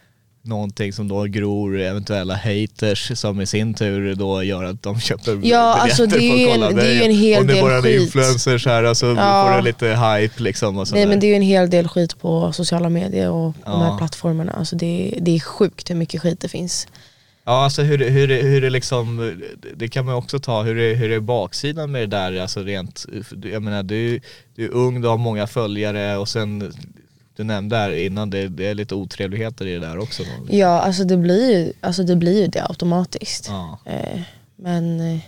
någonting 0.45 0.93
som 0.93 1.09
då 1.09 1.23
gror 1.25 1.81
eventuella 1.81 2.35
haters 2.37 3.19
som 3.19 3.41
i 3.41 3.47
sin 3.47 3.75
tur 3.75 4.15
då 4.15 4.43
gör 4.43 4.65
att 4.65 4.83
de 4.83 5.01
köper 5.01 5.41
Ja, 5.43 5.59
alltså 5.81 6.07
det 6.07 6.17
är 6.17 6.37
ju 6.37 6.49
en- 6.49 6.77
det 6.77 6.83
är 6.87 6.95
ju 6.95 7.03
en 7.03 7.11
hel 7.19 7.41
Om 7.41 7.47
det 7.47 7.53
del 7.53 7.63
bara 7.63 7.73
är 7.73 7.77
en 7.77 7.83
skit. 7.83 8.03
influencer 8.03 8.59
så 8.59 8.71
här, 8.71 8.85
alltså 8.85 9.07
Ja. 9.07 9.47
får 9.49 9.57
det 9.57 9.63
lite 9.63 9.87
hype 9.87 10.43
liksom 10.43 10.79
och. 10.79 10.89
Nej 10.93 11.07
men 11.07 11.21
det 11.21 11.27
är 11.27 11.29
ju 11.29 11.35
en 11.35 11.43
hel 11.43 11.71
del 11.71 11.89
skit 11.89 12.19
på 12.21 12.53
sociala 12.53 12.89
medier 12.89 13.31
och 13.31 13.55
på 13.55 13.71
de 13.71 13.81
Ja. 13.81 13.91
här 13.91 13.99
plattformarna. 13.99 14.53
Alltså 14.53 14.77
det, 14.77 15.19
det 15.21 15.37
är 15.37 15.41
sjukt 15.41 15.91
hur 15.91 15.95
mycket 15.95 16.23
skit 16.23 16.41
det 16.41 16.49
finns. 16.49 16.89
Ja 17.47 17.65
alltså 17.65 17.83
hur, 17.83 17.99
hur, 18.11 18.43
hur 18.43 18.61
det 18.61 18.71
liksom, 18.71 19.35
det 19.77 19.89
kan 19.89 20.05
man 20.07 20.15
också 20.15 20.39
ta, 20.39 20.63
hur 20.63 20.75
det, 20.75 20.95
hur 20.95 21.09
det 21.09 21.15
är 21.15 21.21
baksidan 21.21 21.93
med 21.93 22.03
det 22.03 22.07
där, 22.17 22.41
alltså 22.41 22.61
rent, 22.63 23.07
jag 23.53 23.63
menar 23.63 23.83
du, 23.83 24.21
du 24.57 24.65
är 24.65 24.71
ung, 24.71 25.01
du 25.01 25.09
har 25.09 25.17
många 25.19 25.47
följare 25.47 26.17
och 26.17 26.29
sen, 26.29 26.73
du 27.37 27.45
nämnde 27.45 27.77
där 27.77 27.91
innan, 28.07 28.31
det, 28.31 28.49
det 28.49 28.67
är 28.67 28.75
lite 28.75 28.95
otrevligheter 28.95 29.67
i 29.67 29.73
det 29.75 29.81
där 29.87 29.99
också. 29.99 30.23
Då. 30.23 30.57
Ja, 30.57 30.81
alltså 30.81 31.05
det 31.05 31.17
blir 31.17 31.51
ju, 31.59 31.73
alltså 31.81 32.03
det, 32.03 32.17
blir 32.17 32.41
ju 32.43 32.47
det 32.47 32.65
automatiskt. 32.69 33.47
Ja. 33.49 33.79
Eh, 33.85 34.21
men 34.57 35.01
eh, 35.01 35.21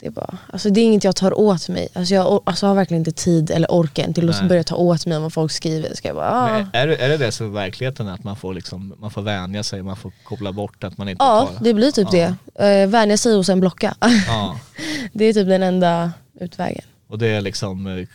det 0.00 0.06
är 0.06 0.10
bara, 0.10 0.38
alltså 0.52 0.70
det 0.70 0.80
är 0.80 0.84
inget 0.84 1.04
jag 1.04 1.16
tar 1.16 1.38
åt 1.38 1.68
mig. 1.68 1.88
Alltså 1.92 2.14
jag 2.14 2.42
alltså 2.46 2.66
har 2.66 2.74
verkligen 2.74 3.00
inte 3.00 3.12
tid 3.12 3.50
eller 3.50 3.72
orken 3.72 4.14
till 4.14 4.30
att 4.30 4.48
börja 4.48 4.64
ta 4.64 4.76
åt 4.76 5.06
mig 5.06 5.16
om 5.16 5.22
vad 5.22 5.32
folk 5.32 5.52
skriver. 5.52 5.94
Ska 5.94 6.08
jag 6.08 6.16
bara, 6.16 6.30
ah. 6.30 6.64
Är, 6.72 6.86
det- 6.86 6.96
är 6.96 7.08
det 7.08 7.16
det 7.16 7.32
som 7.32 7.46
är 7.46 7.50
verkligheten, 7.50 8.08
att 8.08 8.24
man 8.24 8.36
får, 8.36 8.54
liksom, 8.54 8.94
man 8.98 9.10
får 9.10 9.22
vänja 9.22 9.62
sig, 9.62 9.82
man 9.82 9.96
får 9.96 10.12
koppla 10.24 10.52
bort 10.52 10.84
att 10.84 10.98
man 10.98 11.08
inte 11.08 11.24
Ja, 11.24 11.48
tar 11.56 11.64
det 11.64 11.74
blir 11.74 11.90
typ 11.90 12.08
Ja. 12.12 12.34
det. 12.54 12.66
Eh, 12.82 12.88
vänja 12.88 13.16
sig 13.16 13.34
och 13.36 13.46
sen 13.46 13.60
blocka. 13.60 13.94
Ja, 14.26 14.58
det 15.12 15.24
är 15.24 15.32
typ 15.32 15.48
den 15.48 15.62
enda 15.62 16.12
utvägen. 16.40 16.84
och 17.08 17.18
det 17.18 17.26
är 17.28 17.40
liksom 17.40 18.06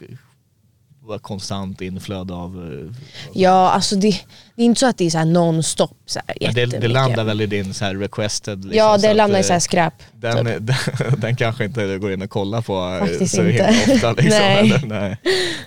eh, 1.05 1.07
vara 1.07 1.19
konstant 1.19 1.81
inflöde 1.81 2.33
av... 2.33 2.71
eh, 2.89 2.95
Ja, 3.33 3.69
alltså 3.71 3.95
det, 3.95 4.09
det 4.55 4.61
är 4.61 4.65
inte 4.65 4.79
så 4.79 4.87
att 4.87 4.97
det 4.97 5.05
är 5.05 5.09
så 5.09 5.17
här 5.17 5.25
non-stop. 5.25 5.93
Så 6.05 6.19
här, 6.27 6.53
det, 6.53 6.65
det 6.65 6.87
landar 6.87 7.23
väl 7.23 7.41
i 7.41 7.45
din 7.45 7.73
så 7.73 7.85
här 7.85 7.95
requested? 7.95 8.57
Liksom, 8.65 8.77
Ja, 8.77 8.97
det 8.97 9.13
landar 9.13 9.37
i 9.37 9.41
eh, 9.41 9.45
så 9.45 9.53
här 9.53 9.59
skräp. 9.59 9.93
Den, 10.13 10.45
typ. 10.45 10.55
den, 10.59 10.75
den 11.19 11.35
kanske 11.35 11.65
inte 11.65 11.97
går 11.97 12.13
in 12.13 12.21
och 12.21 12.29
kollar 12.29 12.61
på 12.61 12.73
eh, 12.93 12.99
Faktiskt 13.07 13.35
så 13.35 13.43
himla 13.43 13.69
inte. 13.69 13.93
ofta. 13.93 14.11
Liksom. 14.11 14.29
Nej. 14.39 14.59
Eller, 14.71 14.85
nej. 14.87 15.17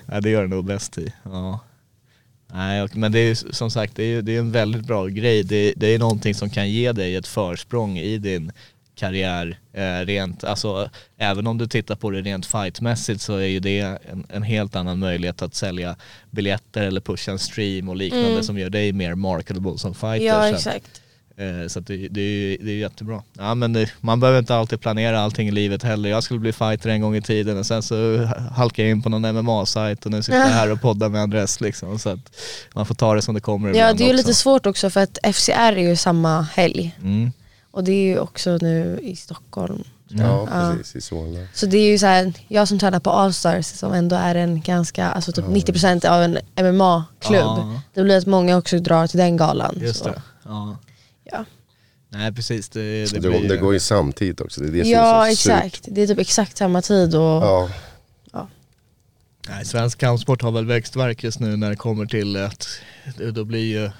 nej, 0.06 0.22
det 0.22 0.30
gör 0.30 0.42
det 0.42 0.48
nog 0.48 0.64
bäst 0.64 0.98
i. 0.98 1.12
Ja. 1.22 1.60
Nej, 2.52 2.82
och- 2.82 2.96
men 2.96 3.12
det 3.12 3.18
är 3.18 3.34
som 3.54 3.70
sagt 3.70 3.96
det 3.96 4.02
är, 4.04 4.22
det 4.22 4.34
är 4.34 4.38
en 4.38 4.52
väldigt 4.52 4.84
bra 4.86 5.06
grej. 5.06 5.42
Det, 5.42 5.72
det 5.76 5.86
är 5.94 5.98
någonting 5.98 6.34
som 6.34 6.50
kan 6.50 6.70
ge 6.70 6.92
dig 6.92 7.16
ett 7.16 7.26
försprång 7.26 7.98
i 7.98 8.18
din 8.18 8.52
karriär. 8.98 9.58
Eh, 9.72 10.06
rent, 10.06 10.44
alltså, 10.44 10.90
även 11.18 11.46
om 11.46 11.58
du 11.58 11.66
tittar 11.66 11.94
på 11.96 12.10
det 12.10 12.20
rent 12.20 12.46
fightmässigt 12.46 13.20
så 13.20 13.36
är 13.36 13.46
ju 13.46 13.60
det 13.60 13.80
en, 13.80 14.26
en 14.28 14.42
helt 14.42 14.76
annan 14.76 14.98
möjlighet 14.98 15.42
att 15.42 15.54
sälja 15.54 15.96
biljetter 16.30 16.82
eller 16.82 17.00
pusha 17.00 17.32
en 17.32 17.38
stream 17.38 17.88
och 17.88 17.96
liknande 17.96 18.42
som 18.42 18.58
gör 18.58 18.70
dig 18.70 18.92
mer 18.92 19.14
marketable 19.14 19.78
som 19.78 19.94
fighter. 19.94 20.26
Ja, 20.26 20.48
exakt. 20.48 21.02
Eh, 21.36 21.68
Så 21.68 21.80
det, 21.80 22.08
det, 22.08 22.20
är, 22.20 22.24
ju- 22.24 22.56
det 22.60 22.70
är 22.70 22.76
jättebra. 22.76 23.22
Ja, 23.38 23.54
men 23.54 23.72
det, 23.72 23.90
man 24.00 24.20
behöver 24.20 24.38
inte 24.38 24.54
alltid 24.56 24.80
planera 24.80 25.20
allting 25.20 25.48
i 25.48 25.50
livet 25.50 25.82
heller. 25.82 26.08
Jag 26.10 26.22
skulle 26.22 26.40
bli 26.40 26.52
fighter 26.52 26.90
en 26.90 27.00
gång 27.00 27.16
i 27.16 27.22
tiden 27.22 27.58
och 27.58 27.66
sen 27.66 27.82
så 27.82 28.24
halkade 28.52 28.88
jag 28.88 28.90
in 28.96 29.02
på 29.02 29.08
någon 29.08 29.22
MMA-sajt 29.34 30.04
och 30.06 30.10
nu 30.12 30.22
sitter 30.22 30.38
jag 30.38 30.46
här 30.46 30.72
och 30.72 30.80
poddar 30.80 31.08
med 31.08 31.20
Andres 31.22 31.60
liksom. 31.60 31.98
Så 31.98 32.08
att 32.08 32.36
man 32.74 32.86
får 32.86 32.94
ta 32.94 33.14
det 33.14 33.22
som 33.22 33.34
det 33.34 33.40
kommer 33.40 33.74
Ja, 33.74 33.92
det 33.92 34.04
är 34.04 34.08
ju 34.08 34.12
lite 34.16 34.34
svårt 34.34 34.66
också 34.66 34.90
för 34.90 35.00
att 35.00 35.18
FCR 35.34 35.52
är 35.52 35.76
ju 35.88 35.96
samma 35.96 36.42
helg. 36.42 36.96
Mm. 37.02 37.32
Och 37.70 37.84
det 37.84 37.92
är 37.92 38.02
ju 38.04 38.18
också 38.18 38.58
nu 38.60 38.98
i 39.02 39.16
Stockholm. 39.16 39.84
Ja, 40.08 40.48
Ja. 40.52 40.74
precis. 40.76 40.96
I 40.96 41.00
Solna. 41.00 41.46
Så 41.54 41.66
det 41.66 41.78
är 41.78 41.90
ju 41.90 41.98
så 41.98 42.06
här, 42.06 42.32
jag 42.48 42.68
som 42.68 42.78
tränar 42.78 43.00
på 43.00 43.10
Allstars 43.10 43.66
som 43.66 43.92
ändå 43.92 44.16
är 44.16 44.34
en 44.34 44.60
ganska, 44.60 45.06
alltså 45.06 45.32
typ 45.32 45.44
90% 45.44 46.06
av 46.06 46.22
en 46.22 46.38
MMA-klubb. 46.56 47.40
Ja. 47.40 47.80
Det 47.94 48.02
blir 48.02 48.18
att 48.18 48.26
många 48.26 48.56
också 48.56 48.78
drar 48.78 49.06
till 49.06 49.18
den 49.18 49.36
galan. 49.36 49.74
Just 49.80 49.98
så. 49.98 50.08
det. 50.08 50.22
Ja. 50.44 50.76
Ja, 51.24 51.44
Nej 52.08 52.32
precis, 52.34 52.68
det, 52.68 52.80
det, 52.80 53.20
Det, 53.20 53.28
blir 53.28 53.48
det 53.48 53.56
går 53.56 53.72
ju 53.72 53.80
samtidigt 53.80 54.40
också. 54.40 54.60
Det 54.60 54.68
är 54.68 54.84
det 54.84 54.88
ja 54.90 55.26
är 55.28 55.30
så 55.30 55.36
surt. 55.36 55.52
exakt. 55.52 55.84
Det 55.90 56.00
är 56.02 56.06
typ 56.06 56.18
exakt 56.18 56.56
samma 56.56 56.82
tid 56.82 57.14
och 57.14 57.22
Ja, 57.22 57.68
Nej, 59.50 59.64
svensk 59.64 59.98
kampsport 59.98 60.42
har 60.42 60.50
väl 60.50 60.66
växt 60.66 60.96
verk 60.96 61.24
just 61.24 61.40
nu 61.40 61.56
när 61.56 61.70
det 61.70 61.76
kommer 61.76 62.06
till 62.06 62.36
att 62.36 62.68
det, 63.18 63.30
då 63.30 63.44
blir 63.44 63.64
ju 63.80 63.90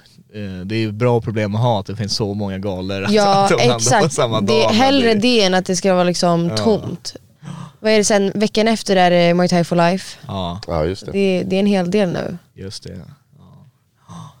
det 0.65 0.75
är 0.75 0.79
ju 0.79 0.91
bra 0.91 1.21
problem 1.21 1.55
att 1.55 1.61
ha 1.61 1.79
att 1.79 1.85
det 1.85 1.95
finns 1.95 2.15
så 2.15 2.33
många 2.33 2.57
galor 2.57 3.03
att- 3.03 3.11
Ja 3.11 3.43
att 3.45 3.51
landar 3.51 3.67
på 3.73 3.75
exakt, 3.77 4.13
samma 4.13 4.41
det, 4.41 4.47
dag. 4.63 4.69
hellre 4.69 5.13
det 5.13 5.41
än 5.41 5.53
att 5.53 5.65
det 5.65 5.75
ska 5.75 5.93
vara 5.93 6.03
liksom 6.03 6.47
Ja. 6.49 6.57
tomt. 6.57 7.15
Vad 7.79 7.91
är 7.91 7.97
det 7.97 8.03
sen, 8.03 8.31
veckan 8.35 8.67
efter 8.67 8.95
är 8.95 9.09
det 9.11 9.33
Muay 9.33 9.47
Thai 9.49 9.63
for 9.63 9.75
life. 9.75 10.17
Ja, 10.27 10.61
ja 10.67 10.85
just 10.85 11.05
det. 11.05 11.11
Det, 11.11 11.43
det 11.47 11.55
är 11.55 11.59
en 11.59 11.65
hel 11.65 11.91
del 11.91 12.09
nu. 12.11 12.37
just 12.53 12.83
det. 12.83 13.01
Ja. 13.37 14.39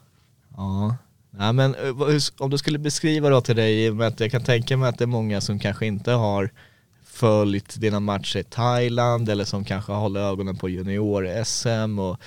ja. 0.57 0.95
Nej, 1.31 1.53
men 1.53 1.75
eh, 1.75 2.19
om 2.39 2.49
du 2.49 2.57
skulle 2.57 2.79
beskriva 2.79 3.29
då 3.29 3.41
till 3.41 3.55
dig, 3.55 3.85
i 3.85 3.89
och 3.89 3.95
med 3.95 4.07
att 4.07 4.19
jag 4.19 4.31
kan 4.31 4.43
tänka 4.43 4.77
mig 4.77 4.89
att 4.89 4.97
det 4.97 5.03
är 5.03 5.07
många 5.07 5.41
som 5.41 5.59
kanske 5.59 5.85
inte 5.85 6.11
har 6.11 6.49
följt 7.05 7.81
dina 7.81 7.99
matcher 7.99 8.37
i 8.39 8.43
Thailand 8.43 9.29
eller 9.29 9.45
som 9.45 9.65
kanske 9.65 9.91
håller 9.91 10.19
ögonen 10.21 10.55
på 10.57 10.69
junior-SM 10.69 11.99
och 11.99 12.11
eh, 12.11 12.17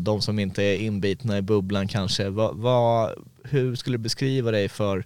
de 0.00 0.22
som 0.22 0.38
inte 0.38 0.62
är 0.62 0.76
inbitna 0.76 1.38
i 1.38 1.42
bubblan 1.42 1.88
kanske, 1.88 2.28
vad, 2.28 2.56
vad, 2.56 3.10
hur 3.44 3.76
skulle 3.76 3.96
du 3.96 4.02
beskriva 4.02 4.50
dig 4.50 4.68
för 4.68 5.04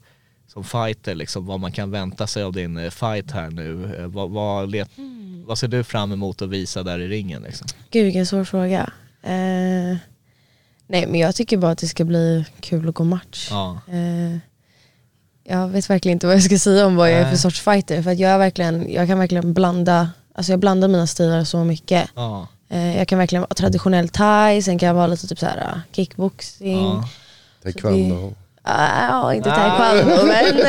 som 0.55 0.65
fighter, 0.65 1.15
liksom, 1.15 1.47
vad 1.47 1.61
man 1.61 1.73
kan 1.73 1.91
vänta 1.91 2.27
sig 2.27 2.43
av 2.43 2.53
din 2.53 2.77
eh, 2.77 2.91
fight 2.91 3.31
här 3.31 3.51
nu? 3.51 3.97
Eh, 3.99 4.07
vad, 4.07 4.31
vad, 4.31 4.71
let, 4.71 4.91
vad 5.47 5.59
ser 5.59 5.69
du 5.69 5.85
fram 5.85 6.13
emot 6.13 6.43
att 6.43 6.49
visa 6.49 6.83
där 6.83 6.99
i 6.99 7.09
ringen? 7.09 7.43
Liksom? 7.43 7.67
Gud 7.91 8.05
vilken 8.05 8.27
svår 8.27 8.45
fråga. 8.45 8.93
Eh, 9.23 9.97
nej 10.87 11.07
men 11.07 11.15
jag 11.15 11.35
tycker 11.35 11.57
bara 11.57 11.71
att 11.73 11.79
det 11.79 11.87
ska 11.87 12.05
bli 12.05 12.45
kul 12.61 12.89
att 12.89 12.95
gå 12.95 13.05
match. 13.05 13.49
Ja. 13.51 13.81
Eh, 13.89 14.39
jag 15.45 15.69
vet 15.69 15.91
verkligen 15.91 16.17
inte 16.17 16.27
vad 16.27 16.37
jag 16.37 16.43
ska 16.43 16.59
säga 16.59 16.87
om 16.87 16.97
vad 16.97 17.11
jag 17.13 17.21
är 17.21 17.31
för 17.31 17.37
sorts 17.37 17.61
fighter. 17.61 18.03
För 18.03 18.11
jag, 18.11 18.31
är 18.31 18.39
verkligen, 18.39 18.93
jag 18.93 19.09
kan 19.09 19.19
verkligen 19.19 19.55
blanda, 19.55 20.11
alltså 20.35 20.53
jag 20.53 20.61
blandar 20.61 20.89
mina 20.89 21.07
stilar 21.07 21.45
så 21.45 21.65
mycket. 21.65 22.11
Ja. 22.15 22.49
Eh, 22.69 22.97
jag 22.99 23.09
kan 23.09 23.19
verkligen 23.19 23.41
vara 23.43 23.55
traditionell 23.55 24.09
thai, 24.09 24.63
sen 24.63 24.79
kan 24.79 24.87
jag 24.87 24.95
vara 24.95 25.07
lite 25.07 25.29
typ 25.29 25.39
så 25.39 25.47
här 25.47 25.57
uh, 25.75 25.79
kickboxing. 25.93 26.85
Ja. 26.85 27.09
Taekwondo. 27.63 28.35
Ah, 28.63 29.07
ja, 29.09 29.35
inte 29.35 29.53
Ah. 29.53 29.79
taekwondo 29.79 30.27
men... 30.27 30.55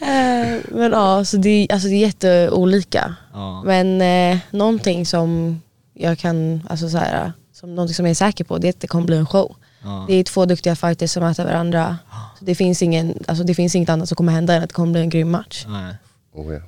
Eh, 0.00 0.58
men 0.68 0.92
ja, 0.92 1.24
så 1.24 1.36
det, 1.36 1.48
är- 1.48 1.72
alltså 1.72 1.88
det 1.88 1.94
är 1.94 2.06
jätteolika. 2.06 3.14
Ja. 3.32 3.62
Men 3.64 4.00
eh, 4.02 4.38
någonting 4.50 5.06
som 5.06 5.60
jag 5.94 6.18
kan, 6.18 6.66
alltså 6.70 6.88
så 6.88 6.98
här, 6.98 7.32
som 7.52 7.74
någonting 7.74 7.94
som 7.94 8.04
jag 8.06 8.10
är 8.10 8.14
säker 8.14 8.44
på, 8.44 8.58
det 8.58 8.68
är 8.68 8.70
att 8.70 8.80
det 8.80 8.86
kommer 8.86 9.06
bli 9.06 9.16
en 9.16 9.26
show. 9.26 9.56
Ja. 9.82 10.04
Det 10.08 10.14
är 10.14 10.24
två 10.24 10.44
duktiga 10.46 10.76
fighters 10.76 11.10
som 11.10 11.22
möter 11.22 11.44
varandra. 11.44 11.98
Så 12.38 12.44
det, 12.44 12.54
finns 12.54 12.82
ingen, 12.82 13.24
alltså 13.28 13.44
det 13.44 13.54
finns 13.54 13.74
inget 13.74 13.88
annat 13.88 14.08
som 14.08 14.16
kommer 14.16 14.32
hända 14.32 14.54
än 14.54 14.62
att 14.62 14.68
det 14.68 14.74
kommer 14.74 14.92
bli 14.92 15.00
en 15.00 15.08
grym 15.10 15.30
match. 15.30 15.64
Nej. 15.68 15.94
Oh, 16.34 16.54
ja. 16.54 16.60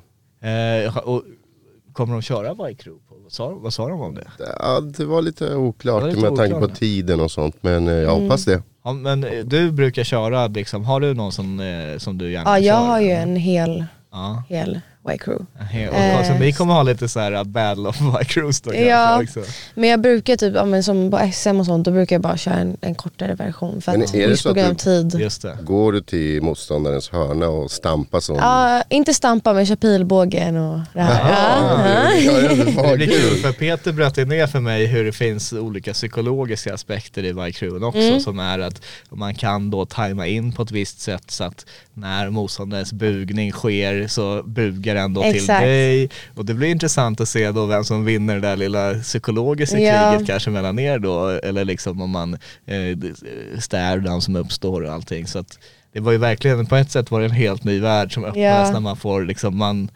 Eh, 0.49 0.97
och 0.97 1.23
kommer 1.93 2.13
de 2.13 2.21
köra 2.21 2.55
Bike 2.55 2.83
Crew? 2.83 2.99
På? 3.09 3.15
Vad, 3.23 3.31
sa, 3.31 3.49
vad 3.49 3.73
sa 3.73 3.89
de 3.89 4.01
om 4.01 4.15
det? 4.15 4.27
Ja, 4.59 4.79
det 4.79 5.05
var 5.05 5.21
lite 5.21 5.55
oklart 5.55 6.01
var 6.01 6.09
lite 6.09 6.21
med 6.21 6.35
tanke 6.35 6.59
på 6.59 6.67
tiden 6.67 7.19
och 7.19 7.31
sånt 7.31 7.55
men 7.61 7.87
eh, 7.87 7.93
jag 7.93 8.15
hoppas 8.15 8.45
det. 8.45 8.63
Ja, 8.83 8.93
men 8.93 9.23
eh, 9.23 9.45
du 9.45 9.71
brukar 9.71 10.03
köra, 10.03 10.47
liksom, 10.47 10.85
har 10.85 10.99
du 10.99 11.13
någon 11.13 11.31
som, 11.31 11.59
eh, 11.59 11.97
som 11.97 12.17
du 12.17 12.31
gärna 12.31 12.49
Ja, 12.49 12.59
jag 12.59 12.81
kör? 12.81 12.87
har 12.87 12.99
ju 13.01 13.09
en 13.11 13.35
hel, 13.35 13.85
Ja. 14.11 14.43
hel 14.49 14.79
White 15.07 15.23
Crew. 15.23 15.45
He- 15.71 15.89
Och, 15.89 15.95
Eh, 15.95 16.39
ni 16.39 16.53
kommer 16.53 16.73
ha 16.73 16.83
lite 16.83 17.09
så 17.09 17.19
här 17.19 17.31
uh, 17.33 17.43
battle 17.43 17.87
of 17.89 17.99
Bike 17.99 18.25
Crews 18.33 18.61
då 18.61 18.75
Ja. 18.75 19.21
också. 19.23 19.43
Men 19.75 19.89
jag 19.89 20.01
brukar 20.01 20.35
typ, 20.35 20.55
ja, 20.55 20.65
men 20.65 20.83
som 20.83 21.11
på 21.11 21.29
SM 21.33 21.59
och 21.59 21.65
sånt, 21.65 21.85
då 21.85 21.91
brukar 21.91 22.15
jag 22.15 22.21
bara 22.21 22.37
köra 22.37 22.53
en, 22.55 22.77
en 22.81 22.95
kortare 22.95 23.35
version. 23.35 23.81
För 23.81 23.91
Men 23.91 24.01
att 24.03 24.15
är 24.15 24.27
det 24.27 24.37
så 24.37 24.49
att 24.49 24.79
tid. 24.79 25.15
Just 25.19 25.41
det. 25.41 25.57
Går 25.61 25.91
du 25.91 26.01
till 26.01 26.41
motståndarens 26.41 27.09
hörna 27.09 27.47
och 27.47 27.71
stampar 27.71 28.19
som... 28.19 28.35
Ja, 28.35 28.83
inte 28.89 29.13
stampa 29.13 29.53
men 29.53 29.65
kör 29.65 29.75
pilbågen 29.75 30.57
och 30.57 30.79
det 30.93 31.01
här. 31.01 31.29
Ja, 31.29 31.85
Ja. 31.85 32.31
det- 32.55 32.71
ja, 32.71 32.89
det 32.91 32.97
blir 32.97 33.07
kul 33.07 33.37
för 33.37 33.51
Peter 33.51 33.91
bröt 33.91 34.17
ner 34.17 34.47
för 34.47 34.59
mig 34.59 34.85
hur 34.85 35.03
det 35.05 35.11
finns 35.11 35.53
olika 35.53 35.93
psykologiska 35.93 36.73
aspekter 36.73 37.47
i 37.47 37.51
Crewen 37.53 37.83
också 37.83 37.99
Mm. 38.01 38.19
som 38.19 38.39
är 38.39 38.59
att 38.59 38.81
man 39.09 39.35
kan 39.35 39.69
då 39.69 39.85
tajma 39.85 40.27
in 40.27 40.51
på 40.51 40.61
ett 40.63 40.71
visst 40.71 40.99
sätt 41.01 41.31
så 41.31 41.43
att 41.43 41.65
när 41.93 42.29
motståndarens 42.29 42.93
bugning 42.93 43.51
sker 43.51 44.07
så 44.07 44.43
bugar 44.45 44.92
den 44.93 45.13
då 45.13 45.23
till 45.23 45.45
dig 45.47 46.09
och 46.35 46.45
det 46.45 46.53
blir 46.53 46.67
intressant 46.69 47.21
att 47.21 47.29
se 47.29 47.51
då 47.51 47.65
vem 47.65 47.83
som 47.83 48.05
vinner 48.05 48.35
det 48.35 48.41
där 48.41 48.55
lilla 48.57 48.93
psykologiska 48.93 49.79
Ja. 49.79 50.11
kriget 50.11 50.27
kanske 50.27 50.49
mellan 50.49 50.79
er 50.79 50.99
då 50.99 51.27
eller 51.29 51.65
liksom 51.65 52.01
om 52.01 52.09
man 52.09 52.33
eh, 52.65 52.97
stärdan 53.59 54.21
som 54.21 54.35
uppstår 54.35 54.81
och 54.81 54.93
allting 54.93 55.27
så 55.27 55.39
att 55.39 55.59
det 55.93 55.99
var 55.99 56.11
ju 56.11 56.17
verkligen 56.17 56.65
på 56.65 56.75
ett 56.75 56.91
sätt 56.91 57.11
var 57.11 57.19
det 57.19 57.25
en 57.25 57.31
helt 57.31 57.63
ny 57.63 57.79
värld 57.79 58.13
som 58.13 58.23
öppnas 58.25 58.37
Ja. 58.67 58.71
när 58.71 58.79
man 58.79 58.97
får 58.97 59.21
liksom 59.25 59.57
man 59.57 59.89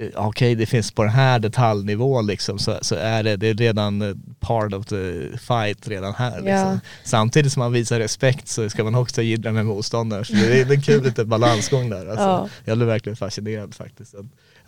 eh, 0.00 0.08
okej 0.14 0.54
det 0.54 0.66
finns 0.66 0.92
på 0.92 1.02
den 1.02 1.12
här 1.12 1.38
detaljnivån 1.38 2.26
liksom 2.26 2.58
så, 2.58 2.78
så 2.82 2.94
är 2.94 3.22
det, 3.22 3.36
det 3.36 3.48
är 3.48 3.54
redan 3.54 4.02
eh, 4.02 4.14
part 4.40 4.74
of 4.74 4.86
the 4.86 5.12
fight 5.38 5.88
redan 5.88 6.14
här 6.14 6.36
liksom. 6.36 6.50
Ja. 6.52 6.80
Samtidigt 7.04 7.52
som 7.52 7.60
man 7.60 7.72
visar 7.72 7.98
respekt 7.98 8.48
så 8.48 8.70
ska 8.70 8.84
man 8.84 8.94
också 8.94 9.22
jiddra 9.22 9.52
med 9.52 9.66
motståndare 9.66 10.24
så 10.24 10.32
det 10.32 10.60
är 10.60 10.72
en 10.72 10.82
kul 10.82 11.04
liten 11.04 11.28
balansgång 11.28 11.90
där 11.90 12.06
alltså. 12.06 12.24
Ja. 12.24 12.48
Jag 12.64 12.76
blev 12.76 12.88
verkligen 12.88 13.16
fascinerad 13.16 13.74
faktiskt. 13.74 14.14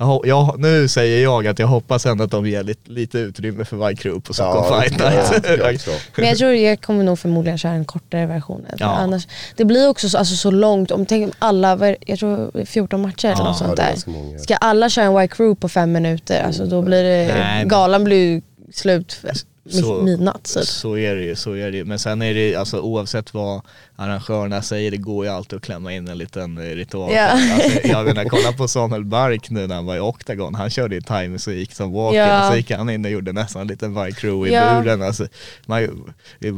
Jag, 0.00 0.20
jag, 0.26 0.60
nu 0.60 0.88
säger 0.88 1.22
jag 1.22 1.46
att 1.46 1.58
jag 1.58 1.66
hoppas 1.66 2.06
ändå 2.06 2.24
att 2.24 2.30
de 2.30 2.46
ger 2.46 2.62
lite, 2.62 2.90
lite 2.90 3.18
utrymme 3.18 3.64
för 3.64 3.88
White 3.88 4.02
Crew 4.02 4.20
på 4.26 4.34
Stockholm 4.34 4.66
Ja, 4.70 4.80
Fight 4.80 4.98
Night. 4.98 5.88
Men 6.16 6.26
jag 6.28 6.38
tror 6.38 6.52
jag 6.52 6.80
kommer 6.80 7.04
nog 7.04 7.18
förmodligen 7.18 7.58
köra 7.58 7.72
en 7.72 7.84
kortare 7.84 8.26
version. 8.26 8.66
För 8.70 8.76
Ja. 8.80 8.86
Annars, 8.86 9.26
det 9.56 9.64
blir 9.64 9.88
också 9.88 10.08
så, 10.08 10.18
alltså, 10.18 10.36
så 10.36 10.50
långt, 10.50 10.90
om 10.90 11.06
tänk 11.06 11.24
om 11.26 11.32
alla, 11.38 11.96
jag 12.06 12.18
tror 12.18 12.50
det 12.52 12.60
är 12.60 12.64
14 12.66 13.02
matcher 13.02 13.26
eller 13.26 13.36
Ja, 13.36 13.44
något 13.44 13.58
sånt 13.58 13.76
där. 13.76 14.38
Ska 14.38 14.56
alla 14.56 14.88
köra 14.88 15.04
en 15.04 15.16
White 15.16 15.34
Crew 15.36 15.60
på 15.60 15.68
fem 15.68 15.92
minuter, 15.92 16.42
alltså, 16.42 16.64
då 16.66 16.82
blir 16.82 17.02
det, 17.02 17.34
Nej, 17.34 17.64
galan 17.64 18.04
blir 18.04 18.16
ju 18.34 18.42
slut 18.72 19.12
för 19.12 19.30
Så- 19.72 20.00
mi- 20.00 20.04
midnatt. 20.04 20.44
Typ. 20.54 20.64
Så 20.64 20.96
är 20.98 21.16
det 21.16 21.22
ju, 21.22 21.36
så 21.36 21.52
är 21.52 21.70
det 21.70 21.76
ju. 21.76 21.84
Men 21.84 21.98
sen 21.98 22.22
är 22.22 22.34
det 22.34 22.56
alltså 22.56 22.80
oavsett 22.80 23.34
vad 23.34 23.60
arrangörerna 23.96 24.62
säger, 24.62 24.90
det 24.90 24.96
går 24.96 25.24
ju 25.24 25.30
alltid 25.30 25.56
att 25.56 25.62
klämma 25.62 25.92
in 25.92 26.08
en 26.08 26.18
liten 26.18 26.58
eh, 26.58 26.62
ritual. 26.74 27.12
Ja. 27.14 27.26
Alltså, 27.28 27.78
jag 27.88 28.04
menar, 28.06 28.24
kolla 28.24 28.52
på 28.52 28.68
Samuel 28.68 29.04
Bark 29.04 29.50
nu 29.50 29.66
när 29.66 29.74
han 29.74 29.86
var 29.86 29.96
i 29.96 30.00
Octagon, 30.00 30.54
han 30.54 30.70
körde 30.70 30.94
ju 30.94 31.00
thai-musik 31.00 31.72
som 31.74 31.92
walk 31.92 32.14
Ja. 32.14 32.46
och 32.46 32.52
så 32.52 32.56
gick 32.56 32.70
han 32.70 32.90
in 32.90 33.04
och 33.04 33.10
gjorde 33.10 33.32
nästan 33.32 33.62
en 33.62 33.68
liten 33.68 33.94
White 34.04 34.20
Crew 34.20 34.50
i 34.50 34.54
Ja. 34.54 34.80
buren. 34.80 35.02
Alltså, 35.02 35.26
man, 35.66 36.04
det, 36.38 36.54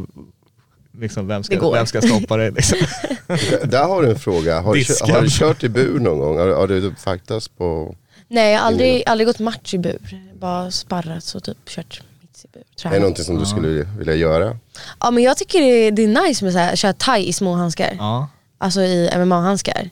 liksom, 1.00 1.26
vem, 1.28 1.44
ska, 1.44 1.70
vem 1.70 1.86
ska 1.86 2.02
stoppa 2.02 2.36
det 2.36 2.50
liksom? 2.50 2.78
Där 3.64 3.84
har 3.84 4.02
du 4.02 4.10
en 4.10 4.18
fråga. 4.18 4.60
Har 4.60 4.74
du, 4.74 5.12
har 5.12 5.22
du 5.22 5.28
kört 5.30 5.64
i 5.64 5.68
bur 5.68 6.00
någon 6.00 6.18
gång? 6.18 6.38
Har, 6.38 6.48
har 6.48 6.68
du 6.68 6.94
faktas 6.94 7.48
på... 7.48 7.96
Nej 8.28 8.52
jag 8.52 8.60
har 8.60 8.66
aldrig, 8.66 9.02
aldrig 9.06 9.26
gått 9.26 9.38
match 9.38 9.74
i 9.74 9.78
bur, 9.78 9.98
bara 10.40 10.70
sparrat 10.70 11.32
och 11.34 11.44
typ 11.44 11.56
kört 11.68 12.02
bur. 12.52 12.62
Är 12.84 12.90
det 12.90 12.98
någonting 12.98 13.24
som 13.24 13.38
du 13.38 13.46
skulle 13.46 13.68
vilja 13.98 14.14
göra? 14.14 14.56
Ja 15.00 15.10
men 15.10 15.22
jag 15.22 15.36
tycker 15.36 15.60
det, 15.60 15.90
det 15.90 16.02
är 16.04 16.26
nice 16.28 16.44
med 16.44 16.56
att 16.72 16.78
köra 16.78 16.92
thai 16.92 17.28
i 17.28 17.32
små 17.32 17.54
handskar. 17.54 17.96
ja. 17.98 18.28
Alltså 18.58 18.80
i 18.80 19.10
MMA-handskar. 19.16 19.90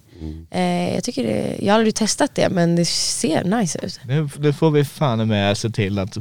Eh, 0.51 0.95
jag 0.95 1.05
tycker 1.05 1.25
det, 1.25 1.57
jag 1.61 1.73
har 1.73 1.79
aldrig 1.79 1.95
testat 1.95 2.35
det 2.35 2.49
men 2.49 2.77
det 2.77 2.85
ser 2.85 3.45
nice 3.45 3.79
ut. 3.83 4.01
Nu, 4.05 4.29
nu 4.39 4.53
får 4.53 4.71
vi 4.71 4.85
fan 4.85 5.29
med 5.29 5.59
se 5.59 5.71
till 5.71 5.99
att 5.99 6.17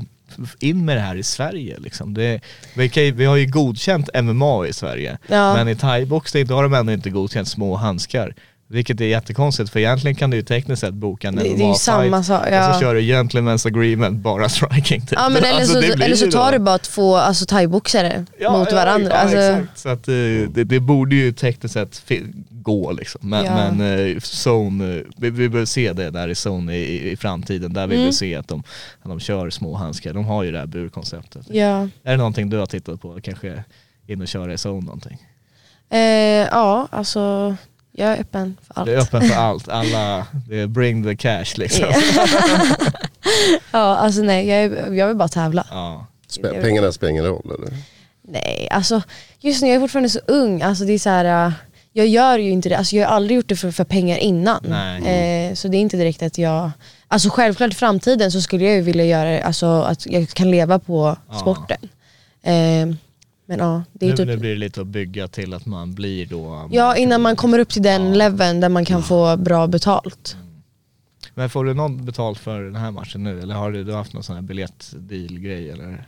in 0.60 0.86
med 0.86 0.98
det 0.98 1.02
här 1.02 1.16
i 1.16 1.24
Sverige 1.24 1.76
liksom. 1.80 2.14
Det, 2.14 2.42
vi, 2.74 2.90
kan, 2.90 3.16
vi 3.16 3.26
har 3.26 3.36
ju 3.36 3.46
godkänt 3.46 4.10
MMA 4.24 4.68
i 4.68 4.74
Sverige, 4.74 5.18
Ja. 5.28 5.54
men 5.54 5.68
i 5.68 5.76
thaiboxning 5.76 6.46
då 6.48 6.56
har 6.56 6.64
de 6.64 6.74
ändå 6.74 6.94
inte 6.94 7.10
godkänt 7.10 7.48
små 7.48 7.76
handskar. 7.76 8.36
Vilket 8.72 9.02
är 9.02 9.06
jättekonstigt 9.06 9.70
för 9.70 9.80
egentligen 9.80 10.16
kan 10.16 10.30
du 10.30 10.38
ju 10.38 10.44
tekniskt 10.44 10.80
sett 10.82 10.94
boka 10.94 11.28
en 11.28 11.36
Det- 11.36 11.44
det 11.44 11.64
är 11.64 11.68
ju 11.68 11.74
samma 11.74 12.24
sak, 12.24 12.42
och 12.48 12.54
ja. 12.54 12.74
så 12.74 12.80
kör 12.80 12.96
du 12.96 13.02
gentlemen's 13.02 13.68
agreement, 13.68 14.20
bara 14.20 14.50
striking 14.50 15.02
typ. 15.02 15.12
Ja 15.12 15.30
men 15.30 15.44
eller, 15.44 15.54
Alltså, 15.60 15.82
så, 15.82 15.94
eller 15.94 16.16
så 16.16 16.32
tar 16.32 16.52
då- 16.52 16.58
du 16.58 16.64
bara 16.64 16.78
två 16.78 17.16
alltså, 17.16 17.46
thaiboxare 17.46 18.26
Ja, 18.40 18.58
mot 18.58 18.68
ja, 18.72 18.76
varandra. 18.76 19.12
Ja, 19.12 19.18
alltså, 19.18 19.38
exakt. 19.38 19.78
Så 19.80 19.90
att, 19.90 20.08
eh, 20.08 20.14
det, 20.50 20.64
det 20.64 20.80
borde 20.80 21.16
ju 21.16 21.32
tekniskt 21.32 21.74
sett 21.74 22.04
gå 22.50 22.92
liksom. 22.92 23.22
Men, 23.30 23.46
Ja. 23.46 23.56
men 23.72 23.82
eh, 24.10 24.16
zone, 24.18 24.98
eh, 24.98 25.02
vi, 25.18 25.30
vi 25.30 25.50
behöver 25.50 25.66
se 25.66 25.94
det 25.94 26.10
där 26.10 26.28
i 26.28 26.36
zone 26.48 26.76
i, 26.78 27.12
i, 27.12 27.18
framtiden. 27.18 27.74
Där 27.74 27.88
vill 27.88 27.98
Mm. 27.98 28.08
vi 28.10 28.14
se 28.14 28.36
att 28.36 28.48
de, 28.48 28.60
att 29.02 29.10
de 29.10 29.20
kör 29.20 29.50
små 29.50 29.76
handskar. 29.76 30.14
De 30.14 30.26
har 30.26 30.44
ju 30.44 30.52
det 30.52 30.60
här 30.60 30.66
burkonceptet. 30.66 31.46
ja. 31.50 31.82
Är 32.04 32.12
det 32.12 32.18
någonting 32.18 32.50
du 32.50 32.58
har 32.58 32.66
tittat 32.66 33.02
på? 33.02 33.20
Kanske 33.24 33.64
in 34.08 34.22
och 34.22 34.28
köra 34.28 34.54
i 34.54 34.58
zone 34.58 34.86
någonting? 34.86 35.18
Eh, 35.90 36.00
ja 36.52 36.88
alltså 36.92 37.56
jag 38.00 38.10
är 38.14 38.20
öppen 38.22 38.58
för 38.68 38.74
allt. 38.80 38.86
Det 38.86 38.94
är 38.94 38.98
öppen 39.00 39.22
för 39.22 39.36
allt. 39.36 39.70
Alla, 39.70 40.26
det 40.50 40.60
är 40.60 40.68
bring 40.68 41.04
the 41.04 41.16
cash 41.16 41.46
liksom. 41.58 41.86
Ja 43.72 43.96
alltså 43.98 44.22
nej 44.22 44.48
jag, 44.48 44.60
är, 44.64 44.94
jag 44.94 45.08
vill 45.08 45.16
bara 45.18 45.28
tävla. 45.28 45.66
Ja. 45.72 46.06
Spä- 46.30 46.62
pengarna 46.62 46.92
spelar 46.92 47.12
ingen 47.12 47.26
roll 47.26 47.52
eller? 47.60 47.78
Nej 48.28 48.68
alltså 48.72 49.02
just 49.40 49.62
nu 49.62 49.68
jag 49.68 49.76
är 49.76 49.80
fortfarande 49.80 50.10
så 50.10 50.20
ung. 50.28 50.62
Alltså 50.62 50.84
det 50.86 50.94
är 50.94 51.00
så 51.00 51.10
här. 51.10 51.46
äh, 51.48 51.52
jag 51.94 52.08
gör 52.08 52.38
ju 52.38 52.50
inte 52.50 52.70
det, 52.70 52.76
alltså 52.78 52.96
jag 52.96 53.08
har 53.08 53.16
aldrig 53.16 53.36
gjort 53.36 53.48
det 53.50 53.56
för, 53.56 53.72
för 53.72 53.84
pengar 53.84 54.18
innan. 54.18 54.60
Nej. 54.68 55.48
Eh, 55.50 55.54
så 55.54 55.68
det 55.68 55.78
är 55.78 55.82
inte 55.82 55.98
direkt 55.98 56.22
att 56.24 56.38
jag, 56.38 56.72
alltså 57.08 57.30
självklart 57.30 57.72
i 57.72 57.76
framtiden 57.76 58.32
så 58.32 58.42
skulle 58.42 58.66
jag 58.66 58.76
ju 58.76 58.82
vilja 58.82 59.06
göra 59.06 59.30
det, 59.30 59.42
alltså 59.44 59.66
att 59.82 60.06
jag 60.06 60.30
kan 60.30 60.52
leva 60.52 60.80
på 60.80 61.18
Ja. 61.32 61.40
sporten. 61.40 61.78
Eh, 62.44 62.96
men 63.50 63.60
ja, 63.60 63.84
det 63.94 64.06
är 64.06 64.10
Nu, 64.10 64.16
typ, 64.18 64.28
nu 64.28 64.38
blir 64.38 64.50
det 64.50 64.56
lite 64.56 64.82
att 64.82 64.88
bygga 64.88 65.28
till 65.28 65.54
att 65.54 65.66
man 65.66 65.94
blir 65.94 66.26
då... 66.26 66.70
ja 66.72 66.96
innan 66.98 67.22
man 67.22 67.36
kommer 67.36 67.60
upp 67.60 67.70
till 67.70 67.82
den 67.84 68.18
leveln 68.18 68.60
där 68.60 68.70
man 68.70 68.86
kan 68.86 69.04
få 69.04 69.38
bra 69.38 69.68
betalt. 69.68 70.36
Men 71.34 71.50
får 71.50 71.66
du 71.66 71.74
någon 71.74 72.06
betalt 72.06 72.38
för 72.40 72.62
den 72.64 72.76
här 72.76 72.92
matchen 72.92 73.24
nu? 73.24 73.42
Eller 73.42 73.56
har 73.56 73.72
du, 73.72 73.84
du 73.84 73.92
har 73.92 73.98
haft 73.98 74.14
någon 74.14 74.24
sån 74.24 74.36
här 74.36 74.42
biljettdeal-grej 74.44 75.70
eller? 75.70 76.08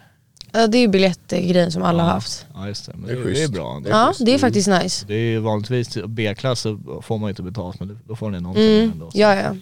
Ja, 0.52 0.68
det 0.68 0.78
är 0.78 0.80
ju 0.80 0.88
biljettgrejen 0.88 1.72
som 1.72 1.84
alla 1.84 2.04
har 2.04 2.10
haft. 2.10 2.46
Ja 2.54 2.68
just 2.68 2.86
det, 2.86 2.92
men 2.96 3.08
Det 3.08 3.14
det 3.14 3.20
är 3.20 3.22
är, 3.22 3.26
det 3.26 3.32
är 3.32 3.36
schysst. 3.36 3.54
bra. 3.54 3.76
ändå. 3.76 3.90
Ja, 3.90 4.14
det 4.20 4.34
är 4.34 4.38
faktiskt 4.38 4.68
nice. 4.68 5.06
Det 5.08 5.14
är 5.14 5.32
ju 5.32 5.40
vanligtvis 5.40 5.98
B-klass 6.08 6.60
så 6.60 7.02
får 7.04 7.18
man 7.18 7.28
ju 7.28 7.30
inte 7.30 7.44
betalt 7.44 7.80
men 7.80 8.00
då 8.08 8.16
får 8.16 8.30
ni 8.30 8.40
någonting 8.42 8.78
Mm. 8.80 8.92
ändå. 8.92 9.12
Så. 9.12 9.20
Ja, 9.20 9.36
ja. 9.36 9.56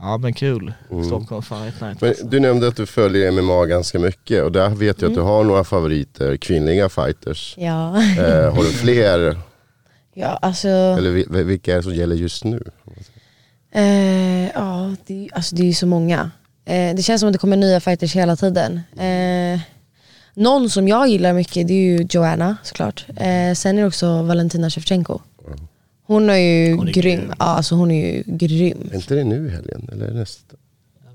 Ja 0.00 0.18
men 0.18 0.32
kul. 0.34 0.72
Stockholm 1.06 1.42
Fight 1.42 1.80
Night. 1.80 2.00
Men 2.00 2.10
alltså. 2.10 2.26
du 2.26 2.40
nämnde 2.40 2.68
att 2.68 2.76
du 2.76 2.86
följer 2.86 3.30
MMA 3.30 3.66
ganska 3.66 3.98
mycket 3.98 4.42
och 4.44 4.52
där 4.52 4.68
vet 4.68 5.00
jag 5.02 5.08
att 5.08 5.14
du 5.14 5.20
har 5.20 5.44
några 5.44 5.64
favoriter, 5.64 6.36
kvinnliga 6.36 6.88
fighters. 6.88 7.54
Ja, 7.58 7.96
Eh, 8.18 8.54
har 8.54 8.62
du 8.62 8.70
fler? 8.70 9.38
ja 10.14 10.26
alltså, 10.42 10.68
Eller 10.68 11.10
vi- 11.10 11.42
vilka 11.42 11.72
är 11.72 11.76
det 11.76 11.82
som 11.82 11.94
gäller 11.94 12.16
just 12.16 12.44
nu? 12.44 12.62
eh, 13.74 14.48
ja, 14.54 14.94
det, 15.06 15.24
är- 15.26 15.34
alltså 15.36 15.56
det 15.56 15.62
är 15.62 15.66
ju 15.66 15.74
så 15.74 15.86
många. 15.86 16.30
Eh, 16.64 16.94
det 16.96 17.02
känns 17.02 17.20
som 17.20 17.26
att 17.28 17.32
det 17.32 17.38
kommer 17.38 17.56
nya 17.56 17.80
fighters 17.80 18.16
hela 18.16 18.36
tiden. 18.36 18.80
Eh, 18.98 19.60
någon 20.34 20.70
som 20.70 20.88
jag 20.88 21.08
gillar 21.08 21.32
mycket 21.32 21.68
det 21.68 21.74
är 21.74 21.98
ju 21.98 22.06
Joanna 22.10 22.56
såklart. 22.62 23.06
Eh, 23.16 23.54
sen 23.54 23.78
är 23.78 23.80
det 23.82 23.86
också 23.88 24.22
Valentina 24.22 24.70
Shevchenko. 24.70 25.20
Hon 26.06 26.30
är 26.30 26.34
ju 26.36 26.74
Hon 26.76 26.88
är 26.88 26.92
grym. 26.92 27.18
grym. 27.20 27.32
Ja, 27.38 27.44
alltså 27.44 27.74
hon 27.74 27.90
är 27.90 28.06
ju 28.16 28.22
grym. 28.26 28.88
Är 28.92 28.96
inte 28.96 29.14
det 29.14 29.24
nu 29.24 29.46
i 29.46 29.50
helgen? 29.50 29.88
Eller 29.92 30.10
nästa? 30.10 30.56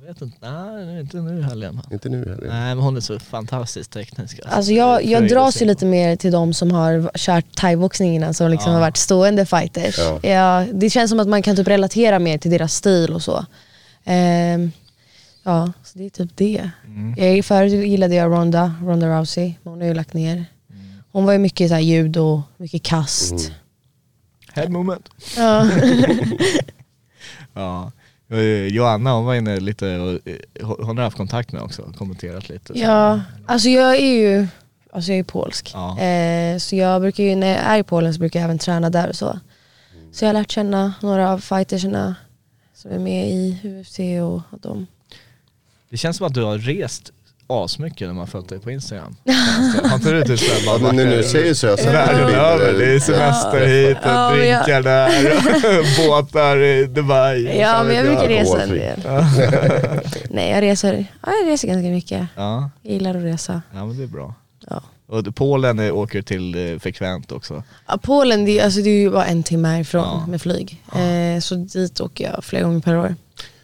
Jag 0.02 0.08
vet 0.08 0.22
inte, 0.22 0.38
nej 0.52 1.00
inte 1.00 1.18
nu 1.18 1.40
i 1.40 1.42
helgen. 1.44 1.82
Inte 1.92 2.10
nu 2.10 2.18
i 2.26 2.30
helgen? 2.30 2.48
Nej 2.50 2.76
men 2.76 2.84
hon 2.84 2.98
är 2.98 3.02
så 3.02 3.20
fantastiskt 3.20 3.92
teknisk. 3.92 4.40
Alltså 4.46 4.72
jag, 4.72 5.06
jag 5.06 5.24
att 5.24 5.30
dras 5.30 5.62
ju 5.62 5.66
lite 5.66 5.86
mer 5.86 6.16
till 6.16 6.32
de 6.32 6.54
som 6.54 6.72
har 6.72 7.12
kört 7.18 7.56
thaiboxning 7.56 8.16
innan 8.16 8.34
som 8.34 8.52
liksom 8.52 8.70
Ja. 8.72 8.74
har 8.74 8.82
varit 8.82 8.98
stående 8.98 9.46
fighters. 9.46 9.96
Ja. 10.00 10.20
Ja, 10.30 10.66
det 10.74 10.90
känns 10.90 11.10
som 11.10 11.20
att 11.20 11.28
man 11.28 11.42
kan 11.42 11.56
typ 11.56 11.68
relatera 11.68 12.20
mer 12.20 12.38
till 12.38 12.52
deras 12.52 12.74
stil 12.76 13.14
och 13.14 13.22
så. 13.22 13.46
Ehm, 14.04 14.72
ja, 15.44 15.72
så 15.84 15.98
det 15.98 16.06
är 16.06 16.10
typ 16.10 16.32
det. 16.36 16.70
Mm. 16.86 17.36
Jag, 17.36 17.46
förut 17.46 17.72
gillade 17.88 18.16
jag 18.16 18.32
Ronda, 18.32 18.74
Ronda 18.84 19.20
Rousey, 19.20 19.54
men 19.64 19.72
hon 19.74 19.82
har 19.82 19.88
ju 19.88 19.94
lagt 19.94 20.14
ner. 20.14 20.34
Mm. 20.36 20.46
Hon 21.12 21.26
var 21.26 21.34
ju 21.34 21.40
mycket 21.40 21.70
så 21.70 21.74
här 21.74 21.82
judo, 21.82 22.44
mycket 22.58 22.84
kast. 22.84 23.32
Mm. 23.32 23.44
Head 24.54 24.70
moment. 24.70 25.10
Ja. 25.38 25.68
Ja. 27.54 27.92
Eh, 28.30 28.68
Joanna 28.68 29.14
hon 29.14 29.26
var 29.26 29.36
inne 29.36 29.60
lite 29.60 29.98
och 30.00 30.28
eh, 30.28 30.68
hon 30.86 30.98
har 30.98 31.04
haft 31.04 31.18
kontakt 31.18 31.52
med 31.52 31.62
också, 31.62 31.94
kommenterat 31.98 32.50
lite. 32.50 32.80
ja, 32.80 33.22
alltså 33.46 33.70
jag 33.70 33.96
är 33.96 34.14
ju 34.16 34.48
alltså 34.92 35.12
jag 35.12 35.20
är 35.20 35.24
polsk. 35.24 35.72
Ja. 35.74 36.00
Eh, 36.00 36.58
så 36.58 36.76
jag 36.76 37.02
brukar 37.02 37.24
ju, 37.24 37.36
när 37.36 37.48
jag 37.48 37.58
är 37.58 37.78
i 37.80 37.84
Polen 37.84 38.14
så 38.14 38.20
brukar 38.20 38.40
jag 38.40 38.46
även 38.46 38.60
träna 38.60 38.90
där 38.90 39.10
och 39.10 39.16
så. 39.16 39.40
Så 40.12 40.26
jag 40.26 40.30
har 40.30 40.34
lärt 40.34 40.52
känna 40.52 40.94
några 41.02 41.32
av 41.32 41.40
fightersarna 41.40 42.16
som 42.74 42.92
är 42.92 43.00
med 43.00 43.30
i 43.30 43.60
UFC 43.64 44.00
och 44.00 44.42
och 44.50 44.60
de. 44.62 44.88
Det 45.90 45.98
känns 45.98 46.18
som 46.18 46.28
att 46.28 46.34
du 46.34 46.44
har 46.44 46.58
rest 46.58 47.12
asmycket 47.52 48.08
när 48.08 48.14
man 48.14 48.28
följt 48.28 48.50
dig 48.50 48.60
på 48.60 48.72
Instagram. 48.72 49.16
har 49.84 49.96
inte 49.96 50.12
du 50.12 50.24
typ 50.24 50.40
såhär 50.40 50.66
bara 50.66 50.78
Ja, 50.80 50.84
men 50.88 50.96
nu, 50.96 51.06
nu 51.16 51.24
säger 51.24 51.54
så 51.54 51.66
jag 51.68 51.80
så 51.80 51.86
Världen 51.92 52.30
över, 52.30 52.74
det 52.74 52.86
är 52.96 53.00
semester 53.00 53.68
hit, 53.68 53.98
Ja, 54.04 54.30
men 54.38 54.48
jag- 54.48 54.66
drinkar 54.66 54.82
där, 54.82 56.08
båtar 56.08 56.58
i 56.58 56.86
Dubai. 56.86 57.60
Ja 57.60 57.84
men 57.84 57.96
jag 57.96 58.06
brukar 58.06 58.28
resa 58.28 58.62
en 58.64 58.70
del. 58.70 59.00
Nej 60.30 60.50
jag 60.52 60.62
reser, 60.62 61.06
ja, 61.26 61.32
jag 61.44 61.52
reser 61.52 61.68
ganska 61.68 61.90
mycket. 61.90 62.28
Ja, 62.36 62.70
Jag 62.82 62.94
gillar 62.94 63.16
att 63.16 63.24
resa. 63.24 63.62
ja 63.74 63.86
men 63.86 63.98
det 63.98 64.04
är 64.04 64.08
bra. 64.08 64.34
Ja. 64.70 64.82
Och 65.08 65.36
Polen 65.36 65.80
är, 65.80 65.92
åker 65.92 66.22
till 66.22 66.74
eh, 66.74 66.80
frekvent 66.80 67.32
också. 67.32 67.64
Ja, 67.88 68.00
Polen 68.04 68.46
det, 68.46 68.60
är- 68.60 68.66
alltså, 68.66 68.82
det 68.82 68.90
är 68.90 69.00
ju 69.02 69.10
bara 69.12 69.26
en 69.26 69.44
timme 69.44 69.68
härifrån 69.68 70.02
Ja. 70.04 70.26
med 70.28 70.42
flyg. 70.42 70.84
Eh, 70.96 71.40
så 71.40 71.56
dit 71.56 72.02
åker 72.02 72.32
jag 72.34 72.44
flera 72.44 72.64
gånger 72.64 72.80
per 72.80 72.98
år. 72.98 73.16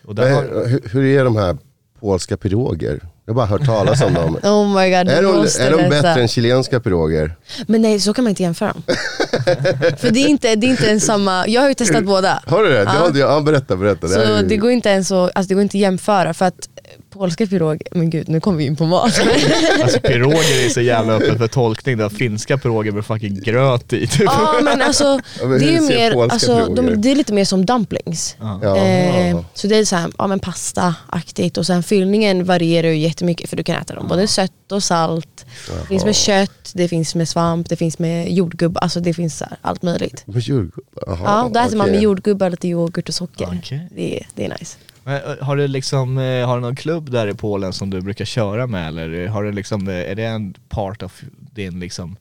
Och 0.06 0.16
där 0.16 0.34
har, 0.34 0.44
Men, 0.44 0.70
hur, 0.72 0.82
hur 0.92 1.06
är 1.06 1.24
de 1.24 1.36
här 1.36 1.58
polska 2.00 2.38
piroger? 2.38 3.00
Jag 3.30 3.34
har 3.34 3.36
bara 3.36 3.46
hört 3.46 3.66
talas 3.66 4.02
om 4.02 4.14
dem. 4.14 4.36
Oh 4.44 4.68
my 4.68 4.90
god, 4.90 5.10
Är 5.10 5.22
de, 5.24 5.36
är 5.60 5.72
de 5.78 5.90
bättre 5.90 6.22
än 6.22 6.28
chilenska 6.28 6.80
piroger? 6.80 7.36
Men 7.68 7.82
nej 7.82 8.00
så 8.00 8.14
kan 8.14 8.24
man 8.24 8.30
inte 8.30 8.44
jämföra 8.44 8.74
dem. 8.74 8.84
För 9.98 10.12
det 10.12 10.20
är 10.20 10.28
inte, 10.28 10.56
det 10.56 10.68
är 10.68 10.70
inte 10.70 10.90
en 10.92 11.00
samma, 11.00 11.48
jag 11.48 11.62
har 11.62 11.68
ju 11.70 11.74
testat 11.74 12.04
båda. 12.06 12.44
Har 12.46 12.64
du 12.64 12.70
det? 12.70 12.84
Ja. 12.84 13.10
Ja. 13.14 13.42
Berätta, 13.42 13.76
berätta. 13.76 14.08
Så 14.08 14.20
är 14.20 14.42
ju- 14.42 14.48
det 14.48 14.58
går 14.58 14.72
inte 14.72 14.90
ens 14.90 15.12
att, 15.12 15.32
alltså 15.36 15.48
det 15.48 15.54
går 15.54 15.62
inte 15.64 15.78
att 15.78 15.82
jämföra 15.82 16.34
för 16.34 16.46
att 16.46 16.70
polska 17.18 17.48
pirog, 17.48 17.82
men 17.92 18.10
gud 18.10 18.30
nu 18.30 18.40
kommer 18.40 18.58
vi 18.58 18.66
in 18.66 18.76
på 18.76 18.86
mat. 18.86 19.20
alltså 19.84 20.00
piroger 20.00 20.66
är 20.66 20.70
så 20.70 20.82
jävla 20.82 21.14
öppet 21.14 21.38
för 21.38 21.48
tolkning. 21.48 22.00
Har 22.00 22.10
finska 22.10 22.58
piroger 22.58 22.92
med 22.92 23.06
fucking 23.06 23.40
gröt 23.40 23.94
i. 23.94 24.08
Typ. 24.08 24.22
Ja 24.26 24.60
men 24.64 24.82
alltså, 24.82 25.20
Ja, 25.42 25.48
men 25.48 25.60
det 25.60 25.76
är 25.76 25.82
mer, 25.82 26.24
alltså, 26.32 26.56
piroger? 26.56 26.76
de, 26.76 27.02
det 27.02 27.12
är 27.12 27.16
lite 27.16 27.34
mer 27.34 27.46
som 27.46 27.66
dumplings. 27.66 28.36
Ja, 28.40 28.78
Eh, 28.78 29.30
ja. 29.30 29.44
så 29.54 29.68
det 29.68 29.76
är 29.76 29.86
så 29.86 29.96
här, 29.96 30.12
ja 30.18 30.28
men 30.28 30.40
pasta-aktigt 30.40 31.58
och 31.58 31.66
sen 31.66 31.84
fyllningen 31.84 32.46
varierar 32.46 32.88
ju 32.88 32.98
jättemycket 32.98 33.50
för 33.50 33.58
du 33.58 33.64
kan 33.64 33.76
äta 33.82 33.96
dem 33.96 34.08
både 34.08 34.28
sött 34.28 34.52
och 34.72 34.84
salt. 34.84 35.46
Det 35.82 35.88
finns 35.88 36.06
med 36.06 36.16
kött, 36.16 36.72
det 36.74 36.88
finns 36.88 37.16
med 37.16 37.30
svamp, 37.30 37.70
det 37.70 37.76
finns 37.76 38.00
med 38.00 38.32
jordgubbar, 38.32 38.82
alltså 38.82 39.00
det 39.00 39.14
finns 39.14 39.38
så 39.38 39.46
här, 39.46 39.58
allt 39.62 39.82
möjligt. 39.82 40.24
Med 40.28 40.42
jordgubbar? 40.42 41.04
Jaha, 41.08 41.18
Ja, 41.24 41.50
då 41.54 41.60
äter 41.60 41.78
man 41.78 41.92
med 41.92 42.02
jordgubbar, 42.02 42.50
lite 42.50 42.68
yoghurt 42.68 43.10
och 43.10 43.16
socker. 43.16 43.48
Okej. 43.60 43.88
Det, 43.96 44.24
det 44.36 44.46
är 44.46 44.50
nice. 44.60 44.78
Men, 45.08 45.16
eh, 45.16 45.46
har 45.46 45.56
du 45.58 45.68
liksom, 45.68 46.18
eh, 46.18 46.48
har 46.48 46.56
du 46.56 46.62
någon 46.62 46.76
klubb 46.76 47.12
där 47.12 47.28
i 47.28 47.34
Polen 47.34 47.74
som 47.74 47.90
du 47.90 48.02
brukar 48.02 48.26
köra 48.26 48.68
med 48.68 48.88
eller 48.88 49.28
har 49.28 49.44
du 49.44 49.52
liksom, 49.52 49.88
eh, 49.88 50.12
är 50.12 50.16
det 50.16 50.26
en 50.26 50.54
part 50.70 51.04
av 51.04 51.12
din 51.52 51.80
liksom 51.80 52.18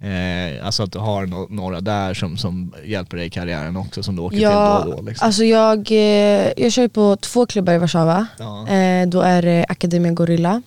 Eh, 0.00 0.66
alltså 0.66 0.82
att 0.82 0.92
du 0.92 0.98
har 0.98 1.26
no- 1.26 1.46
några 1.50 1.80
där 1.80 2.14
som, 2.14 2.36
som 2.36 2.74
hjälper 2.84 3.16
dig 3.16 3.26
i 3.26 3.30
karriären 3.30 3.76
också 3.76 4.02
som 4.02 4.16
du 4.16 4.22
åker 4.22 4.36
till 4.36 4.44
då 4.44 4.50
Ja, 4.50 4.78
och 4.78 4.96
då 4.96 5.02
liksom. 5.02 5.26
alltså 5.26 5.44
jag, 5.44 5.90
eh, 5.92 6.52
jag 6.56 6.72
kör 6.72 6.88
på 6.88 7.16
två 7.16 7.46
klubbar 7.46 7.72
i 7.72 7.78
Warszawa. 7.78 8.26
Ja. 8.38 8.68
Eh, 8.68 9.08
då 9.08 9.20
är 9.20 9.42
det 9.42 9.66
Academia 9.68 10.12
Gorilla. 10.12 10.62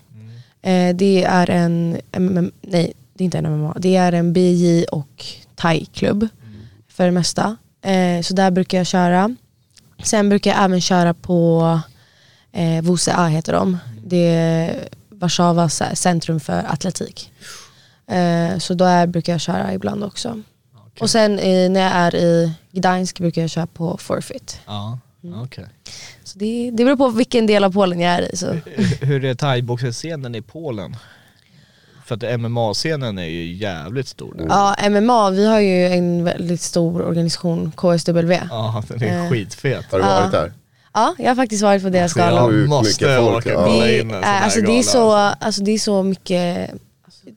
Eh, 0.62 0.96
det 0.96 1.24
är 1.24 1.50
en, 1.50 1.98
MM, 2.12 2.52
nej 2.62 2.94
det 3.14 3.24
är 3.24 3.26
inte 3.26 3.38
en 3.38 3.46
MMA, 3.60 3.76
det 3.80 3.96
är 3.96 4.12
en 4.12 4.34
BJ 4.34 4.84
och 4.84 5.26
thai-klubb 5.56 6.28
för 6.88 7.06
det 7.06 7.12
mesta. 7.12 7.58
Eh, 7.82 8.22
så 8.22 8.34
där 8.34 8.52
brukar 8.52 8.78
jag 8.78 8.88
köra. 8.88 9.36
Sen 10.04 10.30
brukar 10.30 10.52
jag 10.52 10.64
även 10.64 10.82
köra 10.82 11.14
på 11.14 11.80
eh, 12.52 12.82
VOCA 12.84 13.26
heter 13.28 13.54
de. 13.54 13.78
Det 14.06 14.28
är 14.28 14.88
Warszawas 15.10 15.82
centrum 15.94 16.40
för 16.40 16.64
atletik. 16.74 17.32
Eh, 18.08 18.58
så 18.58 18.74
då 18.74 18.86
är, 18.86 19.08
brukar 19.08 19.34
jag 19.34 19.42
köra 19.42 19.74
ibland 19.74 20.04
också. 20.04 20.42
Och 21.00 21.10
sen 21.10 21.40
eh, 21.40 21.70
när 21.70 21.82
jag 21.82 21.92
är 21.92 22.16
i 22.16 22.52
Gdańsk 22.72 23.20
brukar 23.20 23.42
jag 23.42 23.50
köra 23.50 23.68
på 23.68 23.98
forfeit. 23.98 24.60
Ja, 24.66 25.00
Mm. 25.24 25.40
Så 26.24 26.40
det, 26.40 26.72
det 26.74 26.86
beror 26.86 26.96
på 26.96 27.08
vilken 27.10 27.48
del 27.48 27.64
av 27.64 27.72
Polen 27.74 28.00
jag 28.00 28.14
är 28.14 28.34
i. 28.34 28.38
Så. 28.38 28.52
Hur- 28.52 29.06
Hur 29.06 29.26
är 29.26 29.36
thaiboxningsscenen 29.36 30.36
i 30.36 30.42
Polen? 30.42 30.96
För 32.12 32.16
att 32.34 32.40
MMA-scenen 32.40 33.18
är 33.20 33.26
ju 33.26 33.54
jävligt 33.54 34.08
stor 34.08 34.34
där. 34.38 34.46
Ja, 34.50 34.76
MMA, 34.90 35.30
vi 35.30 35.46
har 35.46 35.60
ju 35.60 35.88
en 35.88 36.24
väldigt 36.24 36.62
stor 36.62 37.02
organisation, 37.02 37.72
KSW. 37.78 38.34
Ja, 38.50 38.84
Ja, 38.90 38.96
den 38.96 39.04
är 39.10 39.24
Eh. 39.26 39.30
skitfet. 39.30 39.86
Har 39.92 40.00
du 40.00 40.06
Ja. 40.06 40.20
varit 40.20 40.32
där? 40.32 40.54
jag 41.18 41.28
har 41.30 41.36
faktiskt 41.36 41.64
varit 41.64 41.84
på 41.84 41.90
deras 41.90 42.16
jag 42.16 42.30
gala. 42.32 42.68
Måste 42.68 43.18
folk, 43.18 43.38
åka 43.38 43.50
ja. 43.52 43.58
och 43.58 43.66
kolla 43.66 43.86
Det, 43.86 44.00
in 44.00 44.02
en 44.02 44.10
sån 44.16 44.24
är, 44.24 44.28
här 44.28 44.44
alltså, 44.44 44.60
det, 44.62 44.66
är 44.66 44.72
gala, 44.72 44.84
så, 44.84 45.12
alltså. 45.12 45.46
alltså, 45.46 45.64
det 45.64 45.72
är 45.72 45.78
så 45.80 46.04
mycket 46.04 46.70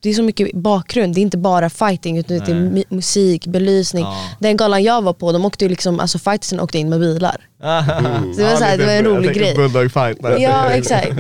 det 0.03 0.11
är 0.11 0.15
så 0.15 0.23
mycket 0.23 0.53
bakgrund, 0.55 1.15
det 1.15 1.21
är 1.21 1.23
inte 1.23 1.39
bara 1.39 1.71
fighting 1.71 2.19
utan 2.19 2.39
det 2.39 2.51
är 2.53 2.55
Nej. 2.55 2.85
musik, 2.89 3.47
belysning. 3.47 4.05
Ja. 4.05 4.17
Den 4.39 4.57
galan 4.57 4.83
jag 4.83 5.03
var 5.03 5.13
på, 5.13 5.33
de 5.33 5.45
åkte 5.45 5.65
ju 5.65 5.69
liksom, 5.69 6.01
alltså 6.01 6.19
fightersen 6.19 6.61
åkte 6.61 6.79
in 6.79 6.89
med 6.89 7.01
bilar. 7.01 7.37
Mm. 7.63 7.85
Så 8.35 8.41
det 8.41 8.49
var 8.51 8.57
så 8.57 8.65
här, 8.65 8.79
det 8.79 8.87
var 8.87 8.93
en 8.93 9.05
rolig 9.05 9.35
grej. 9.35 9.55
Bulldog 9.57 9.93
fight. 9.93 10.19
Ja 10.39 10.71
exakt. 10.71 11.13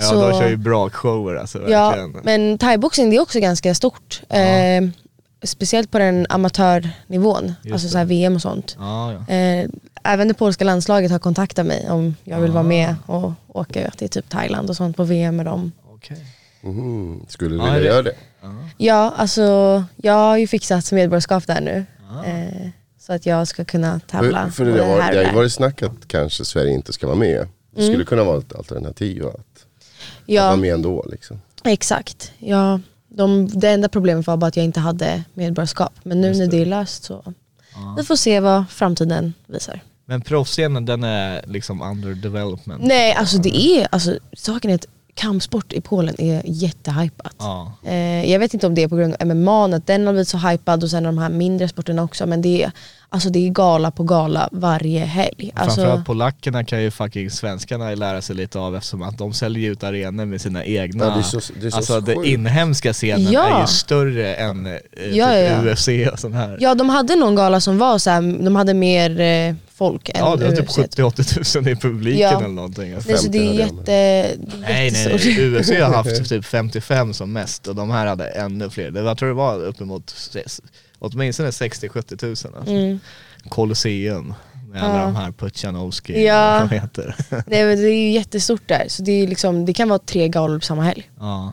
Ja, 0.00 0.06
Så- 0.06 0.30
de 0.30 0.38
kör 0.40 0.48
ju 0.48 0.56
bra 0.56 0.90
shower 0.90 1.34
alltså 1.34 1.70
Ja, 1.70 1.90
verkligen. 1.90 2.20
men 2.24 2.58
thaiboxning 2.58 3.10
det 3.10 3.16
är 3.16 3.20
också 3.20 3.40
ganska 3.40 3.74
stort. 3.74 4.22
Eh, 4.28 4.82
speciellt 5.42 5.90
på 5.90 5.98
den 5.98 6.26
amatörnivån, 6.28 7.54
Just 7.62 7.72
alltså 7.72 7.88
så 7.88 7.98
här 7.98 8.04
VM 8.04 8.34
och 8.34 8.42
sånt. 8.42 8.76
Ja, 8.78 9.12
ja. 9.12 9.34
Eh, 9.34 9.68
även 10.04 10.28
det 10.28 10.34
polska 10.34 10.64
landslaget 10.64 11.10
har 11.10 11.18
kontaktat 11.18 11.66
mig 11.66 11.90
om 11.90 12.16
jag 12.24 12.40
vill 12.40 12.50
Ah. 12.50 12.54
vara 12.54 12.62
med 12.64 12.94
och 13.06 13.32
åka 13.48 13.90
till 13.90 14.08
typ 14.08 14.28
Thailand 14.28 14.70
och 14.70 14.76
sånt 14.76 14.96
på 14.96 15.04
VM 15.04 15.36
med 15.36 15.46
dem. 15.46 15.72
Okej. 15.94 16.26
Mhm. 16.62 17.24
Skulle 17.28 17.50
du 17.50 17.56
Ja, 17.56 17.64
vilja 17.64 17.78
det- 17.80 17.86
göra 17.86 18.02
det? 18.02 18.14
Ja, 18.76 19.14
alltså 19.16 19.84
jag 19.96 20.12
har 20.12 20.36
ju 20.36 20.46
fixat 20.46 20.92
medborgarskap 20.92 21.46
där 21.46 21.60
nu. 21.60 21.84
Ah. 22.10 22.24
Eh, 22.24 22.68
så 23.00 23.12
att 23.12 23.26
jag 23.26 23.48
ska 23.48 23.64
kunna 23.64 24.00
tävla 24.10 24.44
För, 24.44 24.50
för 24.52 24.64
det, 24.64 24.70
och 24.70 24.96
det 24.98 25.02
har 25.02 25.12
ju 25.24 25.32
varit 25.32 25.52
snack 25.52 25.82
att 25.82 26.08
kanske 26.08 26.44
Sverige 26.44 26.72
inte 26.72 26.92
ska 26.92 27.06
vara 27.06 27.16
med. 27.16 27.48
Det 27.76 27.82
skulle 27.82 27.94
Mm. 27.94 28.06
kunna 28.06 28.24
vara 28.24 28.38
ett 28.38 28.54
alternativ 28.54 29.26
att, 29.26 29.49
att 30.30 30.34
Ja, 30.34 30.46
vara 30.46 30.56
med 30.56 30.74
ändå. 30.74 31.06
Liksom. 31.10 31.40
exakt. 31.64 32.32
Ja, 32.38 32.80
de, 33.08 33.48
det 33.48 33.68
enda 33.70 33.88
problemet 33.88 34.26
var 34.26 34.36
bara 34.36 34.46
att 34.46 34.56
jag 34.56 34.64
inte 34.64 34.80
hade 34.80 35.22
medborgarskap. 35.34 35.92
Men 36.02 36.20
nu 36.20 36.28
Just 36.28 36.40
när 36.40 36.46
det. 36.46 36.62
är 36.62 36.66
löst 36.66 37.04
så 37.04 37.34
vi 37.96 38.04
får 38.04 38.16
se 38.16 38.40
vad 38.40 38.70
framtiden 38.70 39.34
visar. 39.46 39.80
Men 40.04 40.20
proffsscenen 40.20 40.84
den 40.86 41.04
är 41.04 41.44
liksom 41.46 41.82
under 41.82 42.14
development. 42.14 42.82
Nej, 42.84 43.12
alltså 43.14 43.38
det 43.38 43.56
är, 43.56 43.88
alltså, 43.90 44.18
saken 44.32 44.70
är 44.70 44.74
att 44.74 44.86
kampsport 45.14 45.72
i 45.72 45.80
Polen 45.80 46.20
är 46.20 46.42
jättehypat. 46.44 47.34
Ja. 47.38 47.72
Eh, 47.84 48.30
jag 48.32 48.38
vet 48.38 48.54
inte 48.54 48.66
om 48.66 48.74
det 48.74 48.82
är 48.82 48.88
på 48.88 48.96
grund 48.96 49.14
av 49.20 49.26
MMA, 49.26 49.64
att 49.76 49.86
den 49.86 50.06
har 50.06 50.12
blivit 50.12 50.28
så 50.28 50.38
hypad 50.38 50.82
och 50.82 50.90
sen 50.90 51.02
de 51.02 51.18
här 51.18 51.28
mindre 51.28 51.68
sporterna 51.68 52.02
också. 52.02 52.26
Men 52.26 52.42
det 52.42 52.62
är, 52.62 52.72
alltså, 53.08 53.30
det 53.30 53.46
är 53.46 53.50
gala 53.50 53.90
på 53.90 54.02
gala 54.02 54.48
varje 54.52 55.00
helg. 55.04 55.52
Alltså, 55.54 55.80
Framförallt 55.80 56.06
polackerna 56.06 56.64
kan 56.64 56.82
ju 56.82 56.90
fucking 56.90 57.30
svenskarna 57.30 57.94
lära 57.94 58.22
sig 58.22 58.36
lite 58.36 58.58
av 58.58 58.76
eftersom 58.76 59.02
att 59.02 59.18
de 59.18 59.32
säljer 59.32 59.70
ut 59.70 59.84
arenor 59.84 60.24
med 60.24 60.40
sina 60.40 60.64
egna. 60.64 61.04
Ja, 61.04 61.14
det 61.16 61.22
så- 61.40 61.52
det 61.60 61.74
alltså 61.74 62.00
den 62.00 62.24
inhemska 62.24 62.92
scenen 62.92 63.32
Ja. 63.32 63.56
är 63.56 63.60
ju 63.60 63.66
större 63.66 64.34
än 64.34 64.66
eh, 64.66 64.72
Ja, 64.72 65.34
ja, 65.34 65.38
ja. 65.38 65.62
typ 65.62 65.72
UFC 65.72 65.88
och 66.12 66.18
sån 66.18 66.32
här. 66.32 66.56
ja, 66.60 66.74
de 66.74 66.88
hade 66.88 67.16
någon 67.16 67.34
gala 67.34 67.60
som 67.60 67.78
var 67.78 67.98
så 67.98 68.10
här, 68.10 68.44
de 68.44 68.56
hade 68.56 68.74
mer 68.74 69.20
eh, 69.20 69.54
folk 69.80 70.10
Ja, 70.14 70.36
det 70.36 70.44
var 70.44 70.56
typ 70.56 70.68
UFC. 70.68 70.78
70-80 70.78 71.34
tusen 71.34 71.68
i 71.68 71.76
publiken 71.76 72.20
Ja. 72.20 72.38
eller 72.38 72.48
någonting. 72.48 72.90
Nej, 72.92 73.18
så 73.18 73.28
det 73.28 73.38
är 73.38 73.58
50 73.58 73.58
jätte, 73.58 73.82
det 73.84 73.92
är 73.92 74.36
Nej 74.60 74.90
nej. 74.92 75.56
UFC 75.60 75.70
har 75.70 75.94
haft 75.94 76.28
typ 76.28 76.44
55 76.44 77.14
som 77.14 77.32
mest 77.32 77.66
och 77.68 77.74
de 77.74 77.90
här 77.90 78.06
hade 78.06 78.28
ännu 78.28 78.70
fler. 78.70 78.90
Det, 78.90 79.00
jag 79.00 79.18
tror 79.18 79.28
det 79.28 79.34
var 79.34 79.58
uppemot 79.64 80.14
åtminstone 80.98 81.50
60-70 81.50 82.16
tusen 82.16 82.54
alltså. 82.58 82.72
Mm. 82.74 83.00
Colosseum. 83.48 84.34
med 84.72 84.82
alla 84.82 84.98
Ja. 84.98 85.04
de 85.04 85.16
här 85.16 85.32
Puchanovski, 85.32 86.24
Ja. 86.26 86.58
vad 86.60 86.72
heter. 86.72 87.14
Nej 87.46 87.64
men 87.64 87.76
det 87.76 87.88
är 87.90 87.94
ju 88.02 88.10
jättestort 88.10 88.62
där, 88.68 88.84
så 88.88 89.02
det, 89.02 89.12
är 89.12 89.26
liksom, 89.26 89.64
det 89.66 89.72
kan 89.74 89.88
vara 89.88 89.98
tre 89.98 90.28
galor 90.28 90.58
på 90.58 90.64
samma 90.64 90.82
helg. 90.82 91.10
ja. 91.18 91.52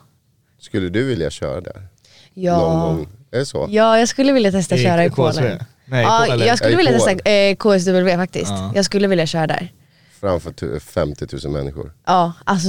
Skulle 0.59 0.89
du 0.89 1.03
vilja 1.03 1.30
köra 1.30 1.61
där? 1.61 1.73
Någon 1.73 1.88
Ja, 2.34 2.59
gång? 2.59 3.07
Är 3.32 3.39
det 3.39 3.45
så? 3.45 3.67
ja 3.69 3.99
jag 3.99 4.07
skulle 4.09 4.34
vilja 4.34 4.51
testa 4.51 4.75
I 4.75 4.84
köra 4.84 5.05
i? 5.05 5.09
Polen. 5.09 5.59
Nej, 5.88 6.04
Ja, 6.04 6.36
jag 6.46 6.58
skulle 6.58 6.72
Ja, 6.72 6.78
vilja 6.78 6.92
testa 6.92 7.30
eh, 7.30 7.56
KSW 7.56 8.16
faktiskt. 8.16 8.50
Ja. 8.52 8.72
Jag 8.76 8.86
skulle 8.86 9.08
vilja 9.08 9.26
köra 9.26 9.48
där. 9.48 9.72
Framför 10.20 10.52
tu- 10.52 10.80
50 10.80 11.28
000 11.44 11.52
människor. 11.54 11.94
Ja, 12.06 12.34
alltså 12.44 12.68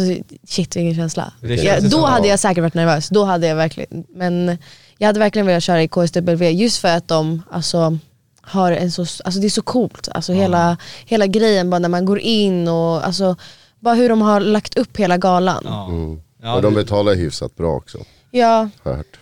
shit 0.49 0.77
vilken 0.77 0.95
känsla. 0.95 1.33
Ja, 1.41 1.49
ju 1.81 1.89
då 1.89 2.07
hade 2.07 2.29
jag 2.29 2.39
säkert 2.39 2.63
varit 2.63 2.75
nervös, 2.75 3.09
då 3.09 3.25
hade 3.25 3.47
jag 3.47 3.57
verkligen, 3.57 4.05
men 4.09 4.59
jag 4.99 5.07
hade 5.07 5.19
verkligen 5.19 5.47
velat 5.47 5.63
köra 5.63 5.83
i 5.83 5.89
KSW 5.89 6.51
just 6.51 6.79
för 6.79 6.89
att 6.97 7.09
de 7.09 7.43
alltså, 7.51 7.99
har 8.41 8.73
en 8.73 8.93
så, 8.93 9.01
alltså 9.03 9.41
det 9.41 9.47
är 9.47 9.51
så 9.51 9.63
coolt, 9.63 10.09
alltså 10.15 10.33
hela, 10.33 10.77
hela 11.07 11.27
grejen 11.27 11.71
bara 11.71 11.79
när 11.79 11.89
man 11.89 12.05
går 12.05 12.19
in 12.19 12.69
och 12.69 13.07
alltså, 13.07 13.37
bara 13.81 13.95
hur 13.95 14.09
de 14.09 14.23
har 14.23 14.41
lagt 14.41 14.79
upp 14.79 14.97
hela 14.97 15.17
galan. 15.17 15.63
Ja, 15.65 15.71
Ja. 15.71 15.89
Mm. 15.89 16.21
Ja, 16.43 16.55
och 16.57 16.63
de 16.63 16.75
betalar 16.75 17.15
hyfsat 17.15 17.57
bra 17.57 17.75
också, 17.75 17.99
ja, 18.31 18.69
jag 18.85 18.93
hört. 18.93 19.18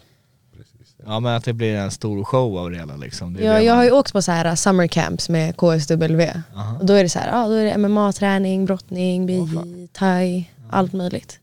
Ja 1.07 1.21
men 1.21 1.35
att 1.37 1.45
det 1.45 1.53
blir 1.53 1.77
en 1.77 1.91
stor 1.91 2.25
show 2.25 2.59
av 2.59 2.71
det 2.71 2.77
hela 2.77 2.97
liksom. 2.97 3.35
Det 3.35 3.47
är 3.47 3.55
det 3.55 3.63
jag 3.63 3.73
man- 3.73 3.77
har 3.77 3.85
ju 3.85 3.91
åkt 3.91 4.13
på 4.13 4.23
så 4.23 4.33
här 4.33 4.47
uh, 4.47 4.55
summer 4.55 4.87
camps 4.87 5.29
med 5.29 5.57
KSW. 5.57 6.33
Aha. 6.57 6.77
Och 6.81 6.87
då 6.87 6.95
är 6.95 7.03
det 7.03 7.09
så 7.09 7.19
här, 7.19 7.29
ja, 7.33 7.49
då 7.49 7.53
är 7.55 7.65
det 7.65 7.77
MMA-träning, 7.79 8.67
brottning, 8.67 9.27
BJ, 9.27 9.89
thai, 9.93 10.45
allt 10.71 10.93
möjligt. 10.93 11.41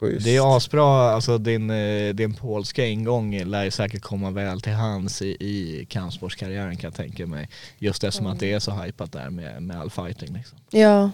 Schysst. 0.00 0.24
Det 0.24 0.36
är 0.36 0.56
asbra, 0.56 1.10
alltså 1.14 1.38
din, 1.38 1.70
eh, 1.70 2.14
din 2.14 2.34
polska 2.34 2.86
ingång 2.86 3.44
lär 3.44 3.64
ju 3.64 3.70
säkert 3.70 4.02
komma 4.02 4.30
väl 4.30 4.60
till 4.60 4.72
hands 4.72 5.22
i, 5.22 5.26
i 5.26 5.86
kampsportskarriären 5.90 6.76
kan 6.76 6.88
jag 6.88 6.94
tänka 6.94 7.26
mig. 7.26 7.48
Just 7.78 8.04
eftersom 8.04 8.26
att 8.26 8.40
det 8.40 8.52
är 8.52 8.58
så 8.58 8.70
hypat 8.70 9.12
där 9.12 9.30
med, 9.30 9.62
med 9.62 9.80
all 9.80 9.90
fighting 9.90 10.34
liksom. 10.34 10.58
Ja, 10.70 11.10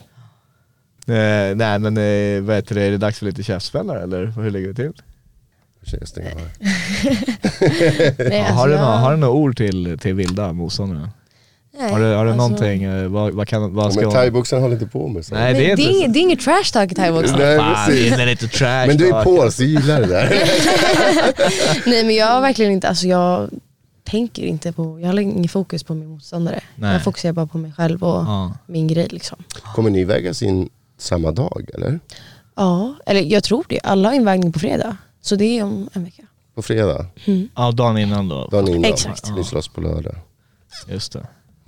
Eh, 1.07 1.57
nej 1.57 1.79
men 1.79 1.97
eh, 1.97 2.43
vad 2.43 2.57
heter 2.57 2.75
det, 2.75 2.83
är 2.83 2.91
det 2.91 2.99
dags 2.99 3.19
för 3.19 3.27
lite 3.27 3.43
käftsmällar 3.43 3.97
eller 3.97 4.27
hur 4.27 4.51
ligger 4.51 4.69
det 4.69 4.75
till? 4.75 5.03
Nej, 5.91 6.35
Ja, 8.31 8.39
alltså, 8.39 8.55
har, 8.55 8.69
du 8.69 8.75
jag- 8.75 8.81
några, 8.81 8.97
har 8.97 9.11
du 9.11 9.17
några 9.17 9.33
ord 9.33 9.57
till, 9.57 9.99
till 9.99 10.15
vilda 10.15 10.53
motståndare? 10.53 11.11
nej, 11.79 11.93
Har 11.93 11.99
du, 12.01 12.05
har 12.05 12.25
du 12.25 12.31
alltså- 12.31 12.49
någonting, 12.49 12.83
eh, 12.83 13.09
vad, 13.09 13.33
vad, 13.33 13.49
kan, 13.49 13.75
vad 13.75 13.87
Ja, 13.87 13.91
ska 13.91 14.01
men 14.01 14.11
thaiboxarna 14.11 14.63
håller 14.63 14.75
inte 14.75 14.87
på 14.87 15.09
med 15.09 15.27
så. 15.27 15.35
Nej 15.35 15.55
det 15.55 15.71
är 15.71 15.77
det, 15.77 15.83
är 15.83 15.89
inte 15.89 15.93
inget, 15.99 16.13
det 16.13 16.19
är 16.19 16.21
inget 16.21 16.41
trash 16.41 16.65
talk 16.73 16.93
i 16.93 16.95
thaiboxning. 16.95 17.39
Nej, 17.41 17.59
precis. 17.59 18.17
det 18.17 18.23
är 18.23 18.27
lite 18.27 18.49
trash 18.49 18.87
Men 18.87 18.97
du 18.97 19.07
är 19.07 19.11
talk. 19.11 19.25
polsk, 19.25 19.59
du 19.59 19.65
gillar 19.67 20.01
det 20.01 20.07
där. 20.07 20.31
Nej 21.87 22.05
men 22.05 22.15
jag 22.15 22.27
har 22.27 22.41
verkligen 22.41 22.73
inte, 22.73 22.89
alltså 22.89 23.07
jag 23.07 23.51
tänker 24.05 24.43
inte 24.43 24.73
på, 24.73 25.01
jag 25.01 25.09
har 25.09 25.21
inget 25.21 25.51
fokus 25.51 25.83
på 25.85 25.95
min 25.95 26.09
motståndare. 26.09 26.61
Nej. 26.77 26.93
Jag 26.93 27.05
fokuserar 27.05 27.33
bara 27.33 27.47
på 27.47 27.59
mig 27.59 27.73
själv 27.73 28.05
och 28.05 28.23
Ja. 28.25 28.53
min 28.67 28.89
grej 28.89 29.09
liksom. 29.11 29.39
Kommer 29.75 29.91
ni 29.91 30.05
vägas 30.05 30.43
in 30.43 30.69
samma 30.99 31.31
dag 31.33 31.67
eller? 31.75 32.01
Ja, 32.57 32.95
eller 33.07 33.21
jag 33.21 33.45
tror 33.45 33.65
det. 33.69 33.81
Alla 33.83 34.09
har 34.09 34.17
invägning 34.17 34.53
på 34.53 34.59
fredag. 34.59 34.97
Så 35.23 35.37
det 35.37 35.59
är 35.59 35.63
om 35.63 35.89
en 35.93 36.05
vecka. 36.05 36.23
På 36.55 36.63
fredag? 36.63 37.07
ja, 37.55 37.71
dagen 37.71 37.99
innan 37.99 38.29
då. 38.29 38.47
Dagen 38.47 38.69
innan? 38.69 38.85
Exakt. 38.85 39.31
Ni 39.37 39.45
slåss 39.45 39.69
på 39.69 39.81
lördag? 39.81 40.17
Just 40.89 41.13
det. 41.13 41.27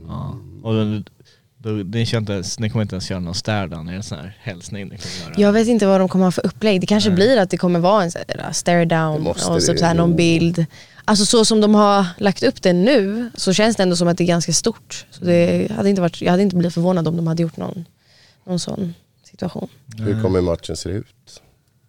Ja. 0.09 0.37
Och 0.63 0.75
då, 0.75 1.03
då, 1.59 1.71
ni, 1.71 2.01
inte 2.01 2.33
ens, 2.33 2.59
ni 2.59 2.71
kommer 2.71 2.83
inte 2.83 2.95
ens 2.95 3.11
göra 3.11 3.21
någon 3.21 3.35
stare-down, 3.35 3.89
är 3.89 3.93
det 3.93 3.97
en 3.97 4.03
sån 4.03 4.19
här 4.19 4.37
hälsning 4.41 4.89
ni 4.89 4.99
kommer 4.99 5.31
göra? 5.31 5.41
Jag 5.41 5.53
vet 5.53 5.69
inte 5.69 5.87
vad 5.87 6.01
de 6.01 6.09
kommer 6.09 6.25
ha 6.25 6.33
för 6.33 6.47
upplägg. 6.47 6.81
Det 6.81 6.87
kanske 6.87 7.11
blir 7.11 7.39
att 7.39 7.51
det 7.51 7.57
kommer 7.57 7.81
vara 7.81 8.03
en 8.03 8.11
sån 8.11 8.23
här 8.29 8.53
stare 8.53 8.85
Det 8.85 8.97
down 8.97 9.23
måste 9.23 9.51
och 9.51 9.61
typ 9.61 9.79
så 9.79 9.85
här 9.85 9.95
någon 9.95 10.17
bild. 10.17 10.67
Alltså 11.05 11.27
så 11.27 11.45
som 11.45 11.61
de 11.61 11.75
har 11.75 12.07
lagt 12.19 12.43
upp 12.43 12.63
det 12.63 12.73
nu 12.73 13.31
så 13.35 13.53
känns 13.53 13.77
det 13.77 13.83
ändå 13.83 13.97
som 13.97 14.09
att 14.09 14.19
det 14.19 14.25
är 14.25 14.27
ganska 14.27 14.53
stort. 14.53 15.07
Så 15.11 15.25
det 15.25 15.71
hade 15.71 15.91
inte 15.91 16.03
varit, 16.03 16.23
jag 16.23 16.31
hade 16.31 16.43
inte 16.43 16.57
blivit 16.57 16.75
förvånad 16.75 17.09
om 17.09 17.17
de 17.17 17.27
hade 17.27 17.43
gjort 17.43 17.57
någon, 17.57 17.85
någon 18.45 18.59
sån 18.59 18.95
situation. 19.25 19.69
Hur 19.99 20.23
kommer 20.23 20.41
matchen 20.41 20.77
se 20.77 20.89
ut? 20.89 21.43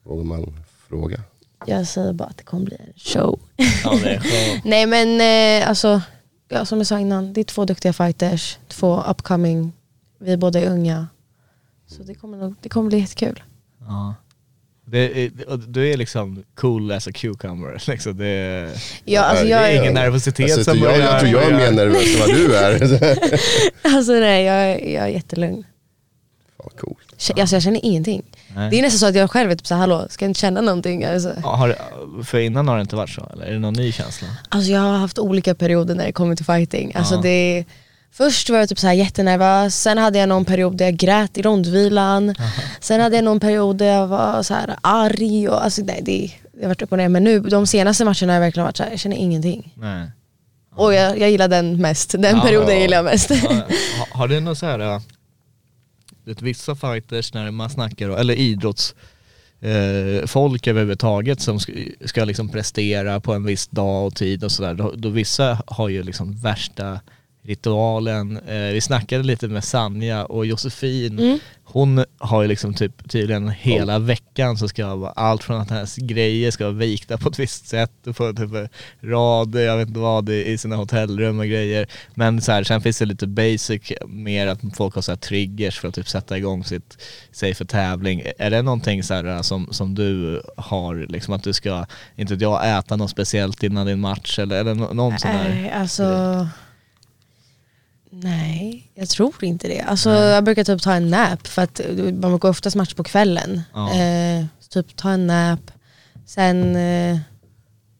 Vågar 0.03 0.23
man 0.23 0.53
fråga? 0.89 1.19
Jag 1.67 1.87
säger 1.87 2.13
bara 2.13 2.27
att 2.29 2.37
det 2.37 2.43
kommer 2.43 2.65
bli 2.65 2.75
en 2.79 2.93
show. 2.95 3.39
Ja, 3.83 3.99
det 4.03 4.09
är. 4.09 4.61
Nej 4.69 4.85
men 4.85 5.21
eh, 5.61 5.69
alltså, 5.69 6.01
ja, 6.49 6.65
som 6.65 6.77
jag 6.77 6.87
sa 6.87 6.99
innan, 6.99 7.33
det 7.33 7.41
är 7.41 7.45
två 7.45 7.65
duktiga 7.65 7.93
fighters, 7.93 8.57
två 8.67 9.03
upcoming, 9.09 9.71
vi 10.19 10.37
båda 10.37 10.59
är 10.59 10.69
unga. 10.69 11.07
Så 11.87 12.03
det 12.03 12.13
kommer, 12.15 12.37
nog, 12.37 12.55
det 12.61 12.69
kommer 12.69 12.89
bli 12.89 12.99
jättekul. 12.99 13.43
Ja. 13.79 14.15
Det 14.85 15.25
är, 15.25 15.31
du 15.67 15.89
är 15.93 15.97
liksom 15.97 16.43
cool 16.55 16.91
as 16.91 17.07
a 17.07 17.11
cucumber. 17.11 17.83
Liksom. 17.87 18.17
Det, 18.17 18.25
är, 18.27 18.71
Ja, 19.05 19.21
alltså, 19.21 19.43
det 19.43 19.49
jag, 19.49 19.71
är 19.71 19.81
ingen 19.81 19.93
nervositet 19.93 20.43
Alltså, 20.57 20.63
som 20.71 20.79
jag, 20.79 20.93
börjar- 20.93 21.11
jag 21.11 21.19
tror 21.19 21.31
jag 21.31 21.43
är 21.51 21.57
mer 21.57 21.71
nervös 21.71 22.13
än 22.15 22.19
vad 22.19 22.29
du 22.29 22.55
är. 22.57 22.99
alltså 23.95 24.11
nej, 24.11 24.43
jag, 24.45 24.55
är- 24.55 24.93
jag 24.93 25.03
är 25.03 25.07
jättelugn. 25.07 25.63
Fan, 26.57 26.69
coolt. 26.79 26.97
Kä- 27.17 27.41
Alltså, 27.41 27.55
jag 27.55 27.63
känner 27.63 27.85
ingenting. 27.85 28.23
Nej. 28.55 28.69
Det 28.69 28.79
är 28.79 28.81
nästan 28.81 28.99
så 28.99 29.05
att 29.05 29.15
jag 29.15 29.31
själv 29.31 29.51
är 29.51 29.55
typ 29.55 29.67
såhär, 29.67 29.79
hallå, 29.81 30.05
ska 30.09 30.25
jag 30.25 30.29
inte 30.29 30.39
känna 30.39 30.61
någonting? 30.61 31.05
Alltså, 31.05 31.33
Ja, 31.43 31.55
har, 31.55 31.75
för 32.23 32.39
innan 32.39 32.67
har 32.67 32.75
det 32.75 32.81
inte 32.81 32.95
varit 32.95 33.09
så, 33.09 33.29
eller 33.33 33.45
är 33.45 33.51
det 33.51 33.59
någon 33.59 33.73
ny 33.73 33.91
känsla? 33.91 34.27
alltså 34.49 34.71
jag 34.71 34.81
har 34.81 34.97
haft 34.97 35.19
olika 35.19 35.55
perioder 35.55 35.95
när 35.95 36.05
det 36.05 36.11
kommer 36.11 36.35
till 36.35 36.45
fighting. 36.45 36.91
Alltså, 36.95 37.15
Ja. 37.15 37.21
det, 37.21 37.65
först 38.11 38.49
var 38.49 38.57
jag 38.57 38.69
typ 38.69 38.79
såhär 38.79 38.93
jättenervös, 38.93 39.81
sen 39.81 39.97
hade 39.97 40.19
jag 40.19 40.29
någon 40.29 40.45
period 40.45 40.77
där 40.77 40.85
jag 40.85 40.93
grät 40.95 41.37
i 41.37 41.41
rondvilan. 41.41 42.35
Sen 42.79 43.01
hade 43.01 43.15
jag 43.15 43.25
någon 43.25 43.39
period 43.39 43.77
där 43.77 43.85
jag 43.85 44.07
var 44.07 44.43
så 44.43 44.53
här 44.53 44.75
arg. 44.81 45.49
Och, 45.49 45.63
alltså, 45.63 45.81
nej, 45.85 45.99
det, 46.05 46.31
det 46.53 46.61
har 46.61 46.67
varit 46.67 46.81
upp 46.81 46.91
och 46.91 46.97
ner. 46.97 47.09
Men 47.09 47.23
nu, 47.23 47.39
de 47.39 47.67
senaste 47.67 48.05
matcherna 48.05 48.27
har 48.27 48.33
jag 48.33 48.39
verkligen 48.41 48.65
varit 48.65 48.77
såhär, 48.77 48.89
jag 48.89 48.99
känner 48.99 49.17
ingenting. 49.17 49.73
Nej. 49.77 50.07
Och 50.75 50.93
jag, 50.93 51.19
jag 51.19 51.31
gillar 51.31 51.47
den 51.47 51.81
mest, 51.81 52.11
den 52.19 52.35
Ja. 52.37 52.41
perioden 52.41 52.81
gillar 52.81 52.97
jag 52.97 53.05
mest. 53.05 53.29
Ja, 53.29 53.35
har, 53.49 54.17
har 54.17 54.27
du 54.27 54.39
något 54.39 54.57
så 54.57 54.65
här, 54.65 55.01
vet, 56.23 56.41
vissa 56.41 56.75
fighters 56.75 57.33
när 57.33 57.51
man 57.51 57.69
snackar, 57.69 58.09
eller 58.09 58.33
idrotts 58.33 58.95
eh, 59.59 60.25
folk 60.25 60.67
överhuvudtaget 60.67 61.41
som 61.41 61.59
ska, 61.59 61.73
ska 62.05 62.25
liksom 62.25 62.49
prestera 62.49 63.19
på 63.19 63.33
en 63.33 63.43
viss 63.43 63.67
dag 63.67 64.07
och 64.07 64.15
tid 64.15 64.43
och 64.43 64.51
sådär, 64.51 64.73
då, 64.73 64.93
då 64.95 65.09
vissa 65.09 65.63
har 65.67 65.89
ju 65.89 66.03
liksom 66.03 66.35
värsta 66.35 66.99
ritualen. 67.43 68.37
Eh, 68.37 68.73
vi 68.73 68.81
snackade 68.81 69.23
lite 69.23 69.47
med 69.47 69.63
Sanja 69.63 70.25
och 70.25 70.45
Josefin, 70.45 71.19
Mm. 71.19 71.39
hon 71.63 72.05
har 72.17 72.41
ju 72.41 72.47
liksom 72.47 72.73
typ 72.73 73.09
tydligen 73.09 73.49
hela 73.49 73.99
veckan 73.99 74.57
så 74.57 74.67
ska 74.67 74.95
vara 74.95 75.11
allt 75.11 75.43
från 75.43 75.61
att 75.61 75.69
hennes 75.69 75.95
grejer 75.95 76.51
ska 76.51 76.63
vara 76.63 76.73
vikta 76.73 77.17
på 77.17 77.29
ett 77.29 77.39
visst 77.39 77.67
sätt 77.67 78.07
och 78.07 78.15
på 78.15 78.33
typ 78.33 78.71
rad, 79.01 79.55
jag 79.55 79.77
vet 79.77 79.87
inte 79.87 79.99
vad, 79.99 80.29
i 80.29 80.51
i 80.51 80.57
sina 80.57 80.75
hotellrum 80.75 81.39
och 81.39 81.45
grejer. 81.45 81.87
Men 82.13 82.41
så 82.41 82.51
här, 82.51 82.63
sen 82.63 82.81
finns 82.81 82.99
det 82.99 83.05
lite 83.05 83.27
basic 83.27 83.91
mer 84.07 84.47
att 84.47 84.59
folk 84.77 84.95
har 84.95 85.01
så 85.01 85.11
här 85.11 85.17
triggers 85.17 85.79
för 85.79 85.87
att 85.87 85.95
typ 85.95 86.07
sätta 86.09 86.37
igång 86.37 86.63
sitt, 86.63 86.97
sig 87.31 87.53
för 87.53 87.65
tävling. 87.65 88.23
Är 88.37 88.49
det 88.49 88.61
någonting 88.61 89.03
så 89.03 89.13
här 89.13 89.41
som, 89.41 89.67
som 89.71 89.95
du 89.95 90.41
har, 90.57 91.05
liksom 91.09 91.33
att 91.33 91.43
du 91.43 91.53
ska, 91.53 91.85
inte 92.15 92.33
vet 92.33 92.41
jag, 92.41 92.77
äta 92.79 92.95
något 92.95 93.09
speciellt 93.11 93.63
innan 93.63 93.87
din 93.87 93.99
match 93.99 94.39
eller, 94.39 94.59
eller 94.59 94.75
nå- 94.75 94.93
någon 94.93 95.19
sån 95.19 95.31
där? 95.31 95.49
Nej, 95.49 95.71
alltså... 95.71 96.47
Nej, 98.15 98.91
jag 98.95 99.09
tror 99.09 99.43
inte 99.43 99.67
det. 99.67 99.81
Alltså, 99.81 100.09
jag 100.09 100.43
brukar 100.43 100.63
typ 100.63 100.81
ta 100.81 100.93
en 100.93 101.09
nap 101.09 101.47
för 101.47 101.61
att 101.61 101.81
man 101.97 102.31
brukar 102.31 102.49
oftast 102.49 102.75
match 102.75 102.93
på 102.93 103.03
kvällen. 103.03 103.61
Ja. 103.73 103.93
Eh, 103.93 104.45
typ 104.69 104.95
ta 104.95 105.09
en 105.09 105.27
nap. 105.27 105.71
Sen, 106.25 106.75
eh, 106.75 107.17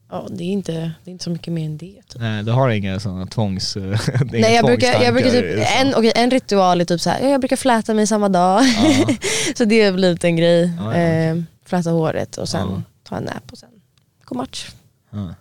ja 0.09 0.27
det 0.29 0.43
är, 0.43 0.47
inte, 0.47 0.71
det 0.71 1.09
är 1.09 1.11
inte 1.11 1.23
så 1.23 1.29
mycket 1.29 1.53
mer 1.53 1.65
än 1.65 1.77
det. 1.77 2.01
Typ. 2.07 2.21
Nej, 2.21 2.43
du 2.43 2.51
har 2.51 2.69
inga 2.69 2.99
sådana 2.99 3.25
tvångs... 3.25 3.75
är 3.75 3.81
inga 4.35 4.47
Nej, 4.47 4.55
jag 4.55 4.65
brukar, 4.65 5.03
jag 5.03 5.13
brukar 5.13 5.29
är 5.33 5.57
typ, 5.57 5.67
en, 5.81 5.95
okej, 5.95 6.11
en 6.15 6.31
ritual 6.31 6.81
är 6.81 6.85
typ 6.85 7.01
så 7.01 7.09
här, 7.09 7.19
ja, 7.21 7.29
jag 7.29 7.41
brukar 7.41 7.55
fläta 7.55 7.93
mig 7.93 8.07
samma 8.07 8.29
dag. 8.29 8.63
Ja. 8.63 9.07
så 9.55 9.65
det 9.65 9.85
har 9.85 9.91
blivit 9.91 10.23
en 10.23 10.35
grej. 10.35 10.71
Ja. 10.77 10.93
Eh, 10.93 11.37
fläta 11.65 11.89
håret 11.89 12.37
och 12.37 12.49
sen 12.49 12.83
ta 13.03 13.17
en 13.17 13.23
nap 13.23 13.51
och 13.51 13.57
sen 13.57 13.69
gå 14.25 14.35
match. 14.35 14.69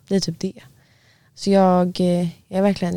Det 0.09 0.17
är 0.17 0.21
typ 0.21 0.41
det. 0.41 0.63
Så 1.35 1.51
jag, 1.51 2.01
eh, 2.01 2.29
jag 2.49 2.59
är 2.59 2.63
verkligen 2.63 2.97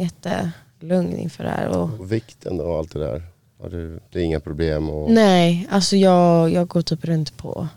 jättelugn 0.85 1.17
inför 1.19 1.43
det 1.43 1.49
här. 1.49 1.67
Och, 1.67 1.99
Och 1.99 2.11
vikten 2.11 2.59
och 2.61 2.77
allt 2.77 2.91
det 2.93 2.99
där. 2.99 3.23
Har 3.61 3.69
du, 3.69 3.99
det 4.11 4.19
är 4.19 4.23
inga 4.23 4.39
problem? 4.39 4.89
Och, 4.89 5.11
Nej, 5.11 5.67
alltså 5.71 5.95
jag, 5.95 6.49
jag 6.51 6.67
går 6.67 6.81
typ 6.81 7.05
runt 7.05 7.37
på 7.37 7.67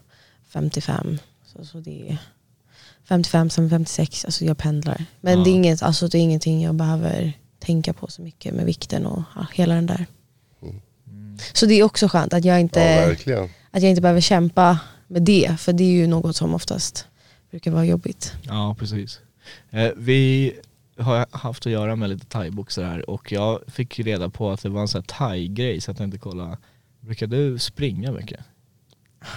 55. 0.48 1.18
Så, 1.46 1.64
så 1.64 1.78
det 1.80 2.08
är 2.10 2.18
55, 3.04 3.50
sen 3.50 3.70
56, 3.70 4.24
alltså 4.24 4.44
jag 4.44 4.58
pendlar. 4.58 5.04
Men 5.20 5.38
Ja. 5.38 5.44
det, 5.44 5.50
är 5.50 5.54
inget, 5.54 5.82
alltså 5.82 6.08
det 6.08 6.18
är 6.18 6.22
ingenting 6.22 6.62
jag 6.62 6.74
behöver 6.74 7.32
tänka 7.58 7.92
på 7.92 8.06
så 8.06 8.22
mycket 8.22 8.54
med 8.54 8.64
vikten 8.66 9.06
och 9.06 9.22
ja, 9.36 9.46
hela 9.54 9.74
den 9.74 9.86
där. 9.86 10.06
Så 11.52 11.66
det 11.66 11.74
är 11.74 11.82
också 11.82 12.08
skönt 12.08 12.32
att 12.34 12.44
jag, 12.44 12.54
ja, 12.54 12.58
inte, 12.60 12.80
verkligen. 12.80 13.48
att 13.70 13.82
jag 13.82 13.90
inte 13.90 14.02
behöver 14.02 14.20
kämpa 14.20 14.78
med 15.06 15.22
det. 15.22 15.56
För 15.58 15.72
det 15.72 15.84
är 15.84 15.90
ju 15.92 16.06
något 16.06 16.36
som 16.36 16.54
oftast 16.54 17.06
brukar 17.50 17.70
vara 17.70 17.84
jobbigt. 17.84 18.32
Ja, 18.42 18.76
precis. 18.78 19.20
Eh, 19.70 19.90
vi 19.96 20.52
har 20.98 21.26
haft 21.30 21.66
att 21.66 21.72
göra 21.72 21.96
med 21.96 22.10
lite 22.10 22.26
thaiboxare 22.26 22.84
här 22.86 23.10
och 23.10 23.32
jag 23.32 23.60
fick 23.66 23.98
reda 24.00 24.28
på 24.30 24.50
att 24.50 24.62
det 24.62 24.68
var 24.68 24.80
en 24.80 24.88
sån 24.88 24.98
här 25.08 25.18
thai-grej 25.18 25.80
så 25.80 25.90
jag 25.90 25.96
tänkte 25.98 26.18
kolla. 26.18 26.58
Brukar 27.00 27.26
du 27.26 27.58
springa 27.58 28.12
mycket? 28.12 28.40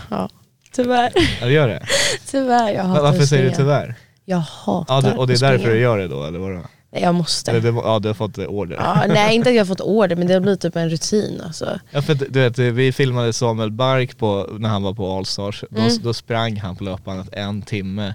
Ja, 0.09 0.30
tyvärr. 0.72 1.12
Ja, 1.41 1.47
du 1.47 1.53
gör 1.53 1.68
det? 1.68 1.86
tyvärr, 2.32 2.74
jag 2.74 2.84
hatar 2.84 3.01
Varför 3.03 3.26
säger 3.26 3.49
du 3.49 3.55
tyvärr? 3.55 3.95
Jag 4.26 4.38
hatar 4.38 4.95
Ja, 4.95 5.01
du, 5.01 5.12
och 5.18 5.28
det 5.28 5.34
är 5.34 5.39
därför 5.39 5.57
springa. 5.57 5.74
du 5.74 5.80
gör 5.82 5.97
det 5.97 6.07
då, 6.07 6.24
eller 6.24 6.39
vadå? 6.39 6.62
Nej, 6.93 7.01
jag 7.03 7.16
måste. 7.16 7.51
Eller 7.51 7.62
det, 7.62 7.68
ja, 7.84 7.99
du 7.99 8.07
har 8.09 8.14
fått 8.14 8.38
order. 8.38 8.76
Ja, 8.76 9.03
nej 9.07 9.36
inte 9.36 9.49
att 9.49 9.55
jag 9.55 9.62
har 9.62 9.68
fått 9.68 9.82
order 9.82 10.16
men 10.16 10.28
det 10.28 10.34
har 10.34 10.41
blivit 10.41 10.62
typ 10.62 10.76
en 10.76 10.89
rutin 10.89 11.41
alltså. 11.45 11.80
Ja, 11.91 12.01
för 12.01 12.16
du 12.16 12.39
vet, 12.39 12.57
vi 12.59 12.91
filmade 12.91 13.34
Samuel 13.34 13.72
Bark 13.72 14.18
på, 14.18 14.49
när 14.59 14.70
han 14.70 14.84
var 14.84 14.93
på 14.93 15.18
Allstars. 15.18 15.64
Då, 15.70 15.82
Mm. 15.82 15.91
då 16.03 16.14
sprang 16.14 16.57
han 16.59 16.76
på 16.76 16.84
löpbandet 16.84 17.30
en 17.34 17.62
timme 17.62 18.14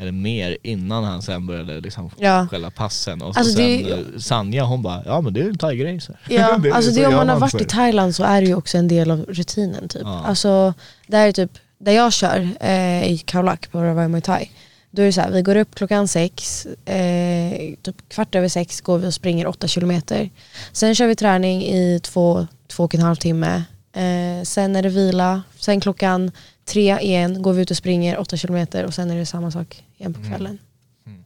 eller 0.00 0.12
mer 0.12 0.56
innan 0.62 1.04
han 1.04 1.22
sen 1.22 1.46
började 1.46 1.80
liksom 1.80 2.10
Ja. 2.18 2.46
själva 2.50 2.70
passen. 2.70 3.22
Och 3.22 3.34
så 3.34 3.40
Alltså, 3.40 3.54
sen 3.56 3.66
det- 3.66 3.90
eh, 3.90 3.98
Sanja 4.18 4.64
hon 4.64 4.82
bara, 4.82 5.02
ja 5.06 5.20
men 5.20 5.32
det 5.34 5.40
är 5.40 5.44
en 5.48 5.58
thai-grej. 5.58 6.00
Ja, 6.28 6.58
Det- 6.62 6.72
alltså 6.72 6.92
så 6.92 7.00
det, 7.00 7.06
om 7.06 7.14
man 7.14 7.28
har 7.28 7.38
varit 7.38 7.60
i 7.60 7.64
Thailand 7.64 8.14
så 8.14 8.24
är 8.24 8.40
det 8.40 8.46
ju 8.46 8.54
också 8.54 8.78
en 8.78 8.88
del 8.88 9.10
av 9.10 9.24
rutinen 9.28 9.88
typ. 9.88 10.02
Ja. 10.04 10.24
Alltså 10.26 10.74
där 11.06 11.26
är 11.28 11.32
typ, 11.32 11.50
där 11.78 11.92
jag 11.92 12.12
kör 12.12 12.48
eh, 12.60 13.04
i 13.12 13.22
Khao 13.26 13.42
Lak 13.42 13.70
på 13.72 13.82
Ravai 13.82 14.08
Muay 14.08 14.20
Thai. 14.22 14.50
Då 14.90 15.02
är 15.02 15.06
det 15.06 15.12
så 15.12 15.20
här, 15.20 15.30
vi 15.30 15.42
går 15.42 15.56
upp 15.56 15.74
klockan 15.74 16.08
sex, 16.08 16.66
eh, 16.84 17.74
typ 17.82 18.08
kvart 18.08 18.34
över 18.34 18.48
sex 18.48 18.80
går 18.80 18.98
vi 18.98 19.08
och 19.08 19.14
springer 19.14 19.46
åtta 19.46 19.68
kilometer. 19.68 20.30
Sen 20.72 20.94
kör 20.94 21.06
vi 21.06 21.16
träning 21.16 21.62
i 21.62 22.00
två, 22.02 22.46
två 22.68 22.84
och 22.84 22.94
en 22.94 23.00
halv 23.00 23.16
timme. 23.16 23.62
Eh, 23.94 24.42
sen 24.42 24.76
är 24.76 24.82
det 24.82 24.88
vila, 24.88 25.42
sen 25.56 25.80
klockan 25.80 26.30
tre 26.64 26.98
igen 27.00 27.42
går 27.42 27.52
vi 27.52 27.62
ut 27.62 27.70
och 27.70 27.76
springer 27.76 28.18
åtta 28.18 28.36
kilometer 28.36 28.84
och 28.84 28.94
sen 28.94 29.10
är 29.10 29.16
det 29.16 29.26
samma 29.26 29.50
sak 29.50 29.84
igen 29.96 30.14
på 30.14 30.20
kvällen. 30.20 30.58
Mm. 31.06 31.24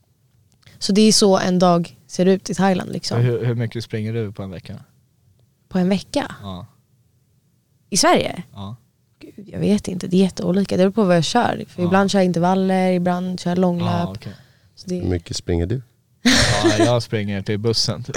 Så 0.78 0.92
det 0.92 1.00
är 1.00 1.12
så 1.12 1.38
en 1.38 1.58
dag 1.58 1.96
ser 2.06 2.26
ut 2.26 2.50
i 2.50 2.54
Thailand 2.54 2.92
liksom. 2.92 3.20
Hur, 3.20 3.44
hur 3.44 3.54
mycket 3.54 3.84
springer 3.84 4.12
du 4.12 4.32
på 4.32 4.42
en 4.42 4.50
vecka? 4.50 4.80
På 5.68 5.78
en 5.78 5.88
vecka. 5.88 6.34
Ja. 6.42 6.66
I 7.90 7.96
Sverige? 7.96 8.42
ja. 8.54 8.76
Gud, 9.20 9.48
jag 9.48 9.60
vet 9.60 9.88
inte, 9.88 10.06
det 10.06 10.16
är 10.16 10.20
jätteolika. 10.20 10.76
Det 10.76 10.82
beror 10.82 10.92
på 10.92 11.04
vad 11.04 11.16
jag 11.16 11.24
kör. 11.24 11.64
För 11.68 11.82
Ja. 11.82 11.86
Ibland 11.86 12.10
kör 12.10 12.18
jag 12.18 12.26
intervaller, 12.26 12.92
ibland 12.92 13.40
kör 13.40 13.50
jag 13.50 13.58
långlöp. 13.58 14.18
ja. 14.24 14.30
Så 14.74 14.88
det, 14.88 14.94
Hur 14.94 15.08
mycket 15.10 15.36
springer 15.36 15.66
du? 15.66 15.82
Ja, 16.64 16.84
jag 16.84 17.02
springer 17.02 17.42
till 17.42 17.58
bussen. 17.58 18.04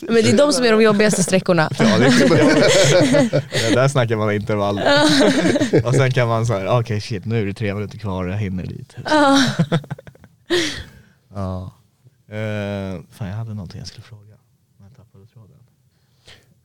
Men 0.00 0.14
det 0.14 0.30
är 0.30 0.36
de 0.36 0.52
som 0.52 0.64
är 0.64 0.72
de 0.72 0.82
jobbigaste 0.82 1.22
sträckorna. 1.22 1.70
Ja, 1.78 1.98
det 1.98 2.04
ja, 3.68 3.74
där 3.74 3.88
snackar 3.88 4.16
man 4.16 4.32
intervall. 4.32 4.80
och 5.84 5.94
sen 5.94 6.10
kan 6.12 6.28
man 6.28 6.46
säga, 6.46 6.78
okej 6.78 7.00
shit 7.00 7.24
nu 7.24 7.42
är 7.42 7.46
det 7.46 7.54
tre 7.54 7.74
minuter 7.74 7.98
kvar, 7.98 8.26
jag 8.26 8.36
hinner 8.36 8.66
dit. 8.66 8.96
ja. 11.34 11.72
Eh, 12.28 13.00
fan 13.10 13.28
jag 13.28 13.36
hade 13.36 13.54
någonting 13.54 13.78
jag 13.78 13.88
skulle 13.88 14.02
fråga. 14.04 14.34
Men 14.78 14.88
jag 14.88 14.96
tappade 14.96 15.26
tråden. 15.26 15.56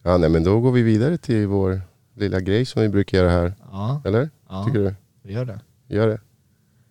Ja, 0.03 0.17
nej, 0.17 0.29
men 0.29 0.43
då 0.43 0.59
går 0.59 0.71
vi 0.71 0.81
vidare 0.81 1.17
till 1.17 1.47
vår 1.47 1.81
lilla 2.15 2.39
grej 2.39 2.65
som 2.65 2.81
vi 2.81 2.89
brukar 2.89 3.17
göra 3.17 3.29
här. 3.29 3.53
Ja, 3.71 4.01
Eller? 4.05 4.29
ja 4.49 4.65
Tycker 4.65 4.79
du? 4.79 4.95
vi 5.23 5.33
gör 5.33 5.45
det. 5.45 5.59
Gör 5.87 6.07
det. 6.07 6.19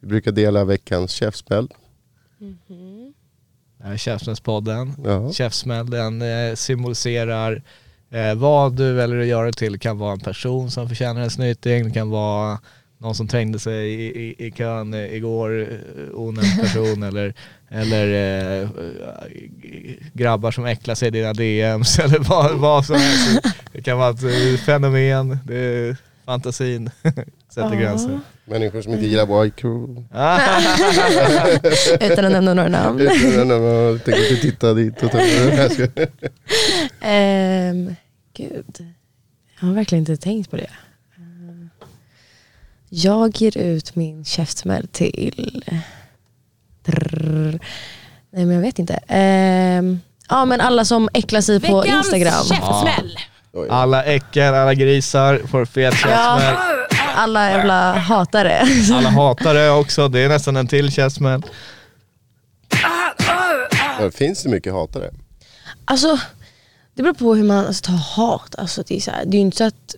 Vi 0.00 0.06
brukar 0.06 0.32
dela 0.32 0.64
veckans 0.64 1.10
käftsmäll. 1.10 1.68
Är 3.82 3.96
Käftsmällspodden. 3.96 4.94
Ja. 5.04 5.32
Käftsmällen 5.32 6.22
eh, 6.22 6.54
symboliserar 6.54 7.62
eh, 8.10 8.34
vad 8.34 8.76
du 8.76 8.92
väljer 8.92 9.20
att 9.20 9.26
göra 9.26 9.46
det 9.46 9.52
till. 9.52 9.72
Det 9.72 9.78
kan 9.78 9.98
vara 9.98 10.12
en 10.12 10.20
person 10.20 10.70
som 10.70 10.88
förtjänar 10.88 11.20
en 11.20 11.30
snyting, 11.30 11.84
det 11.84 11.90
kan 11.90 12.10
vara 12.10 12.58
någon 12.98 13.14
som 13.14 13.28
trängde 13.28 13.58
sig 13.58 13.94
i, 13.94 14.20
i, 14.20 14.46
i 14.46 14.50
kön 14.50 14.94
eh, 14.94 15.14
igår, 15.14 15.68
onämnd 16.14 16.60
person 16.60 17.02
eller, 17.08 17.34
eller 17.68 18.62
eh, 18.62 18.68
grabbar 20.12 20.50
som 20.50 20.64
äcklar 20.64 20.94
sig 20.94 21.08
i 21.08 21.10
dina 21.10 21.32
DMs 21.32 21.98
eller 22.04 22.18
vad, 22.18 22.58
vad 22.58 22.84
som 22.84 22.96
helst. 22.96 23.46
Det 23.72 23.82
kan 23.82 23.98
vara 23.98 24.10
ett 24.10 24.60
fenomen, 24.60 25.38
det 25.44 25.56
är 25.56 25.96
fantasin 26.24 26.90
sätter 27.48 27.76
gränser. 27.76 28.20
Människor 28.48 28.82
som 28.82 28.92
inte 28.92 29.06
gillar 29.06 29.42
white 29.42 29.56
crew. 29.60 30.04
Utan 32.12 32.24
att 32.24 32.32
nämna 32.32 32.54
några 32.54 32.68
namn. 32.68 32.98
Jag 33.00 34.04
tänker 34.04 34.30
inte 34.30 34.42
titta 34.42 34.74
dit. 34.74 35.02
Och 35.02 35.10
ta 35.10 35.18
Ehm, 37.00 37.94
gud, 38.36 38.86
jag 39.60 39.66
har 39.68 39.74
verkligen 39.74 40.02
inte 40.02 40.16
tänkt 40.16 40.50
på 40.50 40.56
det. 40.56 40.70
Ehm, 41.16 41.70
Jag 42.88 43.36
ger 43.36 43.58
ut 43.58 43.96
min 43.96 44.24
käftsmäll 44.24 44.88
till... 44.92 45.64
Nej 48.30 48.44
men 48.46 48.50
jag 48.50 48.60
vet 48.62 48.78
inte. 48.78 49.00
Ehm, 49.08 50.00
ja 50.28 50.44
men 50.44 50.60
alla 50.60 50.84
som 50.84 51.08
äcklar 51.14 51.40
sig 51.40 51.60
på 51.60 51.86
Instagram. 51.86 52.44
käftsmäll. 52.44 53.18
Oj. 53.52 53.68
Alla 53.70 54.04
äckel, 54.04 54.54
alla 54.54 54.74
grisar 54.74 55.38
får 55.50 55.64
fet 55.64 55.94
käftsmäll. 55.94 56.54
Alla 57.18 57.50
jävla 57.50 57.92
hatare. 57.98 58.62
Alla 58.92 59.08
hatar 59.10 59.54
det 59.54 59.70
också, 59.70 60.08
det 60.08 60.20
är 60.20 60.28
nästan 60.28 60.56
en 60.56 60.66
till 60.68 60.92
käftsmäll. 60.92 61.42
Ja, 64.00 64.10
Finns 64.10 64.42
det 64.42 64.48
mycket 64.48 64.72
hatare? 64.72 65.10
Alltså, 65.84 66.18
det 66.94 67.02
beror 67.02 67.14
på 67.14 67.34
hur 67.34 67.44
man 67.44 67.66
alltså, 67.66 67.84
tar 67.84 67.96
hat. 67.96 68.54
Alltså, 68.58 68.82
det, 68.86 68.96
är 68.96 69.00
så 69.00 69.10
här, 69.10 69.24
det 69.24 69.36
är 69.36 69.38
ju 69.38 69.44
inte 69.44 69.56
så 69.56 69.64
att, 69.64 69.94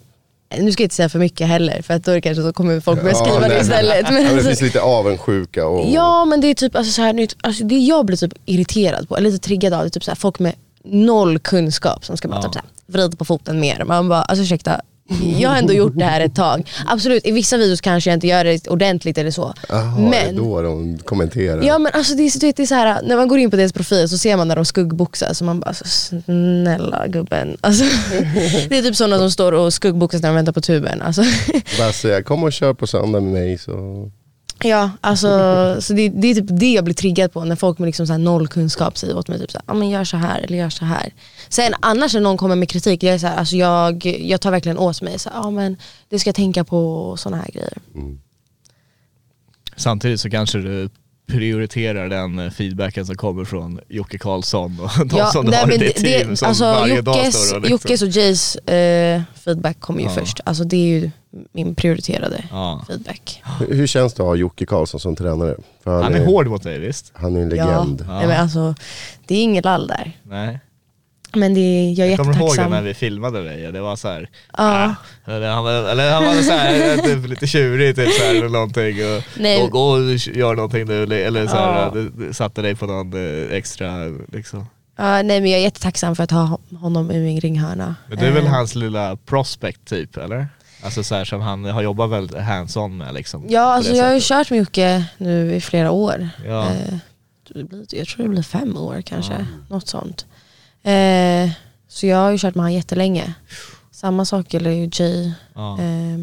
nu 0.58 0.72
ska 0.72 0.82
jag 0.82 0.84
inte 0.86 0.94
säga 0.94 1.08
för 1.08 1.18
mycket 1.18 1.46
heller 1.46 1.82
för 1.82 1.94
att 1.94 2.04
då 2.04 2.10
är 2.10 2.14
det 2.14 2.20
kanske 2.20 2.42
så 2.42 2.52
kommer 2.52 2.80
folk 2.80 3.00
börja 3.02 3.14
Ja, 3.16 3.24
skriva 3.24 3.38
nej, 3.40 3.48
det 3.48 3.54
men- 3.54 3.62
istället. 3.62 4.02
Men 4.02 4.12
Ja, 4.14 4.20
men 4.20 4.24
det 4.24 4.30
alltså, 4.32 4.48
finns 4.48 4.60
lite 4.60 4.80
avundsjuka 4.80 5.66
och... 5.66 5.90
Ja 5.90 6.24
men 6.24 6.40
det 6.40 6.46
är 6.46 6.54
typ 6.54 6.76
alltså, 6.76 6.92
så 6.92 7.02
här, 7.02 7.12
nu- 7.12 7.26
alltså, 7.42 7.64
det 7.64 7.74
jag 7.78 8.06
blir 8.06 8.16
typ 8.16 8.32
irriterad 8.44 9.08
på, 9.08 9.16
eller 9.16 9.30
lite 9.30 9.44
triggad 9.46 9.72
av, 9.72 9.80
det 9.80 9.86
är 9.88 9.90
typ 9.90 10.04
så 10.04 10.10
här, 10.10 10.16
folk 10.16 10.38
med 10.38 10.54
noll 10.84 11.38
kunskap 11.38 12.04
som 12.04 12.16
ska 12.16 12.28
bara 12.28 12.36
Ja. 12.36 12.42
typ 12.42 12.52
så 12.52 12.58
här, 12.58 12.68
vrida 12.86 13.16
på 13.16 13.24
foten 13.24 13.60
mer. 13.60 13.84
Man 13.84 14.08
bara, 14.08 14.22
alltså 14.22 14.42
ursäkta, 14.42 14.80
jag 15.38 15.50
har 15.50 15.56
ändå 15.56 15.72
gjort 15.72 15.92
det 15.96 16.04
här 16.04 16.20
ett 16.20 16.34
tag. 16.34 16.70
Absolut, 16.86 17.26
i 17.26 17.32
vissa 17.32 17.56
videos 17.56 17.80
kanske 17.80 18.10
jag 18.10 18.16
inte 18.16 18.26
gör 18.26 18.44
det 18.44 18.68
ordentligt 18.68 19.18
eller 19.18 19.30
så. 19.30 19.54
Jaha, 19.68 19.96
det 19.96 20.16
är 20.16 20.26
men, 20.26 20.36
då 20.36 20.62
de 20.62 20.98
kommenterar. 20.98 21.62
Ja 21.62 21.78
men 21.78 21.92
alltså 21.94 22.14
det 22.14 22.22
är, 22.22 22.52
det 22.56 22.62
är 22.62 22.66
så 22.66 22.74
här, 22.74 23.02
när 23.02 23.16
man 23.16 23.28
går 23.28 23.38
in 23.38 23.50
på 23.50 23.56
deras 23.56 23.72
profil 23.72 24.08
så 24.08 24.18
ser 24.18 24.36
man 24.36 24.48
när 24.48 24.56
de 24.56 24.64
skuggboxar 24.64 25.32
så 25.32 25.44
man 25.44 25.60
bara 25.60 25.68
alltså, 25.68 25.84
snälla 26.24 27.06
gubben. 27.06 27.56
Alltså, 27.60 27.84
det 28.68 28.78
är 28.78 28.82
typ 28.82 28.96
sådana 28.96 29.18
som 29.18 29.30
står 29.30 29.52
och 29.52 29.72
skuggboxas 29.74 30.22
när 30.22 30.28
de 30.28 30.34
väntar 30.34 30.52
på 30.52 30.60
tuben. 30.60 31.02
Alltså, 31.02 31.22
Bara 31.78 31.92
säga 31.92 32.22
kom 32.22 32.44
och 32.44 32.52
kör 32.52 32.74
på 32.74 32.86
söndag 32.86 33.20
med 33.20 33.32
mig 33.32 33.58
så 33.58 34.10
ja, 34.64 34.90
alltså, 35.00 35.28
så 35.80 35.92
det, 35.92 36.08
det 36.08 36.30
är 36.30 36.34
typ 36.34 36.48
det 36.48 36.72
jag 36.72 36.84
blir 36.84 36.94
triggad 36.94 37.32
på 37.32 37.44
när 37.44 37.56
folk 37.56 37.78
med 37.78 37.86
liksom 37.86 38.06
så 38.06 38.12
här 38.12 38.18
noll 38.18 38.48
kunskap 38.48 38.98
säger 38.98 39.16
åt 39.16 39.28
mig 39.28 39.38
typ 39.38 39.50
så 39.50 39.58
här, 39.58 39.64
ja 39.66 39.74
men 39.74 39.88
gör 39.88 40.04
så 40.04 40.16
här 40.16 40.40
eller 40.40 40.58
gör 40.58 40.70
så 40.70 40.84
här. 40.84 41.14
Sen 41.48 41.74
annars 41.80 42.14
när 42.14 42.20
någon 42.20 42.36
kommer 42.36 42.56
med 42.56 42.68
kritik, 42.68 43.02
jag, 43.02 43.14
är 43.14 43.18
så 43.18 43.26
här, 43.26 43.36
alltså, 43.36 43.56
jag, 43.56 44.06
jag 44.06 44.40
tar 44.40 44.50
verkligen 44.50 44.78
åt 44.78 45.02
mig, 45.02 45.18
så 45.18 45.30
här, 45.30 45.40
ah, 45.40 45.50
men 45.50 45.76
det 46.08 46.18
ska 46.18 46.28
jag 46.28 46.34
tänka 46.34 46.64
på 46.64 47.10
och 47.10 47.20
sådana 47.20 47.42
här 47.42 47.50
grejer. 47.52 47.78
Mm. 47.94 48.20
Samtidigt 49.76 50.20
så 50.20 50.30
kanske 50.30 50.58
du 50.58 50.88
prioriterar 51.30 52.08
den 52.08 52.38
eh, 52.38 52.50
feedbacken 52.50 53.06
som 53.06 53.16
kommer 53.16 53.44
från 53.44 53.80
Jocke 53.88 54.18
Karlsson 54.18 54.80
och 54.80 55.06
de 55.06 55.26
som 55.26 55.44
du 55.44 55.50
nej, 55.50 55.60
har 55.60 55.66
i 55.66 55.70
men 55.70 55.78
ditt 55.78 55.96
det- 55.96 56.02
team 56.02 56.30
det- 56.30 56.36
som 56.36 56.48
alltså, 56.48 56.64
varje 56.64 57.00
dag 57.02 57.16
Jockes, 57.16 57.34
står 57.46 57.56
och 57.56 57.62
liksom. 57.62 57.72
Jockes 57.72 58.02
och 58.02 58.08
Jays 58.08 58.56
eh, 58.56 59.22
feedback 59.44 59.80
kommer 59.80 60.00
ju 60.00 60.06
Ja. 60.06 60.12
först. 60.14 60.40
Alltså 60.44 60.64
det 60.64 60.76
är 60.76 61.00
ju 61.00 61.10
min 61.52 61.74
prioriterade 61.74 62.44
Ja. 62.50 62.84
feedback. 62.88 63.42
Hur, 63.58 63.74
hur 63.74 63.86
känns 63.86 64.14
det 64.14 64.22
att 64.22 64.26
ha 64.28 64.34
Jocke 64.34 64.66
Karlsson 64.66 65.00
som 65.00 65.16
tränare? 65.16 65.56
För 65.84 66.02
Han 66.02 66.14
är 66.14 66.26
hård 66.26 66.46
mot 66.46 66.62
dig 66.62 66.78
visst? 66.78 67.12
Han 67.14 67.36
är 67.36 67.40
en 67.40 67.48
legend. 67.48 68.04
Ja. 68.08 68.14
Nej, 68.18 68.26
men 68.26 68.40
alltså, 68.40 68.74
det 69.26 69.34
är 69.34 69.42
inget 69.42 69.64
lall 69.64 69.86
där. 69.86 70.12
Nej. 70.22 70.60
Men 71.34 71.54
det 71.54 71.60
är, 71.60 71.92
jag 71.98 72.06
är 72.06 72.10
Jag 72.10 72.18
kommer 72.18 72.32
ihåg 72.32 72.42
jättetacksam. 72.48 72.70
när 72.72 72.82
vi 72.82 72.94
filmade 72.94 73.44
dig, 73.44 73.72
det 73.72 73.80
var 73.80 73.96
så 73.96 74.08
här, 74.08 74.28
Ja. 74.56 74.94
eller 75.26 75.50
han 75.50 75.64
var, 75.64 75.72
eller 75.72 76.12
han 76.12 76.24
var 76.24 76.34
så 76.42 76.52
här, 76.52 76.96
typ, 77.04 77.28
lite 77.28 77.46
tjurig 77.46 77.96
typ 77.96 78.12
så 78.12 78.22
här, 78.22 78.34
eller 78.34 78.48
någonting 78.48 78.96
och 79.16 79.22
Nej. 79.38 79.60
gå, 79.60 79.66
gå 79.68 79.80
och 79.90 80.00
gör 80.16 80.54
någonting 80.54 80.84
nu 80.86 81.02
eller 81.02 81.46
så 81.46 81.56
här, 81.56 81.82
Ja. 81.82 81.90
du, 81.94 82.08
du 82.10 82.32
satte 82.34 82.62
dig 82.62 82.74
på 82.74 82.86
någon 82.86 83.12
eh, 83.48 83.52
extra 83.56 83.96
liksom. 84.32 84.66
Ja, 84.96 85.22
nej 85.22 85.40
men 85.40 85.50
jag 85.50 85.58
är 85.60 85.62
jättetacksam 85.64 86.16
för 86.16 86.24
att 86.24 86.30
ha 86.30 86.58
honom 86.80 87.10
i 87.10 87.18
min 87.18 87.40
ringhörna. 87.40 87.94
Men 88.08 88.18
du 88.18 88.24
är 88.26 88.30
väl 88.32 88.44
Eh, 88.44 88.50
hans 88.50 88.74
lilla 88.74 89.16
prospect 89.16 89.84
typ 89.84 90.16
eller? 90.16 90.48
Alltså 90.82 91.02
så 91.02 91.14
här, 91.14 91.24
som 91.24 91.40
han 91.40 91.64
har 91.64 91.82
jobbat 91.82 92.10
väldigt 92.10 92.36
hands-on 92.40 92.96
med 92.96 93.14
liksom. 93.14 93.46
Ja, 93.48 93.60
alltså 93.60 93.92
jag 93.92 94.04
har 94.04 94.14
ju 94.14 94.20
kört 94.22 94.50
med 94.50 94.58
Jocke 94.58 95.04
nu 95.18 95.54
i 95.54 95.60
flera 95.60 95.90
år. 95.90 96.28
Ja. 96.46 96.66
Det 97.54 97.64
blir, 97.64 97.84
jag 97.90 98.06
tror 98.06 98.22
det 98.22 98.28
blir 98.28 98.42
fem 98.42 98.76
år 98.76 99.02
kanske, 99.06 99.46
något 99.68 99.88
sånt. 99.88 100.26
Eh, 100.82 101.50
så 101.88 102.06
jag 102.06 102.16
har 102.16 102.30
ju 102.30 102.38
kört 102.38 102.54
med 102.54 102.62
honom 102.64 102.72
jättelänge. 102.76 103.34
Samma 103.92 104.24
sak 104.24 104.54
gäller 104.54 104.70
ju 104.70 104.90
Jay 104.92 105.32
Ja, 105.54 105.78
eh, 105.80 106.18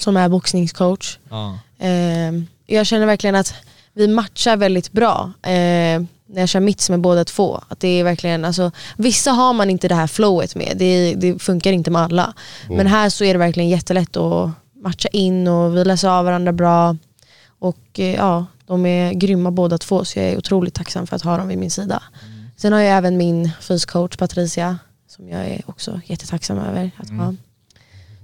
som 0.00 0.16
är 0.16 0.28
boxningscoach. 0.28 1.18
ja, 1.30 1.58
Eh, 1.78 2.32
jag 2.66 2.86
känner 2.86 3.06
verkligen 3.06 3.34
att 3.36 3.54
vi 3.92 4.08
matchar 4.08 4.56
väldigt 4.56 4.92
bra 4.92 5.32
eh, 5.42 6.02
när 6.26 6.40
jag 6.40 6.48
kör 6.48 6.60
mitts 6.60 6.90
med 6.90 7.00
båda 7.00 7.24
två. 7.24 7.60
Att 7.68 7.80
det 7.80 7.88
är 7.88 8.04
verkligen, 8.04 8.44
alltså, 8.44 8.70
vissa 8.96 9.30
har 9.30 9.52
man 9.52 9.70
inte 9.70 9.88
det 9.88 9.94
här 9.94 10.06
flowet 10.06 10.54
med, 10.54 10.72
det, 10.76 11.14
det 11.14 11.38
funkar 11.42 11.72
inte 11.72 11.90
med 11.90 12.02
alla. 12.02 12.34
Men 12.76 12.86
här 12.86 13.08
så 13.10 13.24
är 13.24 13.32
det 13.34 13.38
verkligen 13.38 13.68
jättelätt 13.68 14.16
att 14.16 14.50
matcha 14.82 15.08
in 15.08 15.48
och 15.48 15.76
vi 15.76 15.84
läser 15.84 16.08
av 16.08 16.24
varandra 16.24 16.52
bra. 16.52 16.96
Och 17.58 18.00
eh, 18.00 18.14
ja, 18.14 18.46
de 18.66 18.86
är 18.86 19.12
grymma 19.12 19.50
båda 19.50 19.78
två 19.78 20.04
så 20.04 20.18
jag 20.18 20.28
är 20.28 20.38
otroligt 20.38 20.74
tacksam 20.74 21.06
för 21.06 21.16
att 21.16 21.22
ha 21.22 21.36
dem 21.36 21.48
vid 21.48 21.58
min 21.58 21.70
sida. 21.70 22.02
Sen 22.62 22.72
har 22.72 22.80
jag 22.80 22.96
även 22.96 23.16
min 23.16 23.50
fyscoach 23.60 24.16
Patricia 24.16 24.78
som 25.08 25.28
jag 25.28 25.40
är 25.46 25.60
också 25.66 26.00
jättetacksam 26.06 26.58
över 26.58 26.90
att 26.96 27.10
ha. 27.10 27.34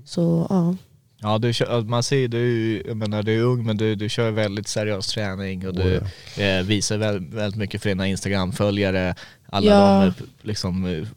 Så 0.05 0.47
ja, 0.51 0.77
Ja, 1.21 1.39
du 1.39 1.53
kör, 1.53 1.81
man 1.83 2.03
ser 2.03 2.29
du, 2.29 2.83
jag 2.87 2.97
menar 2.97 3.23
du 3.23 3.39
är 3.39 3.43
ung 3.43 3.67
men 3.67 3.77
du, 3.77 3.95
du 3.95 4.09
kör 4.09 4.31
väldigt 4.31 4.69
seriös 4.69 5.07
träning 5.07 5.67
och 5.69 5.75
du 5.75 6.01
eh, 6.43 6.63
visar 6.63 6.97
väldigt, 6.99 7.35
väldigt 7.35 7.59
mycket 7.59 7.83
för 7.83 7.89
dina 7.89 8.07
Instagram-följare. 8.07 9.15
Alla 9.49 9.67
Ja. 9.71 10.01
de 10.01 10.07
eh, 10.07 10.13
liksom 10.43 10.85
eh, 10.85 11.09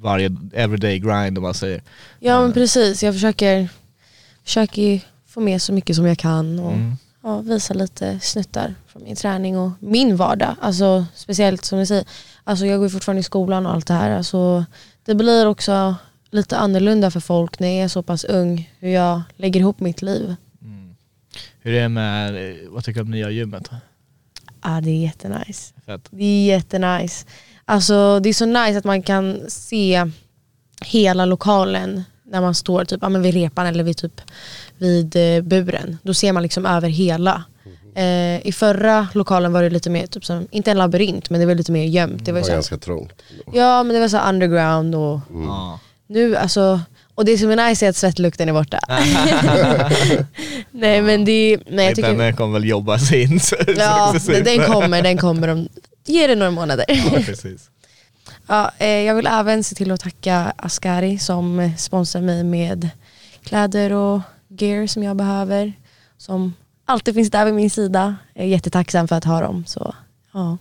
varje 0.00 0.36
everyday 0.52 0.98
grind 0.98 1.38
om 1.38 1.42
man 1.42 1.54
säger. 1.54 1.82
Ja 2.20 2.40
men 2.40 2.52
precis, 2.52 3.02
jag 3.02 3.14
försöker, 3.14 3.68
försöker 4.44 5.00
få 5.26 5.40
med 5.40 5.62
så 5.62 5.72
mycket 5.72 5.96
som 5.96 6.06
jag 6.06 6.18
kan 6.18 6.58
och 6.58 6.72
Mm. 6.72 6.96
ja, 7.22 7.40
visa 7.40 7.74
lite 7.74 8.20
snuttar 8.20 8.74
från 8.86 9.02
min 9.04 9.16
träning 9.16 9.58
och 9.58 9.70
min 9.80 10.16
vardag. 10.16 10.56
Alltså 10.60 11.04
speciellt 11.14 11.64
som 11.64 11.78
ni 11.78 11.86
säger, 11.86 12.04
alltså 12.44 12.66
jag 12.66 12.80
går 12.80 12.88
fortfarande 12.88 13.20
i 13.20 13.22
skolan 13.22 13.66
och 13.66 13.72
allt 13.72 13.86
det 13.86 13.94
här. 13.94 14.10
Alltså, 14.10 14.64
det 15.04 15.14
blir 15.14 15.46
också 15.46 15.94
lite 16.30 16.56
annorlunda 16.56 17.10
för 17.10 17.20
folk 17.20 17.58
när 17.58 17.68
jag 17.68 17.84
är 17.84 17.88
så 17.88 18.02
pass 18.02 18.24
ung, 18.24 18.70
hur 18.78 18.88
jag 18.90 19.22
lägger 19.36 19.60
ihop 19.60 19.80
mitt 19.80 20.02
liv. 20.02 20.36
Hur 21.60 21.74
är 21.74 21.82
det 21.82 21.88
med, 21.88 22.50
eh, 22.50 22.56
vad 22.68 22.84
tycker 22.84 23.00
du 23.00 23.04
om 23.04 23.10
nya 23.10 23.30
gymmet? 23.30 23.70
Ja 24.62 24.80
det 24.80 24.90
är 24.90 25.02
jättenice. 25.02 25.74
Fett. 25.86 26.08
Det 26.10 26.24
är 26.24 26.46
jättenice. 26.46 27.26
Alltså 27.64 28.20
det 28.20 28.28
är 28.28 28.32
så 28.32 28.46
nice 28.46 28.78
att 28.78 28.84
man 28.84 29.02
kan 29.02 29.40
se 29.48 30.10
hela 30.84 31.24
lokalen 31.24 32.02
när 32.24 32.40
man 32.40 32.54
står 32.54 32.84
typ, 32.84 32.98
ja, 33.02 33.08
men 33.08 33.22
vid 33.22 33.34
repan 33.34 33.66
eller 33.66 33.84
vid, 33.84 33.96
typ, 33.96 34.20
vid 34.78 35.16
eh, 35.16 35.42
buren. 35.42 35.98
Då 36.02 36.14
ser 36.14 36.32
man 36.32 36.42
liksom 36.42 36.66
över 36.66 36.88
hela. 36.88 37.44
Eh, 37.94 38.46
I 38.46 38.52
förra 38.52 39.08
lokalen 39.14 39.52
var 39.52 39.62
det 39.62 39.70
lite 39.70 39.90
mer, 39.90 40.06
typ 40.06 40.24
som, 40.24 40.46
inte 40.50 40.70
en 40.70 40.78
labyrint 40.78 41.30
men 41.30 41.40
det 41.40 41.46
var 41.46 41.54
lite 41.54 41.72
mer 41.72 41.84
gömt. 41.84 42.18
Det 42.18 42.24
Det 42.24 42.32
var 42.32 42.40
var 42.40 42.46
så 42.46 42.52
ganska 42.52 42.76
trångt. 42.78 43.12
ja 43.52 43.82
men 43.82 43.94
det 43.94 44.00
var 44.00 44.08
så 44.08 44.18
underground 44.18 44.94
och 44.94 45.20
Ja. 45.46 45.80
nu 46.06 46.36
alltså, 46.36 46.80
och 47.14 47.24
det 47.24 47.38
som 47.38 47.50
är 47.50 47.68
nice 47.68 47.86
är 47.86 47.90
att 47.90 47.96
svettlukten 47.96 48.48
är 48.48 48.52
borta. 48.52 48.78
nej 50.70 51.02
men 51.02 51.24
det, 51.24 51.58
nej 51.66 51.86
jag 51.86 51.94
tycker, 51.96 52.14
Den 52.18 52.36
kommer 52.36 52.52
väl 52.52 52.68
jobba 52.68 52.98
sig 52.98 53.22
in 53.22 53.40
så- 53.40 53.56
ja 53.76 54.14
den 54.44 54.66
kommer, 54.66 55.02
den 55.02 55.18
kommer 55.18 55.48
om, 55.48 55.68
ge 56.06 56.26
det 56.26 56.34
några 56.34 56.50
månader. 56.50 56.84
Ja, 56.88 57.10
precis. 57.26 57.68
Ja, 58.46 58.70
eh, 58.78 58.86
jag 58.88 59.14
vill 59.14 59.26
även 59.26 59.64
se 59.64 59.74
till 59.74 59.90
att 59.90 60.00
tacka 60.00 60.52
Askari 60.56 61.18
som 61.18 61.72
sponsrar 61.78 62.22
mig 62.22 62.44
med 62.44 62.88
kläder 63.44 63.92
och 63.92 64.20
gear 64.48 64.86
som 64.86 65.02
jag 65.02 65.16
behöver. 65.16 65.72
Som 66.18 66.54
alltid 66.84 67.14
finns 67.14 67.30
där 67.30 67.44
vid 67.44 67.54
min 67.54 67.70
sida. 67.70 68.16
Jag 68.34 68.44
är 68.44 68.48
jättetacksam 68.48 69.08
för 69.08 69.16
att 69.16 69.24
ha 69.24 69.40
dem. 69.40 69.64
Så 69.66 69.94
ja, 70.32 70.58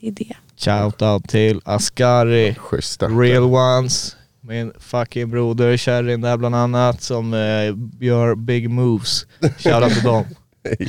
det 0.00 0.08
är 0.08 0.12
det. 0.12 0.36
Shoutout 0.56 1.28
till 1.28 1.60
Askari, 1.64 2.54
Schyssta. 2.54 3.06
Real 3.06 3.42
Ones, 3.42 4.16
min 4.40 4.72
fucking 4.78 5.30
broder 5.30 5.76
Kärrin 5.76 6.20
där 6.20 6.36
bland 6.36 6.54
annat 6.54 7.02
som 7.02 7.34
eh, 7.34 8.06
gör 8.06 8.34
big 8.34 8.70
moves. 8.70 9.26
Shoutout 9.58 9.94
till 9.94 10.02
dem. 10.02 10.24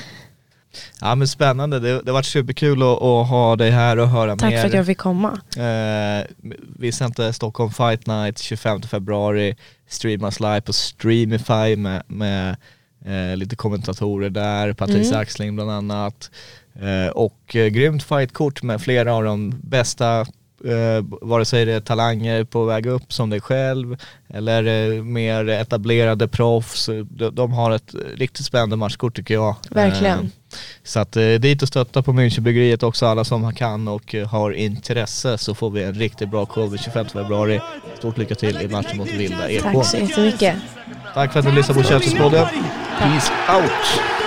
Ja 1.02 1.16
men 1.16 1.28
spännande, 1.28 1.80
det, 1.80 2.02
det 2.02 2.12
har 2.12 2.14
varit 2.14 2.26
superkul 2.26 2.82
att, 2.82 3.02
att 3.02 3.28
ha 3.30 3.56
dig 3.56 3.72
här 3.72 3.98
och 4.00 4.08
höra 4.08 4.36
Tack 4.36 4.50
mer. 4.52 4.60
för 4.60 4.68
att 4.68 4.74
jag 4.74 4.86
fick 4.86 4.98
komma. 4.98 5.42
Eh, 5.58 6.28
vi 6.80 6.92
sänder 6.92 7.32
Stockholm 7.32 7.72
Fight 7.72 8.08
Night 8.08 8.40
25 8.40 8.82
februari, 8.82 9.56
streamas 9.88 10.40
live 10.40 10.62
på 10.62 10.74
Streamify 10.74 11.76
med, 11.76 12.04
med 12.08 12.56
eh, 13.06 13.38
lite 13.38 13.56
kommentatorer 13.56 14.30
där, 14.30 14.74
Patricia 14.74 15.12
Mm. 15.12 15.22
Axling 15.22 15.56
bland 15.56 15.72
annat. 15.72 16.32
Eh, 16.80 17.12
och 17.12 17.56
eh, 17.56 17.68
grymt 17.68 18.04
fightkort 18.04 18.64
med 18.64 18.82
flera 18.82 19.14
av 19.14 19.24
de 19.24 19.60
bästa, 19.64 20.26
eh, 20.66 21.06
vare 21.22 21.46
sig 21.46 21.66
det 21.66 21.74
är 21.74 21.80
talanger 21.80 22.44
på 22.44 22.66
väg 22.66 22.86
upp 22.86 23.14
som 23.14 23.30
dig 23.30 23.42
själv 23.42 23.98
eller 24.34 24.94
eh, 24.94 25.04
mer 25.04 25.50
etablerade 25.50 26.28
proffs. 26.28 26.90
De, 27.10 27.30
de 27.30 27.52
har 27.52 27.72
ett 27.72 27.96
riktigt 28.16 28.46
spännande 28.46 28.76
matchkort 28.76 29.16
tycker 29.16 29.34
jag. 29.34 29.56
Verkligen. 29.70 30.20
Eh, 30.20 30.26
så 30.84 31.00
att 31.00 31.16
eh, 31.16 31.24
dit 31.24 31.62
och 31.62 31.68
stötta 31.68 32.02
på 32.02 32.14
Münchenbryggeriet 32.14 32.84
också, 32.84 33.06
alla 33.06 33.24
som 33.24 33.54
kan 33.54 33.88
och 33.88 34.16
eh, 34.16 34.28
har 34.28 34.52
intresse 34.52 35.38
så 35.38 35.56
får 35.56 35.70
vi 35.70 35.84
en 35.84 35.94
riktigt 35.94 36.30
bra 36.30 36.46
show 36.46 36.70
den 36.70 36.78
25 36.78 37.06
februari. 37.06 37.62
Stort 37.98 38.18
lycka 38.18 38.36
till 38.36 38.62
i 38.62 38.68
matchen 38.68 38.98
mot 38.98 39.12
Vilda 39.12 39.50
Ekholm. 39.50 39.76
Tack 39.76 39.86
så 39.86 39.98
jättemycket. 39.98 40.56
Tack 41.14 41.34
för 41.34 41.40
att 41.40 41.46
ni 41.46 41.52
lyssnade 41.52 41.82
på 41.82 41.88
Käftespodden. 41.88 42.46
Peace 43.00 43.32
out! 43.50 44.21